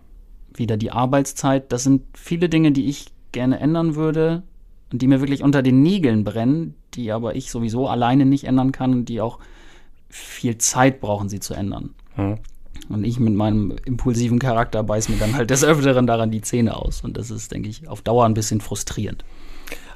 Wieder 0.54 0.76
die 0.76 0.90
Arbeitszeit. 0.90 1.72
Das 1.72 1.84
sind 1.84 2.02
viele 2.14 2.48
Dinge, 2.48 2.72
die 2.72 2.88
ich 2.88 3.06
gerne 3.32 3.60
ändern 3.60 3.94
würde 3.94 4.42
und 4.92 5.02
die 5.02 5.06
mir 5.06 5.20
wirklich 5.20 5.42
unter 5.42 5.62
den 5.62 5.82
Nägeln 5.82 6.24
brennen, 6.24 6.74
die 6.94 7.12
aber 7.12 7.36
ich 7.36 7.50
sowieso 7.50 7.88
alleine 7.88 8.26
nicht 8.26 8.44
ändern 8.44 8.72
kann 8.72 8.92
und 8.92 9.08
die 9.08 9.20
auch 9.20 9.38
viel 10.08 10.58
Zeit 10.58 11.00
brauchen, 11.00 11.28
sie 11.28 11.40
zu 11.40 11.54
ändern. 11.54 11.94
Hm. 12.14 12.38
Und 12.88 13.04
ich 13.04 13.20
mit 13.20 13.34
meinem 13.34 13.76
impulsiven 13.84 14.38
Charakter 14.38 14.82
beiß 14.82 15.08
mir 15.08 15.16
dann 15.16 15.36
halt 15.36 15.50
des 15.50 15.62
Öfteren 15.62 16.06
daran 16.06 16.30
die 16.30 16.40
Zähne 16.40 16.76
aus. 16.76 17.02
Und 17.02 17.16
das 17.16 17.30
ist, 17.30 17.52
denke 17.52 17.68
ich, 17.68 17.88
auf 17.88 18.02
Dauer 18.02 18.24
ein 18.24 18.34
bisschen 18.34 18.60
frustrierend. 18.60 19.24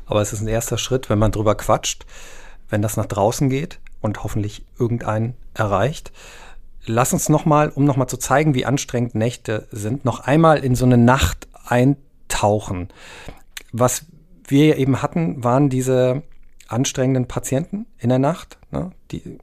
Aber 0.06 0.20
es 0.20 0.32
ist 0.32 0.42
ein 0.42 0.48
erster 0.48 0.78
Schritt, 0.78 1.08
wenn 1.08 1.18
man 1.18 1.32
drüber 1.32 1.54
quatscht, 1.54 2.04
wenn 2.68 2.82
das 2.82 2.96
nach 2.96 3.06
draußen 3.06 3.48
geht 3.48 3.78
und 4.00 4.22
hoffentlich 4.24 4.64
irgendeinen 4.78 5.34
erreicht. 5.54 6.12
Lass 6.84 7.12
uns 7.12 7.28
nochmal, 7.28 7.70
um 7.70 7.84
nochmal 7.84 8.08
zu 8.08 8.16
zeigen, 8.16 8.54
wie 8.54 8.66
anstrengend 8.66 9.14
Nächte 9.14 9.68
sind, 9.70 10.04
noch 10.04 10.20
einmal 10.20 10.64
in 10.64 10.74
so 10.74 10.84
eine 10.84 10.98
Nacht 10.98 11.48
eintauchen. 11.64 12.88
Was 13.72 14.04
wir 14.46 14.76
eben 14.76 15.00
hatten, 15.00 15.44
waren 15.44 15.70
diese 15.70 16.22
anstrengenden 16.66 17.26
Patienten 17.26 17.86
in 17.98 18.08
der 18.08 18.18
Nacht, 18.18 18.58
ne, 18.70 18.90
die 19.10 19.38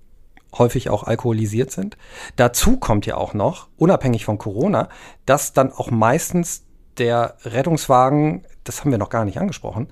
häufig 0.57 0.89
auch 0.89 1.03
alkoholisiert 1.03 1.71
sind. 1.71 1.97
Dazu 2.35 2.77
kommt 2.77 3.05
ja 3.05 3.17
auch 3.17 3.33
noch, 3.33 3.67
unabhängig 3.77 4.25
von 4.25 4.37
Corona, 4.37 4.89
dass 5.25 5.53
dann 5.53 5.71
auch 5.71 5.91
meistens 5.91 6.65
der 6.97 7.35
Rettungswagen, 7.43 8.45
das 8.63 8.81
haben 8.81 8.91
wir 8.91 8.97
noch 8.97 9.09
gar 9.09 9.25
nicht 9.25 9.39
angesprochen, 9.39 9.87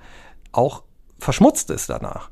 auch 0.52 0.82
verschmutzt 1.18 1.70
ist 1.70 1.88
danach. 1.88 2.30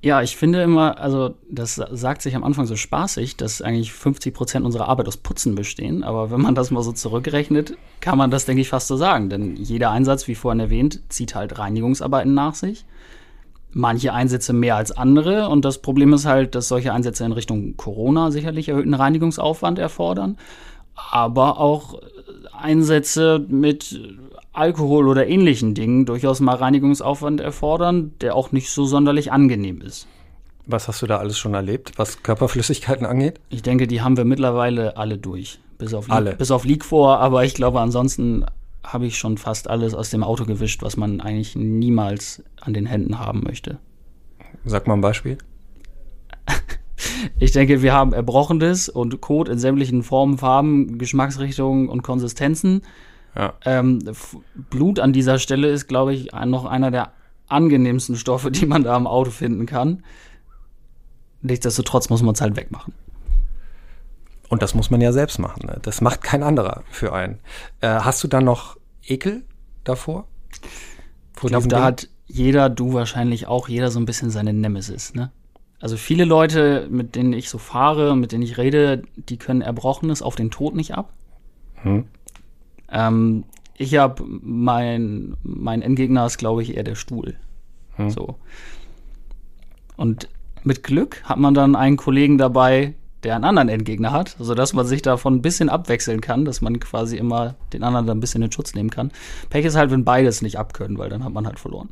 Ja, 0.00 0.20
ich 0.20 0.36
finde 0.36 0.62
immer, 0.62 0.98
also 1.00 1.34
das 1.50 1.76
sagt 1.76 2.20
sich 2.20 2.36
am 2.36 2.44
Anfang 2.44 2.66
so 2.66 2.76
spaßig, 2.76 3.38
dass 3.38 3.62
eigentlich 3.62 3.94
50 3.94 4.34
Prozent 4.34 4.66
unserer 4.66 4.86
Arbeit 4.86 5.08
aus 5.08 5.16
Putzen 5.16 5.54
bestehen. 5.54 6.04
Aber 6.04 6.30
wenn 6.30 6.42
man 6.42 6.54
das 6.54 6.70
mal 6.70 6.82
so 6.82 6.92
zurückrechnet, 6.92 7.78
kann 8.00 8.18
man 8.18 8.30
das, 8.30 8.44
denke 8.44 8.60
ich, 8.60 8.68
fast 8.68 8.88
so 8.88 8.98
sagen. 8.98 9.30
Denn 9.30 9.56
jeder 9.56 9.90
Einsatz, 9.92 10.28
wie 10.28 10.34
vorhin 10.34 10.60
erwähnt, 10.60 11.00
zieht 11.08 11.34
halt 11.34 11.58
Reinigungsarbeiten 11.58 12.34
nach 12.34 12.54
sich 12.54 12.84
manche 13.74 14.12
Einsätze 14.12 14.52
mehr 14.52 14.76
als 14.76 14.92
andere. 14.92 15.48
Und 15.48 15.64
das 15.64 15.78
Problem 15.78 16.12
ist 16.12 16.24
halt, 16.24 16.54
dass 16.54 16.68
solche 16.68 16.92
Einsätze 16.92 17.24
in 17.24 17.32
Richtung 17.32 17.76
Corona 17.76 18.30
sicherlich 18.30 18.68
erhöhten 18.68 18.94
Reinigungsaufwand 18.94 19.78
erfordern, 19.78 20.38
aber 20.94 21.58
auch 21.58 22.00
Einsätze 22.56 23.44
mit 23.48 24.00
Alkohol 24.52 25.08
oder 25.08 25.26
ähnlichen 25.26 25.74
Dingen 25.74 26.06
durchaus 26.06 26.40
mal 26.40 26.54
Reinigungsaufwand 26.54 27.40
erfordern, 27.40 28.12
der 28.20 28.36
auch 28.36 28.52
nicht 28.52 28.70
so 28.70 28.86
sonderlich 28.86 29.32
angenehm 29.32 29.80
ist. 29.80 30.06
Was 30.66 30.88
hast 30.88 31.02
du 31.02 31.06
da 31.06 31.18
alles 31.18 31.36
schon 31.36 31.52
erlebt, 31.52 31.92
was 31.96 32.22
Körperflüssigkeiten 32.22 33.04
angeht? 33.04 33.40
Ich 33.50 33.62
denke, 33.62 33.86
die 33.86 34.00
haben 34.00 34.16
wir 34.16 34.24
mittlerweile 34.24 34.96
alle 34.96 35.18
durch. 35.18 35.58
Bis 35.76 35.92
auf, 35.92 36.10
alle. 36.10 36.36
bis 36.36 36.52
auf 36.52 36.64
Leak 36.64 36.84
vor, 36.84 37.18
aber 37.18 37.44
ich 37.44 37.54
glaube, 37.54 37.80
ansonsten 37.80 38.46
habe 38.84 39.06
ich 39.06 39.18
schon 39.18 39.38
fast 39.38 39.68
alles 39.68 39.94
aus 39.94 40.10
dem 40.10 40.22
Auto 40.22 40.44
gewischt, 40.44 40.82
was 40.82 40.96
man 40.96 41.20
eigentlich 41.20 41.56
niemals 41.56 42.42
an 42.60 42.74
den 42.74 42.86
Händen 42.86 43.18
haben 43.18 43.42
möchte. 43.42 43.78
Sag 44.64 44.86
mal 44.86 44.94
ein 44.94 45.00
Beispiel. 45.00 45.38
ich 47.38 47.52
denke, 47.52 47.82
wir 47.82 47.92
haben 47.92 48.12
Erbrochenes 48.12 48.88
und 48.88 49.20
Kot 49.20 49.48
in 49.48 49.58
sämtlichen 49.58 50.02
Formen, 50.02 50.38
Farben, 50.38 50.98
Geschmacksrichtungen 50.98 51.88
und 51.88 52.02
Konsistenzen. 52.02 52.82
Ja. 53.34 53.54
Ähm, 53.64 54.00
Blut 54.70 55.00
an 55.00 55.12
dieser 55.12 55.38
Stelle 55.38 55.68
ist, 55.68 55.88
glaube 55.88 56.14
ich, 56.14 56.32
noch 56.32 56.66
einer 56.66 56.90
der 56.90 57.12
angenehmsten 57.48 58.16
Stoffe, 58.16 58.50
die 58.50 58.66
man 58.66 58.84
da 58.84 58.94
am 58.94 59.06
Auto 59.06 59.30
finden 59.30 59.66
kann. 59.66 60.04
Nichtsdestotrotz 61.42 62.08
muss 62.10 62.22
man 62.22 62.34
es 62.34 62.40
halt 62.40 62.56
wegmachen. 62.56 62.94
Und 64.48 64.62
das 64.62 64.74
muss 64.74 64.90
man 64.90 65.00
ja 65.00 65.12
selbst 65.12 65.38
machen. 65.38 65.66
Ne? 65.66 65.78
Das 65.82 66.00
macht 66.00 66.22
kein 66.22 66.42
anderer 66.42 66.82
für 66.90 67.12
einen. 67.12 67.38
Äh, 67.80 67.88
hast 67.88 68.22
du 68.22 68.28
dann 68.28 68.44
noch 68.44 68.76
Ekel 69.06 69.44
davor? 69.84 70.26
ich 71.34 71.48
glaube, 71.48 71.68
da 71.68 71.76
Ding? 71.76 71.84
hat 71.84 72.08
jeder, 72.26 72.70
du 72.70 72.94
wahrscheinlich 72.94 73.46
auch, 73.46 73.68
jeder 73.68 73.90
so 73.90 73.98
ein 73.98 74.06
bisschen 74.06 74.30
seine 74.30 74.52
Nemesis. 74.52 75.14
Ne? 75.14 75.30
Also 75.80 75.96
viele 75.96 76.24
Leute, 76.24 76.88
mit 76.90 77.14
denen 77.14 77.32
ich 77.32 77.50
so 77.50 77.58
fahre, 77.58 78.16
mit 78.16 78.32
denen 78.32 78.42
ich 78.42 78.56
rede, 78.56 79.02
die 79.16 79.36
können 79.36 79.60
Erbrochenes 79.60 80.22
auf 80.22 80.34
den 80.34 80.50
Tod 80.50 80.74
nicht 80.74 80.94
ab. 80.94 81.12
Hm. 81.82 82.06
Ähm, 82.90 83.44
ich 83.76 83.96
habe 83.96 84.24
mein, 84.26 85.36
mein 85.42 85.82
Endgegner 85.82 86.24
ist, 86.26 86.38
glaube 86.38 86.62
ich, 86.62 86.76
eher 86.76 86.84
der 86.84 86.94
Stuhl. 86.94 87.36
Hm. 87.96 88.10
So. 88.10 88.36
Und 89.96 90.28
mit 90.62 90.82
Glück 90.82 91.22
hat 91.24 91.38
man 91.38 91.54
dann 91.54 91.76
einen 91.76 91.96
Kollegen 91.96 92.38
dabei, 92.38 92.94
der 93.24 93.34
einen 93.34 93.44
anderen 93.44 93.68
Endgegner 93.68 94.12
hat, 94.12 94.36
sodass 94.38 94.72
man 94.72 94.86
sich 94.86 95.02
davon 95.02 95.36
ein 95.36 95.42
bisschen 95.42 95.68
abwechseln 95.68 96.20
kann, 96.20 96.44
dass 96.44 96.60
man 96.60 96.78
quasi 96.78 97.16
immer 97.16 97.54
den 97.72 97.82
anderen 97.82 98.06
dann 98.06 98.18
ein 98.18 98.20
bisschen 98.20 98.42
in 98.42 98.52
Schutz 98.52 98.74
nehmen 98.74 98.90
kann. 98.90 99.10
Pech 99.50 99.64
ist 99.64 99.76
halt, 99.76 99.90
wenn 99.90 100.04
beides 100.04 100.42
nicht 100.42 100.58
abkönnen, 100.58 100.98
weil 100.98 101.08
dann 101.08 101.24
hat 101.24 101.32
man 101.32 101.46
halt 101.46 101.58
verloren. 101.58 101.88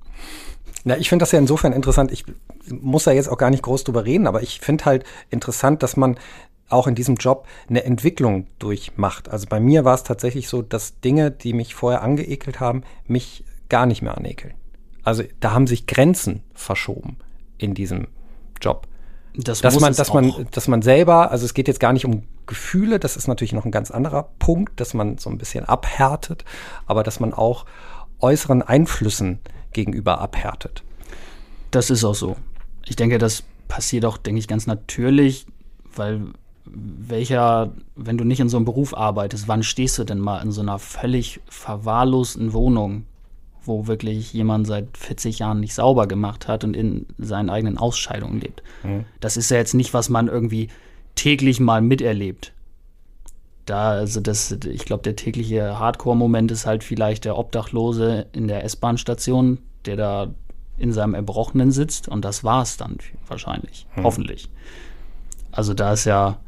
Na, 0.84 0.96
ich 0.96 1.08
finde 1.08 1.22
das 1.22 1.32
ja 1.32 1.38
insofern 1.38 1.72
interessant. 1.72 2.12
Ich 2.12 2.24
muss 2.68 3.04
da 3.04 3.12
jetzt 3.12 3.28
auch 3.28 3.38
gar 3.38 3.50
nicht 3.50 3.62
groß 3.62 3.84
drüber 3.84 4.04
reden, 4.04 4.26
aber 4.26 4.42
ich 4.42 4.60
finde 4.60 4.84
halt 4.84 5.04
interessant, 5.30 5.82
dass 5.82 5.96
man 5.96 6.18
auch 6.68 6.86
in 6.86 6.94
diesem 6.94 7.16
Job 7.16 7.46
eine 7.68 7.84
Entwicklung 7.84 8.46
durchmacht. 8.58 9.28
Also 9.28 9.46
bei 9.48 9.60
mir 9.60 9.84
war 9.84 9.94
es 9.94 10.04
tatsächlich 10.04 10.48
so, 10.48 10.62
dass 10.62 11.00
Dinge, 11.00 11.30
die 11.30 11.52
mich 11.52 11.74
vorher 11.74 12.02
angeekelt 12.02 12.60
haben, 12.60 12.82
mich 13.06 13.44
gar 13.68 13.86
nicht 13.86 14.02
mehr 14.02 14.16
anekeln. 14.16 14.54
Also 15.04 15.22
da 15.40 15.52
haben 15.52 15.66
sich 15.66 15.86
Grenzen 15.86 16.42
verschoben 16.54 17.16
in 17.58 17.74
diesem 17.74 18.08
Job. 18.60 18.86
Das 19.34 19.62
dass 19.62 19.80
man, 19.80 19.94
dass 19.94 20.12
man, 20.12 20.46
dass 20.50 20.68
man 20.68 20.82
selber, 20.82 21.30
also 21.30 21.46
es 21.46 21.54
geht 21.54 21.66
jetzt 21.66 21.80
gar 21.80 21.92
nicht 21.94 22.04
um 22.04 22.24
Gefühle, 22.46 22.98
das 22.98 23.16
ist 23.16 23.28
natürlich 23.28 23.54
noch 23.54 23.64
ein 23.64 23.70
ganz 23.70 23.90
anderer 23.90 24.28
Punkt, 24.38 24.78
dass 24.78 24.92
man 24.92 25.16
so 25.16 25.30
ein 25.30 25.38
bisschen 25.38 25.64
abhärtet, 25.64 26.44
aber 26.86 27.02
dass 27.02 27.18
man 27.18 27.32
auch 27.32 27.64
äußeren 28.20 28.62
Einflüssen 28.62 29.40
gegenüber 29.72 30.20
abhärtet. 30.20 30.82
Das 31.70 31.88
ist 31.88 32.04
auch 32.04 32.14
so. 32.14 32.36
Ich 32.84 32.96
denke, 32.96 33.16
das 33.16 33.42
passiert 33.68 34.04
auch, 34.04 34.18
denke 34.18 34.38
ich, 34.38 34.48
ganz 34.48 34.66
natürlich, 34.66 35.46
weil 35.96 36.20
welcher, 36.66 37.72
wenn 37.96 38.18
du 38.18 38.24
nicht 38.24 38.40
in 38.40 38.50
so 38.50 38.58
einem 38.58 38.66
Beruf 38.66 38.94
arbeitest, 38.94 39.48
wann 39.48 39.62
stehst 39.62 39.98
du 39.98 40.04
denn 40.04 40.18
mal 40.18 40.42
in 40.42 40.52
so 40.52 40.60
einer 40.60 40.78
völlig 40.78 41.40
verwahrlosten 41.48 42.52
Wohnung 42.52 43.06
wo 43.64 43.86
wirklich 43.86 44.32
jemand 44.32 44.66
seit 44.66 44.96
40 44.96 45.38
Jahren 45.38 45.60
nicht 45.60 45.74
sauber 45.74 46.06
gemacht 46.06 46.48
hat 46.48 46.64
und 46.64 46.76
in 46.76 47.06
seinen 47.18 47.50
eigenen 47.50 47.78
Ausscheidungen 47.78 48.40
lebt. 48.40 48.62
Mhm. 48.82 49.04
Das 49.20 49.36
ist 49.36 49.50
ja 49.50 49.56
jetzt 49.56 49.74
nicht, 49.74 49.94
was 49.94 50.08
man 50.08 50.28
irgendwie 50.28 50.68
täglich 51.14 51.60
mal 51.60 51.80
miterlebt. 51.80 52.52
Da, 53.66 53.90
also 53.90 54.20
das, 54.20 54.50
ich 54.50 54.84
glaube, 54.84 55.04
der 55.04 55.16
tägliche 55.16 55.78
Hardcore-Moment 55.78 56.50
ist 56.50 56.66
halt 56.66 56.82
vielleicht 56.82 57.24
der 57.24 57.38
Obdachlose 57.38 58.26
in 58.32 58.48
der 58.48 58.64
S-Bahn-Station, 58.64 59.58
der 59.84 59.96
da 59.96 60.34
in 60.78 60.92
seinem 60.92 61.14
Erbrochenen 61.14 61.70
sitzt 61.70 62.08
und 62.08 62.24
das 62.24 62.42
war 62.42 62.62
es 62.62 62.76
dann 62.76 62.98
wahrscheinlich, 63.28 63.86
mhm. 63.94 64.02
hoffentlich. 64.02 64.50
Also 65.52 65.74
da 65.74 65.92
ist 65.92 66.06
ja 66.06 66.38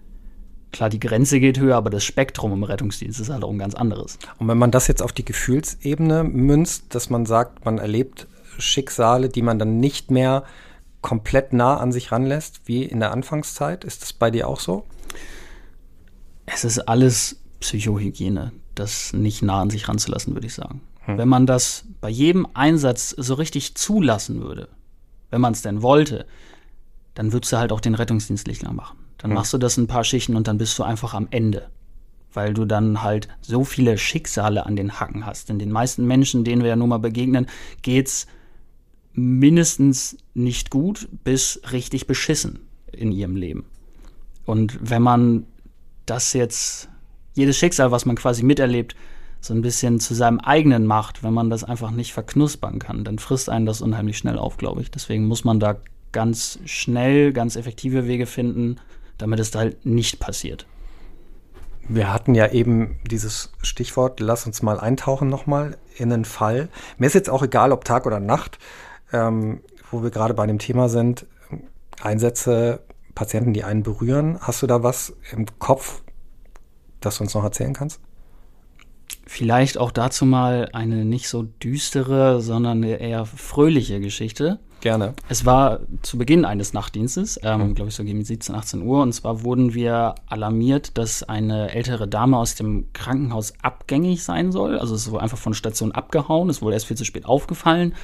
Klar, 0.74 0.90
die 0.90 0.98
Grenze 0.98 1.38
geht 1.38 1.60
höher, 1.60 1.76
aber 1.76 1.88
das 1.88 2.02
Spektrum 2.02 2.52
im 2.52 2.64
Rettungsdienst 2.64 3.20
ist 3.20 3.30
halt 3.30 3.44
auch 3.44 3.50
ein 3.52 3.60
ganz 3.60 3.76
anderes. 3.76 4.18
Und 4.40 4.48
wenn 4.48 4.58
man 4.58 4.72
das 4.72 4.88
jetzt 4.88 5.02
auf 5.02 5.12
die 5.12 5.24
Gefühlsebene 5.24 6.24
münzt, 6.24 6.96
dass 6.96 7.10
man 7.10 7.26
sagt, 7.26 7.64
man 7.64 7.78
erlebt 7.78 8.26
Schicksale, 8.58 9.28
die 9.28 9.42
man 9.42 9.60
dann 9.60 9.78
nicht 9.78 10.10
mehr 10.10 10.42
komplett 11.00 11.52
nah 11.52 11.76
an 11.76 11.92
sich 11.92 12.10
ranlässt, 12.10 12.62
wie 12.64 12.82
in 12.82 12.98
der 12.98 13.12
Anfangszeit, 13.12 13.84
ist 13.84 14.02
das 14.02 14.12
bei 14.12 14.32
dir 14.32 14.48
auch 14.48 14.58
so? 14.58 14.84
Es 16.44 16.64
ist 16.64 16.80
alles 16.80 17.36
Psychohygiene, 17.60 18.50
das 18.74 19.12
nicht 19.12 19.42
nah 19.42 19.60
an 19.60 19.70
sich 19.70 19.86
ranzulassen, 19.86 20.34
würde 20.34 20.48
ich 20.48 20.54
sagen. 20.54 20.80
Hm. 21.02 21.18
Wenn 21.18 21.28
man 21.28 21.46
das 21.46 21.84
bei 22.00 22.08
jedem 22.08 22.48
Einsatz 22.52 23.10
so 23.10 23.34
richtig 23.34 23.76
zulassen 23.76 24.42
würde, 24.42 24.68
wenn 25.30 25.40
man 25.40 25.52
es 25.52 25.62
denn 25.62 25.82
wollte, 25.82 26.26
dann 27.14 27.32
würdest 27.32 27.52
du 27.52 27.58
halt 27.58 27.70
auch 27.70 27.80
den 27.80 27.94
Rettungsdienst 27.94 28.48
nicht 28.48 28.64
lang 28.64 28.74
machen. 28.74 29.03
Dann 29.24 29.30
hm. 29.30 29.36
machst 29.36 29.54
du 29.54 29.58
das 29.58 29.78
ein 29.78 29.86
paar 29.86 30.04
Schichten 30.04 30.36
und 30.36 30.48
dann 30.48 30.58
bist 30.58 30.78
du 30.78 30.82
einfach 30.82 31.14
am 31.14 31.28
Ende. 31.30 31.70
Weil 32.34 32.52
du 32.52 32.66
dann 32.66 33.02
halt 33.02 33.28
so 33.40 33.64
viele 33.64 33.96
Schicksale 33.96 34.66
an 34.66 34.76
den 34.76 35.00
Hacken 35.00 35.24
hast. 35.24 35.48
Denn 35.48 35.58
den 35.58 35.72
meisten 35.72 36.06
Menschen, 36.06 36.44
denen 36.44 36.60
wir 36.60 36.68
ja 36.68 36.76
nun 36.76 36.90
mal 36.90 36.98
begegnen, 36.98 37.46
geht's 37.80 38.26
mindestens 39.14 40.18
nicht 40.34 40.68
gut 40.68 41.08
bis 41.24 41.58
richtig 41.72 42.06
beschissen 42.06 42.58
in 42.92 43.12
ihrem 43.12 43.36
Leben. 43.36 43.64
Und 44.44 44.78
wenn 44.82 45.00
man 45.00 45.46
das 46.04 46.34
jetzt, 46.34 46.90
jedes 47.32 47.56
Schicksal, 47.56 47.90
was 47.92 48.04
man 48.04 48.16
quasi 48.16 48.42
miterlebt, 48.42 48.94
so 49.40 49.54
ein 49.54 49.62
bisschen 49.62 50.00
zu 50.00 50.12
seinem 50.12 50.38
eigenen 50.38 50.84
macht, 50.84 51.22
wenn 51.22 51.32
man 51.32 51.48
das 51.48 51.64
einfach 51.64 51.92
nicht 51.92 52.12
verknuspern 52.12 52.78
kann, 52.78 53.04
dann 53.04 53.18
frisst 53.18 53.48
einen 53.48 53.64
das 53.64 53.80
unheimlich 53.80 54.18
schnell 54.18 54.36
auf, 54.36 54.58
glaube 54.58 54.82
ich. 54.82 54.90
Deswegen 54.90 55.26
muss 55.26 55.44
man 55.44 55.60
da 55.60 55.78
ganz 56.12 56.58
schnell, 56.66 57.32
ganz 57.32 57.56
effektive 57.56 58.06
Wege 58.06 58.26
finden, 58.26 58.76
damit 59.18 59.40
es 59.40 59.50
da 59.50 59.60
halt 59.60 59.84
nicht 59.86 60.20
passiert. 60.20 60.66
Wir 61.86 62.12
hatten 62.12 62.34
ja 62.34 62.50
eben 62.50 62.98
dieses 63.06 63.52
Stichwort, 63.62 64.20
lass 64.20 64.46
uns 64.46 64.62
mal 64.62 64.80
eintauchen 64.80 65.28
nochmal 65.28 65.76
in 65.96 66.12
einen 66.12 66.24
Fall. 66.24 66.68
Mir 66.96 67.06
ist 67.06 67.14
jetzt 67.14 67.28
auch 67.28 67.42
egal, 67.42 67.72
ob 67.72 67.84
Tag 67.84 68.06
oder 68.06 68.20
Nacht, 68.20 68.58
ähm, 69.12 69.60
wo 69.90 70.02
wir 70.02 70.10
gerade 70.10 70.34
bei 70.34 70.46
dem 70.46 70.58
Thema 70.58 70.88
sind. 70.88 71.26
Einsätze, 72.00 72.80
Patienten, 73.14 73.52
die 73.52 73.64
einen 73.64 73.82
berühren. 73.82 74.38
Hast 74.40 74.62
du 74.62 74.66
da 74.66 74.82
was 74.82 75.14
im 75.30 75.46
Kopf, 75.58 76.02
das 77.00 77.18
du 77.18 77.24
uns 77.24 77.34
noch 77.34 77.44
erzählen 77.44 77.74
kannst? 77.74 78.00
Vielleicht 79.26 79.78
auch 79.78 79.90
dazu 79.90 80.26
mal 80.26 80.68
eine 80.72 81.04
nicht 81.04 81.28
so 81.28 81.42
düstere, 81.42 82.40
sondern 82.40 82.78
eine 82.78 82.96
eher 82.96 83.26
fröhliche 83.26 84.00
Geschichte. 84.00 84.58
Gerne. 84.84 85.14
Es 85.30 85.46
war 85.46 85.80
zu 86.02 86.18
Beginn 86.18 86.44
eines 86.44 86.74
Nachtdienstes, 86.74 87.40
ähm, 87.42 87.68
mhm. 87.68 87.74
glaube 87.74 87.88
ich 87.88 87.94
so 87.94 88.04
gegen 88.04 88.22
17, 88.22 88.54
18 88.54 88.82
Uhr. 88.82 89.00
Und 89.00 89.14
zwar 89.14 89.42
wurden 89.42 89.72
wir 89.72 90.14
alarmiert, 90.26 90.98
dass 90.98 91.22
eine 91.22 91.70
ältere 91.74 92.06
Dame 92.06 92.36
aus 92.36 92.54
dem 92.54 92.92
Krankenhaus 92.92 93.54
abgängig 93.62 94.22
sein 94.22 94.52
soll. 94.52 94.78
Also 94.78 94.94
es 94.94 95.10
wohl 95.10 95.20
einfach 95.20 95.38
von 95.38 95.54
Station 95.54 95.92
abgehauen, 95.92 96.50
ist 96.50 96.60
wohl 96.60 96.74
erst 96.74 96.84
viel 96.84 96.98
zu 96.98 97.06
spät 97.06 97.24
aufgefallen. 97.24 97.94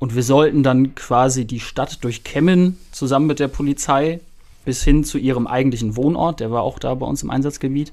Und 0.00 0.16
wir 0.16 0.24
sollten 0.24 0.64
dann 0.64 0.96
quasi 0.96 1.44
die 1.44 1.60
Stadt 1.60 2.02
durchkämmen, 2.02 2.76
zusammen 2.90 3.28
mit 3.28 3.38
der 3.38 3.46
Polizei, 3.46 4.18
bis 4.64 4.82
hin 4.82 5.04
zu 5.04 5.18
ihrem 5.18 5.46
eigentlichen 5.46 5.94
Wohnort. 5.94 6.40
Der 6.40 6.50
war 6.50 6.62
auch 6.62 6.80
da 6.80 6.92
bei 6.96 7.06
uns 7.06 7.22
im 7.22 7.30
Einsatzgebiet. 7.30 7.92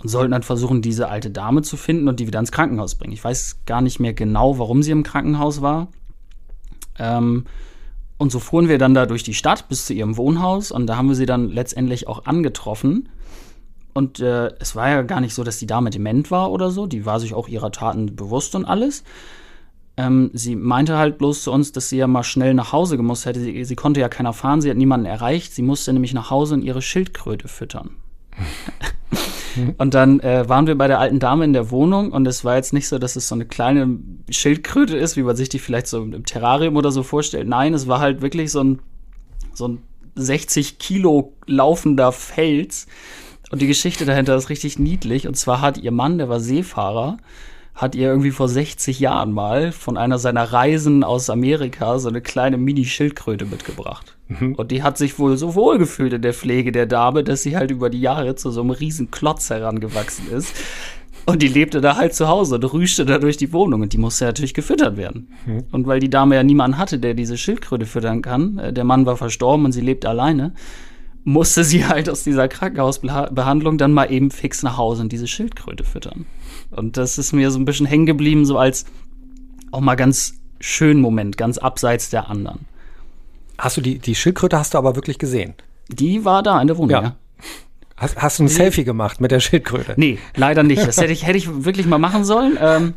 Und 0.00 0.08
sollten 0.08 0.32
dann 0.32 0.42
versuchen, 0.42 0.82
diese 0.82 1.10
alte 1.10 1.30
Dame 1.30 1.62
zu 1.62 1.76
finden 1.76 2.08
und 2.08 2.18
die 2.18 2.26
wieder 2.26 2.40
ins 2.40 2.50
Krankenhaus 2.50 2.96
bringen. 2.96 3.12
Ich 3.12 3.22
weiß 3.22 3.60
gar 3.66 3.82
nicht 3.82 4.00
mehr 4.00 4.14
genau, 4.14 4.58
warum 4.58 4.82
sie 4.82 4.90
im 4.90 5.04
Krankenhaus 5.04 5.62
war. 5.62 5.86
Ähm, 6.98 7.44
und 8.18 8.32
so 8.32 8.40
fuhren 8.40 8.68
wir 8.68 8.78
dann 8.78 8.94
da 8.94 9.06
durch 9.06 9.22
die 9.22 9.34
Stadt 9.34 9.68
bis 9.68 9.86
zu 9.86 9.94
ihrem 9.94 10.16
Wohnhaus 10.16 10.72
und 10.72 10.86
da 10.86 10.96
haben 10.96 11.08
wir 11.08 11.14
sie 11.14 11.26
dann 11.26 11.50
letztendlich 11.50 12.08
auch 12.08 12.26
angetroffen. 12.26 13.08
Und 13.94 14.20
äh, 14.20 14.52
es 14.58 14.76
war 14.76 14.88
ja 14.88 15.02
gar 15.02 15.20
nicht 15.20 15.34
so, 15.34 15.44
dass 15.44 15.58
die 15.58 15.66
Dame 15.66 15.90
dement 15.90 16.30
war 16.30 16.50
oder 16.50 16.70
so. 16.70 16.86
Die 16.86 17.06
war 17.06 17.20
sich 17.20 17.34
auch 17.34 17.48
ihrer 17.48 17.72
Taten 17.72 18.14
bewusst 18.14 18.54
und 18.54 18.64
alles. 18.64 19.04
Ähm, 19.96 20.30
sie 20.32 20.54
meinte 20.54 20.96
halt 20.96 21.18
bloß 21.18 21.42
zu 21.42 21.52
uns, 21.52 21.72
dass 21.72 21.88
sie 21.88 21.96
ja 21.96 22.06
mal 22.06 22.22
schnell 22.22 22.54
nach 22.54 22.72
Hause 22.72 22.96
gemusst 22.96 23.26
hätte. 23.26 23.40
Sie, 23.40 23.64
sie 23.64 23.76
konnte 23.76 24.00
ja 24.00 24.08
keiner 24.08 24.32
fahren, 24.32 24.60
sie 24.60 24.70
hat 24.70 24.76
niemanden 24.76 25.06
erreicht. 25.06 25.52
Sie 25.52 25.62
musste 25.62 25.92
nämlich 25.92 26.14
nach 26.14 26.30
Hause 26.30 26.54
und 26.54 26.62
ihre 26.62 26.82
Schildkröte 26.82 27.48
füttern. 27.48 27.90
Mhm. 29.58 29.74
Und 29.78 29.94
dann 29.94 30.20
äh, 30.20 30.48
waren 30.48 30.66
wir 30.66 30.76
bei 30.76 30.86
der 30.86 30.98
alten 30.98 31.18
Dame 31.18 31.44
in 31.44 31.52
der 31.52 31.70
Wohnung 31.70 32.12
und 32.12 32.26
es 32.26 32.44
war 32.44 32.56
jetzt 32.56 32.72
nicht 32.72 32.88
so, 32.88 32.98
dass 32.98 33.16
es 33.16 33.28
so 33.28 33.34
eine 33.34 33.46
kleine 33.46 33.98
Schildkröte 34.30 34.96
ist, 34.96 35.16
wie 35.16 35.22
man 35.22 35.36
sich 35.36 35.48
die 35.48 35.58
vielleicht 35.58 35.86
so 35.86 36.02
im 36.02 36.24
Terrarium 36.24 36.76
oder 36.76 36.90
so 36.90 37.02
vorstellt. 37.02 37.48
Nein, 37.48 37.74
es 37.74 37.88
war 37.88 38.00
halt 38.00 38.22
wirklich 38.22 38.50
so 38.50 38.62
ein, 38.62 38.78
so 39.52 39.68
ein 39.68 39.82
60 40.14 40.78
Kilo 40.78 41.32
laufender 41.46 42.12
Fels. 42.12 42.86
Und 43.50 43.62
die 43.62 43.66
Geschichte 43.66 44.04
dahinter 44.04 44.36
ist 44.36 44.50
richtig 44.50 44.78
niedlich. 44.78 45.26
Und 45.26 45.36
zwar 45.36 45.60
hat 45.60 45.78
ihr 45.78 45.92
Mann, 45.92 46.18
der 46.18 46.28
war 46.28 46.40
Seefahrer, 46.40 47.16
hat 47.74 47.94
ihr 47.94 48.08
irgendwie 48.08 48.30
vor 48.30 48.48
60 48.48 49.00
Jahren 49.00 49.32
mal 49.32 49.72
von 49.72 49.96
einer 49.96 50.18
seiner 50.18 50.52
Reisen 50.52 51.04
aus 51.04 51.30
Amerika 51.30 51.98
so 51.98 52.08
eine 52.08 52.20
kleine 52.20 52.58
Mini-Schildkröte 52.58 53.46
mitgebracht. 53.46 54.17
Mhm. 54.28 54.54
Und 54.54 54.70
die 54.70 54.82
hat 54.82 54.98
sich 54.98 55.18
wohl 55.18 55.36
so 55.36 55.54
wohl 55.54 55.78
gefühlt 55.78 56.12
in 56.12 56.22
der 56.22 56.34
Pflege 56.34 56.72
der 56.72 56.86
Dame, 56.86 57.24
dass 57.24 57.42
sie 57.42 57.56
halt 57.56 57.70
über 57.70 57.90
die 57.90 58.00
Jahre 58.00 58.34
zu 58.36 58.50
so 58.50 58.60
einem 58.60 58.70
riesen 58.70 59.10
Klotz 59.10 59.50
herangewachsen 59.50 60.30
ist. 60.30 60.54
Und 61.26 61.42
die 61.42 61.48
lebte 61.48 61.80
da 61.80 61.96
halt 61.96 62.14
zu 62.14 62.28
Hause 62.28 62.54
und 62.54 62.64
rüschte 62.72 63.04
da 63.04 63.18
durch 63.18 63.36
die 63.36 63.52
Wohnung. 63.52 63.82
Und 63.82 63.92
die 63.92 63.98
musste 63.98 64.24
natürlich 64.24 64.54
gefüttert 64.54 64.96
werden. 64.96 65.28
Mhm. 65.46 65.64
Und 65.72 65.86
weil 65.86 66.00
die 66.00 66.10
Dame 66.10 66.36
ja 66.36 66.42
niemanden 66.42 66.78
hatte, 66.78 66.98
der 66.98 67.14
diese 67.14 67.36
Schildkröte 67.36 67.86
füttern 67.86 68.22
kann, 68.22 68.58
äh, 68.58 68.72
der 68.72 68.84
Mann 68.84 69.04
war 69.04 69.16
verstorben 69.16 69.66
und 69.66 69.72
sie 69.72 69.80
lebt 69.80 70.06
alleine, 70.06 70.54
musste 71.24 71.64
sie 71.64 71.86
halt 71.86 72.08
aus 72.08 72.24
dieser 72.24 72.48
Krankenhausbehandlung 72.48 73.76
dann 73.76 73.92
mal 73.92 74.10
eben 74.10 74.30
fix 74.30 74.62
nach 74.62 74.78
Hause 74.78 75.02
und 75.02 75.12
diese 75.12 75.26
Schildkröte 75.26 75.84
füttern. 75.84 76.24
Und 76.70 76.96
das 76.96 77.18
ist 77.18 77.32
mir 77.32 77.50
so 77.50 77.58
ein 77.58 77.64
bisschen 77.64 77.86
hängen 77.86 78.06
geblieben, 78.06 78.46
so 78.46 78.56
als 78.56 78.86
auch 79.70 79.80
mal 79.80 79.96
ganz 79.96 80.34
schönen 80.60 81.00
Moment, 81.00 81.36
ganz 81.36 81.58
abseits 81.58 82.10
der 82.10 82.30
anderen. 82.30 82.60
Hast 83.58 83.76
du 83.76 83.80
die, 83.80 83.98
die 83.98 84.14
Schildkröte 84.14 84.58
hast 84.58 84.74
du 84.74 84.78
aber 84.78 84.94
wirklich 84.94 85.18
gesehen? 85.18 85.54
Die 85.88 86.24
war 86.24 86.42
da 86.42 86.60
in 86.60 86.68
der 86.68 86.78
Wohnung, 86.78 86.90
ja. 86.90 87.02
ja. 87.02 87.16
Hast, 87.96 88.16
hast, 88.16 88.38
du 88.38 88.44
ein 88.44 88.48
Selfie 88.48 88.84
gemacht 88.84 89.20
mit 89.20 89.32
der 89.32 89.40
Schildkröte? 89.40 89.94
Nee, 89.96 90.18
leider 90.36 90.62
nicht. 90.62 90.86
Das 90.86 90.98
hätte 90.98 91.12
ich, 91.12 91.26
hätte 91.26 91.36
ich 91.36 91.64
wirklich 91.64 91.86
mal 91.86 91.98
machen 91.98 92.24
sollen. 92.24 92.56
Ähm, 92.60 92.94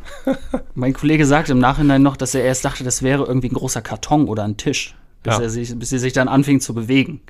mein 0.74 0.92
Kollege 0.92 1.26
sagte 1.26 1.52
im 1.52 1.58
Nachhinein 1.58 2.02
noch, 2.02 2.16
dass 2.16 2.36
er 2.36 2.44
erst 2.44 2.64
dachte, 2.64 2.84
das 2.84 3.02
wäre 3.02 3.24
irgendwie 3.24 3.48
ein 3.48 3.54
großer 3.54 3.82
Karton 3.82 4.28
oder 4.28 4.44
ein 4.44 4.56
Tisch, 4.56 4.94
bis, 5.24 5.38
ja. 5.38 5.42
er 5.42 5.50
sich, 5.50 5.76
bis 5.76 5.90
sie 5.90 5.98
sich 5.98 6.12
dann 6.12 6.28
anfing 6.28 6.60
zu 6.60 6.72
bewegen. 6.72 7.20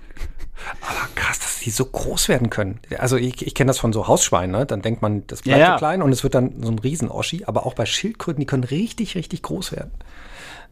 Aber 0.82 1.08
krass, 1.14 1.38
dass 1.38 1.60
die 1.60 1.70
so 1.70 1.86
groß 1.86 2.28
werden 2.28 2.50
können. 2.50 2.78
Also 2.98 3.16
ich, 3.16 3.46
ich 3.46 3.54
kenne 3.54 3.68
das 3.68 3.78
von 3.78 3.94
so 3.94 4.06
Hausschweinen, 4.06 4.50
ne? 4.50 4.66
dann 4.66 4.82
denkt 4.82 5.00
man, 5.00 5.26
das 5.26 5.40
bleibt 5.40 5.58
ja, 5.58 5.68
ja. 5.68 5.72
so 5.72 5.78
klein 5.78 6.02
und 6.02 6.12
es 6.12 6.22
wird 6.22 6.34
dann 6.34 6.62
so 6.62 6.70
ein 6.70 6.78
Riesen-Oschi. 6.78 7.44
Aber 7.46 7.64
auch 7.64 7.72
bei 7.72 7.86
Schildkröten, 7.86 8.40
die 8.40 8.46
können 8.46 8.64
richtig, 8.64 9.14
richtig 9.14 9.40
groß 9.40 9.72
werden. 9.72 9.92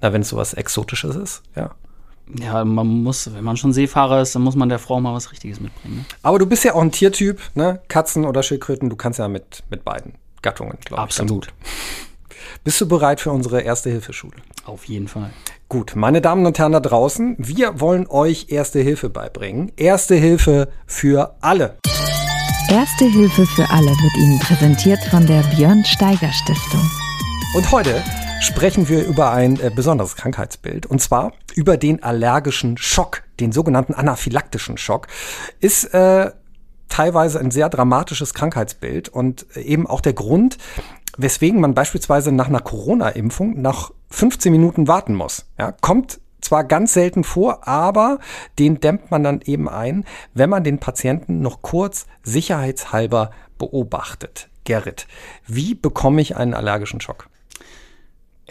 Na, 0.02 0.12
wenn 0.12 0.20
es 0.20 0.28
sowas 0.28 0.52
Exotisches 0.52 1.16
ist, 1.16 1.42
ja. 1.56 1.74
Ja, 2.38 2.64
man 2.64 2.86
muss, 2.86 3.32
wenn 3.32 3.44
man 3.44 3.56
schon 3.56 3.72
Seefahrer 3.72 4.22
ist, 4.22 4.34
dann 4.34 4.42
muss 4.42 4.54
man 4.54 4.68
der 4.68 4.78
Frau 4.78 5.00
mal 5.00 5.14
was 5.14 5.32
Richtiges 5.32 5.60
mitbringen. 5.60 5.98
Ne? 5.98 6.04
Aber 6.22 6.38
du 6.38 6.46
bist 6.46 6.64
ja 6.64 6.74
auch 6.74 6.82
ein 6.82 6.92
Tiertyp, 6.92 7.40
ne? 7.54 7.80
Katzen 7.88 8.24
oder 8.24 8.42
Schildkröten, 8.42 8.90
du 8.90 8.96
kannst 8.96 9.18
ja 9.18 9.28
mit, 9.28 9.62
mit 9.70 9.84
beiden 9.84 10.14
Gattungen, 10.42 10.78
glaube 10.84 11.00
ich. 11.00 11.04
Absolut. 11.04 11.48
Bist 12.64 12.80
du 12.80 12.88
bereit 12.88 13.20
für 13.20 13.30
unsere 13.30 13.62
Erste-Hilfe-Schule? 13.62 14.36
Auf 14.64 14.84
jeden 14.84 15.08
Fall. 15.08 15.30
Gut, 15.68 15.94
meine 15.94 16.20
Damen 16.20 16.46
und 16.46 16.58
Herren 16.58 16.72
da 16.72 16.80
draußen, 16.80 17.36
wir 17.38 17.80
wollen 17.80 18.06
euch 18.08 18.46
Erste 18.48 18.80
Hilfe 18.80 19.08
beibringen. 19.08 19.72
Erste 19.76 20.14
Hilfe 20.14 20.68
für 20.86 21.36
alle. 21.40 21.78
Erste 22.68 23.04
Hilfe 23.04 23.46
für 23.46 23.68
alle 23.70 23.90
wird 23.90 24.16
Ihnen 24.18 24.38
präsentiert 24.40 25.00
von 25.10 25.26
der 25.26 25.42
Björn 25.54 25.84
Steiger 25.84 26.32
Stiftung. 26.32 26.88
Und 27.56 27.70
heute 27.72 28.02
sprechen 28.40 28.88
wir 28.88 29.06
über 29.06 29.32
ein 29.32 29.60
äh, 29.60 29.70
besonderes 29.74 30.16
Krankheitsbild 30.16 30.86
und 30.86 31.00
zwar 31.00 31.32
über 31.54 31.76
den 31.76 32.02
allergischen 32.02 32.78
Schock, 32.78 33.22
den 33.38 33.52
sogenannten 33.52 33.92
anaphylaktischen 33.94 34.78
Schock. 34.78 35.08
Ist 35.60 35.92
äh, 35.94 36.30
teilweise 36.88 37.38
ein 37.38 37.50
sehr 37.50 37.68
dramatisches 37.68 38.32
Krankheitsbild 38.34 39.10
und 39.10 39.46
eben 39.56 39.86
auch 39.86 40.00
der 40.00 40.14
Grund, 40.14 40.56
weswegen 41.18 41.60
man 41.60 41.74
beispielsweise 41.74 42.32
nach 42.32 42.48
einer 42.48 42.60
Corona-Impfung 42.60 43.60
nach 43.60 43.90
15 44.10 44.50
Minuten 44.50 44.88
warten 44.88 45.14
muss. 45.14 45.46
Ja, 45.58 45.72
kommt 45.72 46.20
zwar 46.40 46.64
ganz 46.64 46.94
selten 46.94 47.24
vor, 47.24 47.68
aber 47.68 48.18
den 48.58 48.80
dämmt 48.80 49.10
man 49.10 49.22
dann 49.22 49.42
eben 49.42 49.68
ein, 49.68 50.04
wenn 50.32 50.50
man 50.50 50.64
den 50.64 50.78
Patienten 50.78 51.40
noch 51.40 51.60
kurz 51.60 52.06
sicherheitshalber 52.22 53.30
beobachtet. 53.58 54.48
Gerrit, 54.64 55.06
wie 55.46 55.74
bekomme 55.74 56.22
ich 56.22 56.36
einen 56.36 56.54
allergischen 56.54 57.00
Schock? 57.00 57.28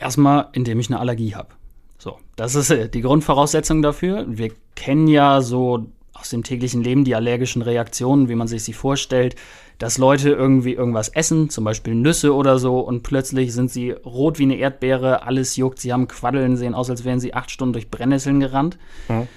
Erstmal, 0.02 0.48
indem 0.54 0.80
ich 0.80 0.90
eine 0.90 1.00
Allergie 1.00 1.36
habe. 1.36 1.50
So, 1.98 2.18
das 2.36 2.56
ist 2.56 2.70
äh, 2.70 2.90
die 2.90 3.02
Grundvoraussetzung 3.02 3.82
dafür. 3.82 4.26
Wir 4.28 4.52
kennen 4.76 5.08
ja 5.08 5.42
so 5.42 5.88
aus 6.14 6.30
dem 6.30 6.44
täglichen 6.44 6.84
Leben 6.84 7.04
die 7.04 7.16
allergischen 7.16 7.62
Reaktionen, 7.62 8.30
wie 8.30 8.36
man 8.36 8.48
sich 8.48 8.64
sie 8.64 8.74
vorstellt 8.74 9.36
dass 9.80 9.98
Leute 9.98 10.30
irgendwie 10.30 10.74
irgendwas 10.74 11.08
essen, 11.08 11.50
zum 11.50 11.64
Beispiel 11.64 11.96
Nüsse 11.96 12.36
oder 12.36 12.60
so, 12.60 12.82
und 12.82 13.02
plötzlich 13.02 13.54
sind 13.54 13.72
sie 13.72 13.92
rot 13.92 14.38
wie 14.38 14.44
eine 14.44 14.58
Erdbeere, 14.58 15.24
alles 15.24 15.56
juckt, 15.56 15.80
sie 15.80 15.94
haben 15.94 16.10
Quaddeln, 16.10 16.58
sehen 16.58 16.76
aus, 16.76 16.90
als 16.90 17.06
wären 17.06 17.22
sie 17.22 17.34
acht 17.34 17.50
Stunden 17.50 17.74
durch 17.74 17.90
Brennnesseln 17.90 18.42
gerannt. 18.42 18.78
Mhm. 19.08 19.28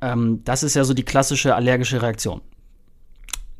Ähm, 0.00 0.40
das 0.44 0.64
ist 0.64 0.74
ja 0.74 0.82
so 0.82 0.92
die 0.92 1.04
klassische 1.04 1.54
allergische 1.54 2.02
Reaktion. 2.02 2.40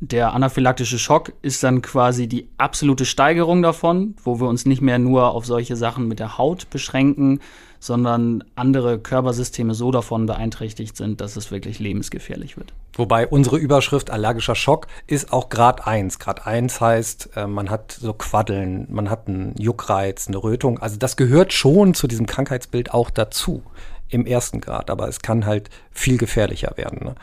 Der 0.05 0.33
anaphylaktische 0.33 0.99
Schock 0.99 1.31
ist 1.43 1.63
dann 1.63 1.81
quasi 1.81 2.27
die 2.27 2.49
absolute 2.57 3.05
Steigerung 3.05 3.61
davon, 3.61 4.15
wo 4.21 4.41
wir 4.41 4.49
uns 4.49 4.65
nicht 4.65 4.81
mehr 4.81 4.99
nur 4.99 5.31
auf 5.31 5.45
solche 5.45 5.77
Sachen 5.77 6.09
mit 6.09 6.19
der 6.19 6.37
Haut 6.37 6.69
beschränken, 6.69 7.39
sondern 7.79 8.43
andere 8.55 8.99
Körpersysteme 8.99 9.73
so 9.73 9.91
davon 9.91 10.25
beeinträchtigt 10.25 10.97
sind, 10.97 11.21
dass 11.21 11.37
es 11.37 11.51
wirklich 11.51 11.79
lebensgefährlich 11.79 12.57
wird. 12.57 12.73
Wobei 12.97 13.25
unsere 13.25 13.55
Überschrift 13.55 14.09
allergischer 14.09 14.55
Schock 14.55 14.87
ist 15.07 15.31
auch 15.31 15.47
Grad 15.47 15.87
1. 15.87 16.19
Grad 16.19 16.45
1 16.45 16.81
heißt, 16.81 17.29
äh, 17.37 17.47
man 17.47 17.69
hat 17.69 17.93
so 17.93 18.11
Quaddeln, 18.11 18.87
man 18.89 19.09
hat 19.09 19.29
einen 19.29 19.55
Juckreiz, 19.57 20.27
eine 20.27 20.43
Rötung. 20.43 20.79
Also 20.79 20.97
das 20.97 21.15
gehört 21.15 21.53
schon 21.53 21.93
zu 21.93 22.07
diesem 22.07 22.25
Krankheitsbild 22.25 22.93
auch 22.93 23.09
dazu 23.09 23.63
im 24.09 24.25
ersten 24.25 24.59
Grad, 24.59 24.89
aber 24.89 25.07
es 25.07 25.21
kann 25.21 25.45
halt 25.45 25.69
viel 25.91 26.17
gefährlicher 26.17 26.73
werden. 26.75 27.05
Ne? 27.05 27.15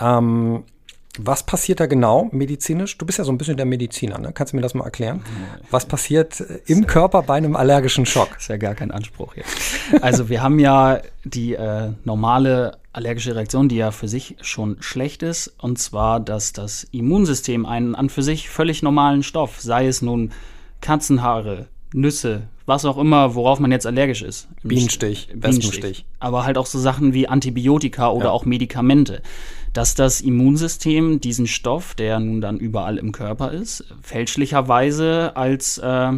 Ähm, 0.00 0.64
was 1.18 1.42
passiert 1.42 1.80
da 1.80 1.86
genau 1.86 2.28
medizinisch? 2.32 2.96
Du 2.96 3.04
bist 3.04 3.18
ja 3.18 3.24
so 3.24 3.32
ein 3.32 3.38
bisschen 3.38 3.56
der 3.56 3.66
Mediziner, 3.66 4.18
ne? 4.18 4.32
Kannst 4.32 4.52
du 4.52 4.56
mir 4.56 4.62
das 4.62 4.74
mal 4.74 4.84
erklären? 4.84 5.22
Was 5.70 5.84
passiert 5.84 6.40
äh, 6.40 6.60
im 6.66 6.86
Körper 6.86 7.22
bei 7.22 7.34
einem 7.34 7.54
allergischen 7.54 8.06
Schock? 8.06 8.30
Das 8.34 8.42
ist 8.42 8.48
ja 8.48 8.56
gar 8.56 8.74
kein 8.74 8.90
Anspruch 8.90 9.36
jetzt. 9.36 9.56
Also 10.00 10.28
wir 10.28 10.42
haben 10.42 10.58
ja 10.58 11.00
die 11.24 11.54
äh, 11.54 11.90
normale 12.04 12.78
allergische 12.92 13.34
Reaktion, 13.34 13.68
die 13.68 13.76
ja 13.76 13.90
für 13.90 14.08
sich 14.08 14.36
schon 14.40 14.76
schlecht 14.80 15.22
ist, 15.22 15.54
und 15.58 15.78
zwar, 15.78 16.20
dass 16.20 16.52
das 16.52 16.84
Immunsystem 16.92 17.66
einen 17.66 17.94
an 17.94 18.10
für 18.10 18.22
sich 18.22 18.48
völlig 18.48 18.82
normalen 18.82 19.22
Stoff, 19.22 19.60
sei 19.60 19.86
es 19.86 20.02
nun 20.02 20.32
Katzenhaare, 20.80 21.68
Nüsse, 21.92 22.42
was 22.72 22.86
auch 22.86 22.96
immer, 22.96 23.34
worauf 23.34 23.60
man 23.60 23.70
jetzt 23.70 23.86
allergisch 23.86 24.22
ist. 24.22 24.48
Bienenstich, 24.62 25.28
Wespenstich. 25.34 26.06
Aber 26.18 26.44
halt 26.44 26.56
auch 26.56 26.64
so 26.64 26.78
Sachen 26.78 27.12
wie 27.12 27.28
Antibiotika 27.28 28.10
oder 28.10 28.26
ja. 28.26 28.30
auch 28.30 28.46
Medikamente. 28.46 29.20
Dass 29.74 29.94
das 29.94 30.22
Immunsystem 30.22 31.20
diesen 31.20 31.46
Stoff, 31.46 31.94
der 31.94 32.18
nun 32.18 32.40
dann 32.40 32.58
überall 32.58 32.96
im 32.96 33.12
Körper 33.12 33.52
ist, 33.52 33.84
fälschlicherweise 34.00 35.36
als 35.36 35.78
äh, 35.78 36.12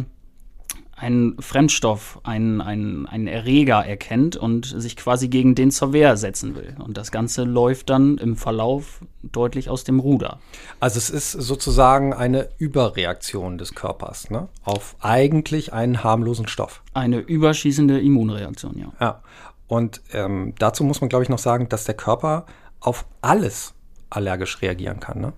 einen 0.95 1.41
Fremdstoff, 1.41 2.19
einen, 2.23 2.61
einen, 2.61 3.05
einen 3.05 3.27
Erreger 3.27 3.85
erkennt 3.85 4.37
und 4.37 4.65
sich 4.65 4.95
quasi 4.95 5.27
gegen 5.27 5.53
den 5.53 5.71
zur 5.71 5.91
Wehr 5.91 6.15
setzen 6.15 6.55
will. 6.55 6.75
Und 6.79 6.97
das 6.97 7.11
Ganze 7.11 7.43
läuft 7.43 7.89
dann 7.89 8.17
im 8.17 8.37
Verlauf 8.37 9.01
deutlich 9.21 9.69
aus 9.69 9.83
dem 9.83 9.99
Ruder. 9.99 10.39
Also 10.79 10.97
es 10.97 11.09
ist 11.09 11.31
sozusagen 11.31 12.13
eine 12.13 12.47
Überreaktion 12.57 13.57
des 13.57 13.75
Körpers 13.75 14.29
ne? 14.29 14.47
auf 14.63 14.95
eigentlich 15.01 15.73
einen 15.73 16.03
harmlosen 16.03 16.47
Stoff. 16.47 16.81
Eine 16.93 17.19
überschießende 17.19 17.99
Immunreaktion, 17.99 18.77
ja. 18.77 18.93
Ja. 19.01 19.21
Und 19.67 20.01
ähm, 20.13 20.53
dazu 20.59 20.83
muss 20.83 21.01
man, 21.01 21.09
glaube 21.09 21.23
ich, 21.23 21.29
noch 21.29 21.39
sagen, 21.39 21.67
dass 21.69 21.85
der 21.85 21.95
Körper 21.95 22.45
auf 22.79 23.05
alles 23.21 23.73
allergisch 24.09 24.61
reagieren 24.61 24.99
kann. 24.99 25.19
Ne? 25.19 25.33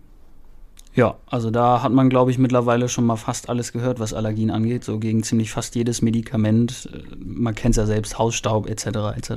Ja, 0.98 1.16
also 1.28 1.52
da 1.52 1.84
hat 1.84 1.92
man, 1.92 2.10
glaube 2.10 2.32
ich, 2.32 2.40
mittlerweile 2.40 2.90
schon 2.90 3.06
mal 3.06 3.18
fast 3.18 3.50
alles 3.50 3.72
gehört, 3.72 4.00
was 4.00 4.16
Allergien 4.16 4.50
angeht, 4.50 4.84
so 4.84 4.98
gegen 4.98 5.22
ziemlich 5.22 5.52
fast 5.52 5.76
jedes 5.76 6.02
Medikament. 6.02 6.90
Man 7.24 7.54
kennt 7.54 7.74
es 7.74 7.78
ja 7.78 7.86
selbst, 7.86 8.18
Hausstaub 8.18 8.68
etc. 8.68 9.16
etc. 9.16 9.32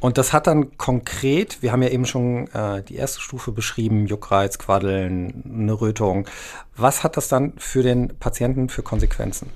Und 0.00 0.16
das 0.16 0.32
hat 0.32 0.46
dann 0.46 0.78
konkret, 0.78 1.60
wir 1.60 1.72
haben 1.72 1.82
ja 1.82 1.90
eben 1.90 2.06
schon 2.06 2.48
äh, 2.54 2.82
die 2.82 2.96
erste 2.96 3.20
Stufe 3.20 3.52
beschrieben, 3.52 4.06
Juckreiz, 4.06 4.56
Quaddeln, 4.56 5.42
eine 5.44 5.78
Rötung. 5.78 6.26
Was 6.74 7.04
hat 7.04 7.18
das 7.18 7.28
dann 7.28 7.52
für 7.58 7.82
den 7.82 8.16
Patienten 8.18 8.70
für 8.70 8.82
Konsequenzen? 8.82 9.50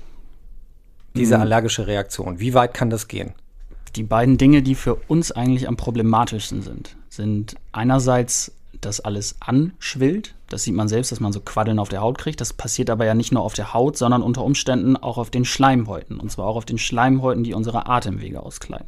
Diese 1.15 1.35
mhm. 1.35 1.41
allergische 1.41 1.87
Reaktion, 1.87 2.39
wie 2.39 2.53
weit 2.53 2.75
kann 2.75 2.91
das 2.91 3.07
gehen? 3.07 3.33
Die 3.95 4.03
beiden 4.03 4.37
Dinge, 4.37 4.61
die 4.61 4.75
für 4.75 4.93
uns 5.07 5.31
eigentlich 5.31 5.67
am 5.67 5.77
problematischsten 5.77 6.61
sind, 6.61 6.95
sind 7.09 7.55
einerseits 7.71 8.51
dass 8.81 8.99
alles 8.99 9.35
anschwillt. 9.39 10.35
Das 10.49 10.63
sieht 10.63 10.73
man 10.73 10.87
selbst, 10.87 11.11
dass 11.11 11.19
man 11.19 11.31
so 11.31 11.39
Quaddeln 11.39 11.79
auf 11.79 11.89
der 11.89 12.01
Haut 12.01 12.17
kriegt. 12.17 12.41
Das 12.41 12.53
passiert 12.53 12.89
aber 12.89 13.05
ja 13.05 13.13
nicht 13.13 13.31
nur 13.31 13.43
auf 13.43 13.53
der 13.53 13.73
Haut, 13.73 13.97
sondern 13.97 14.21
unter 14.21 14.43
Umständen 14.43 14.97
auch 14.97 15.17
auf 15.17 15.29
den 15.29 15.45
Schleimhäuten. 15.45 16.19
Und 16.19 16.31
zwar 16.31 16.47
auch 16.47 16.55
auf 16.55 16.65
den 16.65 16.77
Schleimhäuten, 16.77 17.43
die 17.43 17.53
unsere 17.53 17.87
Atemwege 17.87 18.43
auskleiden. 18.43 18.87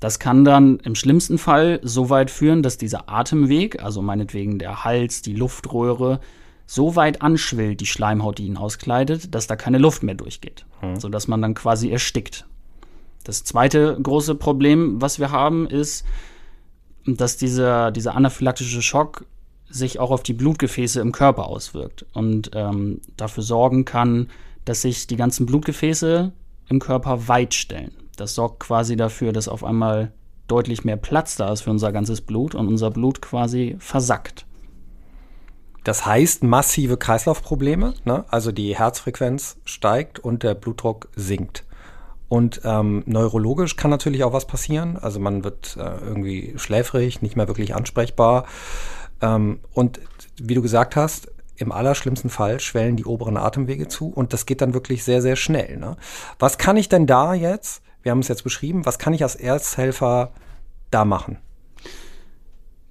Das 0.00 0.18
kann 0.18 0.44
dann 0.44 0.80
im 0.80 0.96
schlimmsten 0.96 1.38
Fall 1.38 1.78
so 1.82 2.10
weit 2.10 2.30
führen, 2.30 2.62
dass 2.62 2.76
dieser 2.76 3.08
Atemweg, 3.08 3.82
also 3.82 4.02
meinetwegen 4.02 4.58
der 4.58 4.84
Hals, 4.84 5.22
die 5.22 5.34
Luftröhre, 5.34 6.20
so 6.66 6.96
weit 6.96 7.22
anschwillt, 7.22 7.80
die 7.80 7.86
Schleimhaut, 7.86 8.38
die 8.38 8.46
ihn 8.46 8.56
auskleidet, 8.56 9.34
dass 9.34 9.46
da 9.46 9.56
keine 9.56 9.78
Luft 9.78 10.02
mehr 10.02 10.14
durchgeht, 10.14 10.64
mhm. 10.80 10.98
sodass 10.98 11.28
man 11.28 11.42
dann 11.42 11.54
quasi 11.54 11.90
erstickt. 11.90 12.46
Das 13.24 13.44
zweite 13.44 13.96
große 14.02 14.34
Problem, 14.34 15.00
was 15.00 15.18
wir 15.18 15.30
haben, 15.30 15.68
ist, 15.68 16.04
dass 17.06 17.36
dieser, 17.36 17.90
dieser 17.90 18.14
anaphylaktische 18.14 18.82
Schock 18.82 19.24
sich 19.68 19.98
auch 19.98 20.10
auf 20.10 20.22
die 20.22 20.34
Blutgefäße 20.34 21.00
im 21.00 21.12
Körper 21.12 21.46
auswirkt 21.46 22.04
und 22.12 22.50
ähm, 22.54 23.00
dafür 23.16 23.42
sorgen 23.42 23.84
kann, 23.84 24.28
dass 24.64 24.82
sich 24.82 25.06
die 25.06 25.16
ganzen 25.16 25.46
Blutgefäße 25.46 26.32
im 26.68 26.78
Körper 26.78 27.28
weit 27.28 27.54
stellen. 27.54 27.92
Das 28.16 28.34
sorgt 28.34 28.60
quasi 28.60 28.96
dafür, 28.96 29.32
dass 29.32 29.48
auf 29.48 29.64
einmal 29.64 30.12
deutlich 30.46 30.84
mehr 30.84 30.96
Platz 30.96 31.36
da 31.36 31.52
ist 31.52 31.62
für 31.62 31.70
unser 31.70 31.92
ganzes 31.92 32.20
Blut 32.20 32.54
und 32.54 32.68
unser 32.68 32.90
Blut 32.90 33.22
quasi 33.22 33.76
versackt. 33.78 34.46
Das 35.84 36.06
heißt 36.06 36.44
massive 36.44 36.96
Kreislaufprobleme, 36.96 37.94
ne? 38.04 38.24
also 38.28 38.52
die 38.52 38.76
Herzfrequenz 38.76 39.56
steigt 39.64 40.20
und 40.20 40.42
der 40.42 40.54
Blutdruck 40.54 41.08
sinkt. 41.16 41.64
Und 42.32 42.62
ähm, 42.64 43.02
neurologisch 43.04 43.76
kann 43.76 43.90
natürlich 43.90 44.24
auch 44.24 44.32
was 44.32 44.46
passieren. 44.46 44.96
Also 44.96 45.20
man 45.20 45.44
wird 45.44 45.76
äh, 45.76 45.98
irgendwie 46.02 46.54
schläfrig, 46.56 47.20
nicht 47.20 47.36
mehr 47.36 47.46
wirklich 47.46 47.74
ansprechbar. 47.74 48.46
Ähm, 49.20 49.60
und 49.74 50.00
wie 50.40 50.54
du 50.54 50.62
gesagt 50.62 50.96
hast, 50.96 51.30
im 51.56 51.72
allerschlimmsten 51.72 52.30
Fall 52.30 52.58
schwellen 52.58 52.96
die 52.96 53.04
oberen 53.04 53.36
Atemwege 53.36 53.86
zu 53.86 54.08
und 54.08 54.32
das 54.32 54.46
geht 54.46 54.62
dann 54.62 54.72
wirklich 54.72 55.04
sehr, 55.04 55.20
sehr 55.20 55.36
schnell. 55.36 55.76
Ne? 55.76 55.98
Was 56.38 56.56
kann 56.56 56.78
ich 56.78 56.88
denn 56.88 57.06
da 57.06 57.34
jetzt, 57.34 57.82
wir 58.02 58.12
haben 58.12 58.20
es 58.20 58.28
jetzt 58.28 58.44
beschrieben, 58.44 58.86
was 58.86 58.98
kann 58.98 59.12
ich 59.12 59.22
als 59.22 59.34
Ersthelfer 59.34 60.32
da 60.90 61.04
machen? 61.04 61.36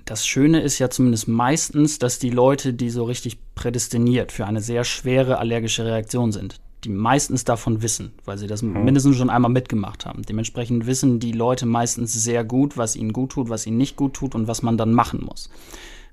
Das 0.05 0.27
Schöne 0.27 0.61
ist 0.61 0.77
ja 0.77 0.91
zumindest 0.91 1.27
meistens, 1.27 1.97
dass 1.97 2.19
die 2.19 2.29
Leute, 2.29 2.75
die 2.75 2.91
so 2.91 3.05
richtig 3.05 3.39
prädestiniert 3.55 4.31
für 4.31 4.45
eine 4.45 4.61
sehr 4.61 4.83
schwere 4.83 5.39
allergische 5.39 5.83
Reaktion 5.83 6.31
sind, 6.31 6.60
die 6.83 6.89
meistens 6.89 7.45
davon 7.45 7.81
wissen, 7.81 8.11
weil 8.25 8.37
sie 8.37 8.47
das 8.47 8.61
mhm. 8.61 8.83
mindestens 8.83 9.17
schon 9.17 9.29
einmal 9.29 9.51
mitgemacht 9.51 10.05
haben. 10.05 10.23
Dementsprechend 10.23 10.85
wissen 10.87 11.19
die 11.19 11.31
Leute 11.31 11.65
meistens 11.65 12.13
sehr 12.13 12.43
gut, 12.43 12.77
was 12.77 12.95
ihnen 12.95 13.13
gut 13.13 13.31
tut, 13.31 13.49
was 13.49 13.67
ihnen 13.67 13.77
nicht 13.77 13.95
gut 13.95 14.13
tut 14.13 14.35
und 14.35 14.47
was 14.47 14.63
man 14.63 14.77
dann 14.77 14.93
machen 14.93 15.23
muss. 15.23 15.49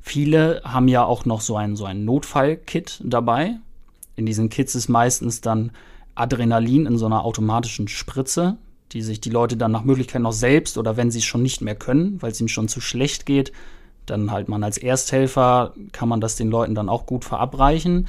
Viele 0.01 0.63
haben 0.65 0.89
ja 0.89 1.05
auch 1.05 1.25
noch 1.25 1.41
so 1.41 1.57
ein, 1.57 1.77
so 1.77 1.85
ein 1.85 2.05
Notfallkit 2.05 3.01
dabei. 3.05 3.57
In 4.17 4.27
diesen 4.27 4.49
Kits 4.49 4.75
ist 4.75 4.89
meistens 4.89 5.41
dann 5.41 5.71
Adrenalin 6.15 6.87
in 6.87 6.99
so 6.99 7.07
einer 7.07 7.25
automatischen 7.25 7.89
Spritze, 7.89 8.57
die 8.93 9.03
sich 9.03 9.21
die 9.21 9.31
Leute 9.31 9.57
dann 9.57 9.73
nach 9.73 9.85
Möglichkeit 9.85 10.23
noch 10.23 10.33
selbst 10.33 10.79
oder 10.79 10.97
wenn 10.97 11.11
sie 11.11 11.19
es 11.19 11.25
schon 11.25 11.43
nicht 11.43 11.61
mehr 11.61 11.75
können, 11.75 12.21
weil 12.21 12.33
es 12.33 12.41
ihnen 12.41 12.49
schon 12.49 12.69
zu 12.69 12.81
schlecht 12.81 13.27
geht, 13.27 13.53
dann 14.07 14.31
halt 14.31 14.49
man 14.49 14.65
als 14.65 14.79
Ersthelfer 14.79 15.75
kann 15.93 16.09
man 16.09 16.21
das 16.21 16.37
den 16.37 16.49
Leuten 16.49 16.75
dann 16.75 16.89
auch 16.89 17.07
gut 17.07 17.25
verabreichen. 17.25 18.07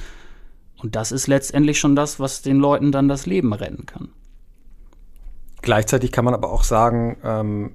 Und 0.82 0.96
das 0.96 1.12
ist 1.12 1.26
letztendlich 1.26 1.78
schon 1.78 1.96
das, 1.96 2.18
was 2.18 2.42
den 2.42 2.56
Leuten 2.56 2.92
dann 2.92 3.08
das 3.08 3.26
Leben 3.26 3.52
retten 3.52 3.86
kann. 3.86 4.08
Gleichzeitig 5.62 6.10
kann 6.12 6.24
man 6.24 6.34
aber 6.34 6.50
auch 6.50 6.64
sagen, 6.64 7.18
ähm, 7.22 7.72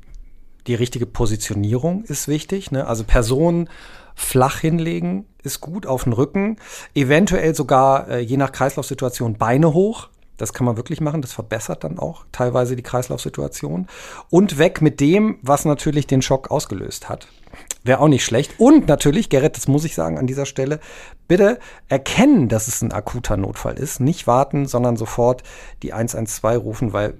die 0.67 0.75
richtige 0.75 1.05
Positionierung 1.05 2.03
ist 2.03 2.27
wichtig. 2.27 2.71
Ne? 2.71 2.87
Also 2.87 3.03
Personen 3.03 3.69
flach 4.15 4.59
hinlegen 4.59 5.25
ist 5.43 5.61
gut 5.61 5.85
auf 5.85 6.05
den 6.05 6.13
Rücken, 6.13 6.57
eventuell 6.95 7.53
sogar 7.53 8.07
äh, 8.09 8.19
je 8.19 8.37
nach 8.37 8.51
Kreislaufsituation 8.51 9.37
Beine 9.37 9.73
hoch. 9.73 10.09
Das 10.37 10.51
kann 10.51 10.65
man 10.65 10.75
wirklich 10.75 10.99
machen. 10.99 11.21
Das 11.21 11.31
verbessert 11.33 11.83
dann 11.83 11.99
auch 11.99 12.25
teilweise 12.31 12.75
die 12.75 12.83
Kreislaufsituation. 12.83 13.87
Und 14.29 14.57
weg 14.57 14.81
mit 14.81 14.99
dem, 14.99 15.37
was 15.41 15.63
natürlich 15.63 16.07
den 16.07 16.21
Schock 16.21 16.51
ausgelöst 16.51 17.07
hat. 17.07 17.27
Wäre 17.85 17.99
auch 17.99 18.07
nicht 18.07 18.25
schlecht. 18.25 18.55
Und 18.57 18.87
natürlich, 18.87 19.29
Gerrit, 19.29 19.55
das 19.55 19.67
muss 19.67 19.85
ich 19.85 19.93
sagen 19.93 20.17
an 20.17 20.25
dieser 20.25 20.47
Stelle, 20.47 20.79
bitte 21.27 21.59
erkennen, 21.87 22.49
dass 22.49 22.67
es 22.67 22.81
ein 22.81 22.91
akuter 22.91 23.37
Notfall 23.37 23.75
ist. 23.75 23.99
Nicht 23.99 24.25
warten, 24.25 24.65
sondern 24.65 24.97
sofort 24.97 25.43
die 25.83 25.93
112 25.93 26.63
rufen, 26.63 26.93
weil 26.93 27.13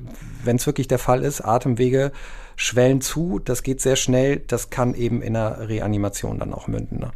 wenn 0.44 0.56
es 0.56 0.66
wirklich 0.66 0.88
der 0.88 0.98
Fall 0.98 1.24
ist, 1.24 1.42
Atemwege 1.42 2.12
schwellen 2.56 3.00
zu, 3.00 3.40
das 3.46 3.62
geht 3.62 3.80
sehr 3.80 3.96
schnell, 3.96 4.38
das 4.48 4.72
kann 4.72 4.96
eben 4.96 5.22
in 5.22 5.36
einer 5.36 5.70
Reanimation 5.70 6.40
dann 6.40 6.52
auch 6.52 6.68
münden. 6.68 7.00
Ne? 7.00 7.12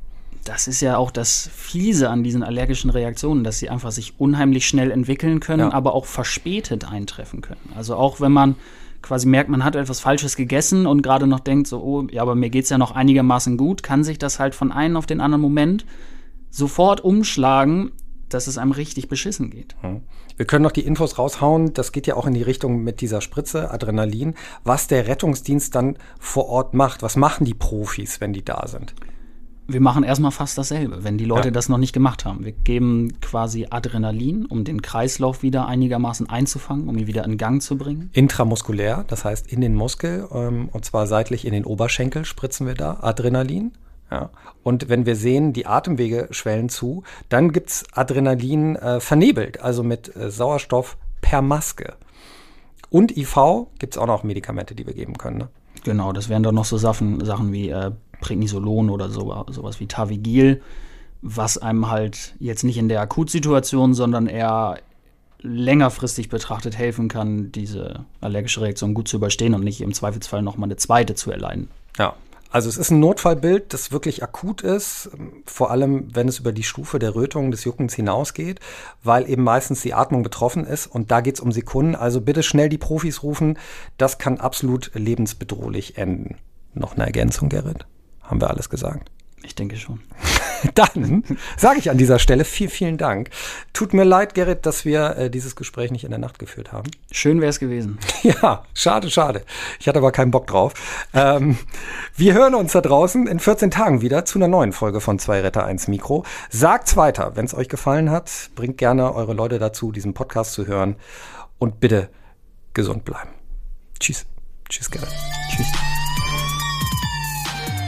Das 0.45 0.68
ist 0.68 0.82
ja 0.82 0.97
auch 0.97 1.10
das 1.10 1.50
Fiese 1.52 2.12
an 2.12 2.24
diesen 2.24 2.43
allergischen 2.43 2.91
Reaktionen, 2.91 3.43
dass 3.43 3.58
sie 3.58 3.72
einfach 3.72 3.91
sich 3.91 4.20
unheimlich 4.20 4.68
schnell 4.68 4.91
entwickeln 4.91 5.39
können, 5.39 5.70
ja. 5.70 5.74
aber 5.74 5.95
auch 5.95 6.06
verspätet 6.06 6.88
eintreffen 6.88 7.41
können. 7.41 7.74
Also 7.76 7.95
auch 7.95 8.22
wenn 8.22 8.32
man 8.32 8.58
quasi 9.02 9.28
merkt, 9.28 9.50
man 9.50 9.64
hat 9.64 9.76
etwas 9.76 10.00
Falsches 10.00 10.36
gegessen 10.36 10.86
und 10.86 11.02
gerade 11.02 11.28
noch 11.28 11.39
denkt, 11.39 11.68
so, 11.68 11.82
oh, 11.82 12.08
ja, 12.12 12.22
aber 12.22 12.36
mir 12.36 12.50
geht 12.50 12.66
es 12.66 12.70
ja 12.70 12.78
noch 12.78 12.91
einigermaßen 12.91 13.58
gut, 13.58 13.84
kann 13.84 14.04
sich 14.04 14.18
das 14.18 14.39
halt 14.39 14.56
von 14.56 14.72
einem 14.72 14.97
auf 14.97 15.06
den 15.06 15.22
anderen 15.22 15.41
Moment 15.41 15.86
sofort 16.50 17.02
umschlagen, 17.02 17.91
dass 18.30 18.47
es 18.47 18.58
einem 18.58 18.72
richtig 18.72 19.08
beschissen 19.08 19.50
geht. 19.50 19.76
Hm. 19.82 20.02
Wir 20.38 20.45
können 20.45 20.64
noch 20.64 20.72
die 20.72 20.86
Infos 20.86 21.18
raushauen. 21.18 21.74
Das 21.74 21.91
geht 21.91 22.08
ja 22.08 22.16
auch 22.16 22.26
in 22.26 22.34
die 22.34 22.43
Richtung 22.43 22.84
mit 22.84 23.02
dieser 23.02 23.20
Spritze, 23.20 23.72
Adrenalin. 23.72 24.36
Was 24.64 24.88
der 24.88 25.08
Rettungsdienst 25.08 25.76
dann 25.76 25.97
vor 26.18 26.47
Ort 26.47 26.74
macht. 26.74 27.02
Was 27.02 27.18
machen 27.18 27.43
die 27.43 27.54
Profis, 27.54 28.22
wenn 28.22 28.32
die 28.32 28.45
da 28.45 28.66
sind? 28.68 28.93
Wir 29.72 29.82
machen 29.82 30.03
erstmal 30.03 30.32
fast 30.32 30.57
dasselbe, 30.57 31.03
wenn 31.03 31.20
die 31.20 31.26
Leute 31.26 31.49
ja. 31.49 31.51
das 31.51 31.70
noch 31.70 31.78
nicht 31.78 31.93
gemacht 31.93 32.26
haben. 32.26 32.43
Wir 32.43 32.53
geben 32.53 33.22
quasi 33.22 33.67
Adrenalin, 33.70 34.47
um 34.47 34.63
den 34.63 34.82
Kreislauf 34.82 35.43
wieder 35.43 35.67
einigermaßen 35.67 36.28
einzufangen, 36.28 36.89
um 36.89 36.97
ihn 36.97 37.05
wieder 37.05 37.24
in 37.24 37.38
Gang 37.38 37.61
zu 37.61 37.78
bringen. 37.78 38.09
Intramuskulär, 38.13 39.05
das 39.07 39.26
heißt 39.26 39.45
in 39.45 39.61
den 39.61 39.76
Muskel, 39.76 40.28
ähm, 40.34 40.70
und 40.74 40.86
zwar 40.86 41.05
seitlich 41.05 41.45
in 41.45 41.53
den 41.53 41.65
Oberschenkel 41.65 42.26
spritzen 42.26 42.65
wir 42.65 42.74
da 42.74 42.97
Adrenalin. 43.01 43.74
Ja. 44.09 44.32
Und 44.63 44.89
wenn 44.89 45.05
wir 45.05 45.15
sehen, 45.15 45.53
die 45.53 45.67
Atemwege 45.67 46.30
schwellen 46.32 46.70
zu, 46.70 47.03
dann 47.30 47.51
gibt 47.51 47.70
es 47.70 47.84
Adrenalin 47.93 48.76
äh, 48.76 48.99
vernebelt, 48.99 49.61
also 49.61 49.84
mit 49.84 50.15
äh, 50.15 50.32
Sauerstoff 50.32 50.97
per 51.22 51.43
Maske. 51.43 51.93
Und 52.89 53.15
IV 53.15 53.67
gibt 53.78 53.93
es 53.93 53.97
auch 53.99 54.07
noch 54.07 54.24
Medikamente, 54.24 54.74
die 54.74 54.88
wir 54.88 54.95
geben 54.95 55.20
können. 55.20 55.38
Ne? 55.38 55.49
Genau, 55.84 56.11
das 56.11 56.28
wären 56.28 56.41
doch 56.41 56.51
noch 56.51 56.65
so 56.65 56.78
Sachen, 56.78 57.24
Sachen 57.24 57.51
wie 57.51 57.70
äh, 57.70 57.91
Prednisolon 58.20 58.89
oder 58.89 59.09
so, 59.09 59.45
sowas 59.49 59.80
wie 59.80 59.88
Tavigil, 59.88 60.61
was 61.22 61.57
einem 61.57 61.89
halt 61.89 62.36
jetzt 62.39 62.63
nicht 62.63 62.78
in 62.78 62.89
der 62.89 63.01
Akutsituation, 63.01 63.93
sondern 63.93 64.28
eher 64.28 64.80
längerfristig 65.41 66.30
betrachtet 66.30 66.78
helfen 66.78 67.07
kann, 67.07 67.51
diese 67.51 68.05
allergische 68.22 68.61
Reaktion 68.61 68.93
gut 68.93 69.07
zu 69.07 69.17
überstehen 69.17 69.53
und 69.53 69.63
nicht 69.63 69.82
im 69.82 69.93
Zweifelsfall 69.93 70.41
nochmal 70.41 70.67
eine 70.67 70.76
zweite 70.76 71.15
zu 71.15 71.32
erleiden. 71.32 71.70
Ja, 71.97 72.15
also 72.51 72.67
es 72.67 72.78
ist 72.78 72.89
ein 72.89 72.99
Notfallbild, 72.99 73.74
das 73.74 73.91
wirklich 73.91 74.24
akut 74.24 74.61
ist, 74.63 75.11
vor 75.45 75.70
allem 75.70 76.07
wenn 76.15 76.28
es 76.28 76.39
über 76.39 76.51
die 76.51 76.63
Stufe 76.63 76.97
der 76.97 77.13
Rötung 77.13 77.51
des 77.51 77.63
Juckens 77.63 77.93
hinausgeht, 77.93 78.59
weil 79.03 79.30
eben 79.30 79.43
meistens 79.43 79.82
die 79.82 79.93
Atmung 79.93 80.24
betroffen 80.24 80.65
ist 80.65 80.88
und 80.88 81.11
da 81.11 81.22
geht 81.22 81.36
es 81.36 81.41
um 81.41 81.51
Sekunden. 81.51 81.95
Also 81.95 82.22
bitte 82.22 82.41
schnell 82.41 82.67
die 82.67 82.80
Profis 82.80 83.22
rufen, 83.22 83.59
das 83.97 84.17
kann 84.17 84.39
absolut 84.39 84.89
lebensbedrohlich 84.95 85.97
enden. 85.99 86.38
Noch 86.74 86.95
eine 86.95 87.05
Ergänzung, 87.05 87.49
Gerrit? 87.49 87.86
Haben 88.30 88.41
wir 88.41 88.49
alles 88.49 88.69
gesagt? 88.69 89.09
Ich 89.43 89.55
denke 89.55 89.77
schon. 89.77 90.01
Dann 90.75 91.23
sage 91.57 91.80
ich 91.80 91.89
an 91.89 91.97
dieser 91.97 92.19
Stelle 92.19 92.43
vielen, 92.43 92.69
vielen 92.69 92.97
Dank. 92.97 93.30
Tut 93.73 93.93
mir 93.93 94.03
leid, 94.03 94.34
Gerrit, 94.36 94.65
dass 94.65 94.84
wir 94.86 95.15
äh, 95.15 95.30
dieses 95.30 95.55
Gespräch 95.55 95.91
nicht 95.91 96.03
in 96.03 96.09
der 96.09 96.19
Nacht 96.19 96.38
geführt 96.38 96.73
haben. 96.73 96.91
Schön 97.11 97.39
wäre 97.41 97.49
es 97.49 97.59
gewesen. 97.59 97.97
Ja, 98.21 98.65
schade, 98.73 99.09
schade. 99.09 99.45
Ich 99.80 99.88
hatte 99.88 99.99
aber 99.99 100.11
keinen 100.11 100.32
Bock 100.32 100.45
drauf. 100.45 100.73
Ähm, 101.13 101.57
wir 102.17 102.34
hören 102.34 102.53
uns 102.53 102.73
da 102.73 102.82
draußen 102.82 103.27
in 103.27 103.39
14 103.39 103.71
Tagen 103.71 104.01
wieder 104.01 104.25
zu 104.25 104.38
einer 104.38 104.49
neuen 104.49 104.73
Folge 104.73 104.99
von 104.99 105.19
Zwei 105.19 105.39
Retter 105.39 105.65
1 105.65 105.88
Mikro. 105.88 106.25
Sagt's 106.49 106.97
weiter, 106.97 107.38
wenn 107.38 107.45
es 107.45 107.53
euch 107.53 107.69
gefallen 107.69 108.11
hat. 108.11 108.49
Bringt 108.55 108.77
gerne 108.77 109.15
eure 109.15 109.34
Leute 109.34 109.57
dazu, 109.57 109.93
diesen 109.93 110.13
Podcast 110.13 110.51
zu 110.51 110.67
hören. 110.67 110.97
Und 111.59 111.80
bitte 111.80 112.09
gesund 112.73 113.05
bleiben. 113.05 113.30
Tschüss. 113.99 114.25
Tschüss, 114.67 114.91
Gerrit. 114.91 115.09
Tschüss. 115.49 115.99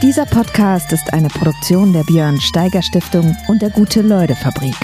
Dieser 0.02 0.26
Podcast 0.26 0.92
ist 0.92 1.12
eine 1.12 1.28
Produktion 1.28 1.92
der 1.92 2.02
Björn 2.02 2.40
Steiger 2.40 2.82
Stiftung 2.82 3.36
und 3.46 3.62
der 3.62 3.70
Gute-Leute 3.70 4.34
Fabrik. 4.34 4.74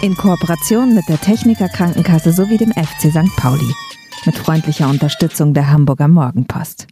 In 0.00 0.14
Kooperation 0.14 0.94
mit 0.94 1.08
der 1.08 1.20
Techniker 1.20 1.68
Krankenkasse 1.68 2.32
sowie 2.32 2.56
dem 2.56 2.70
FC 2.70 3.10
St. 3.10 3.34
Pauli. 3.36 3.74
Mit 4.26 4.36
freundlicher 4.36 4.88
Unterstützung 4.88 5.54
der 5.54 5.72
Hamburger 5.72 6.06
Morgenpost. 6.06 6.86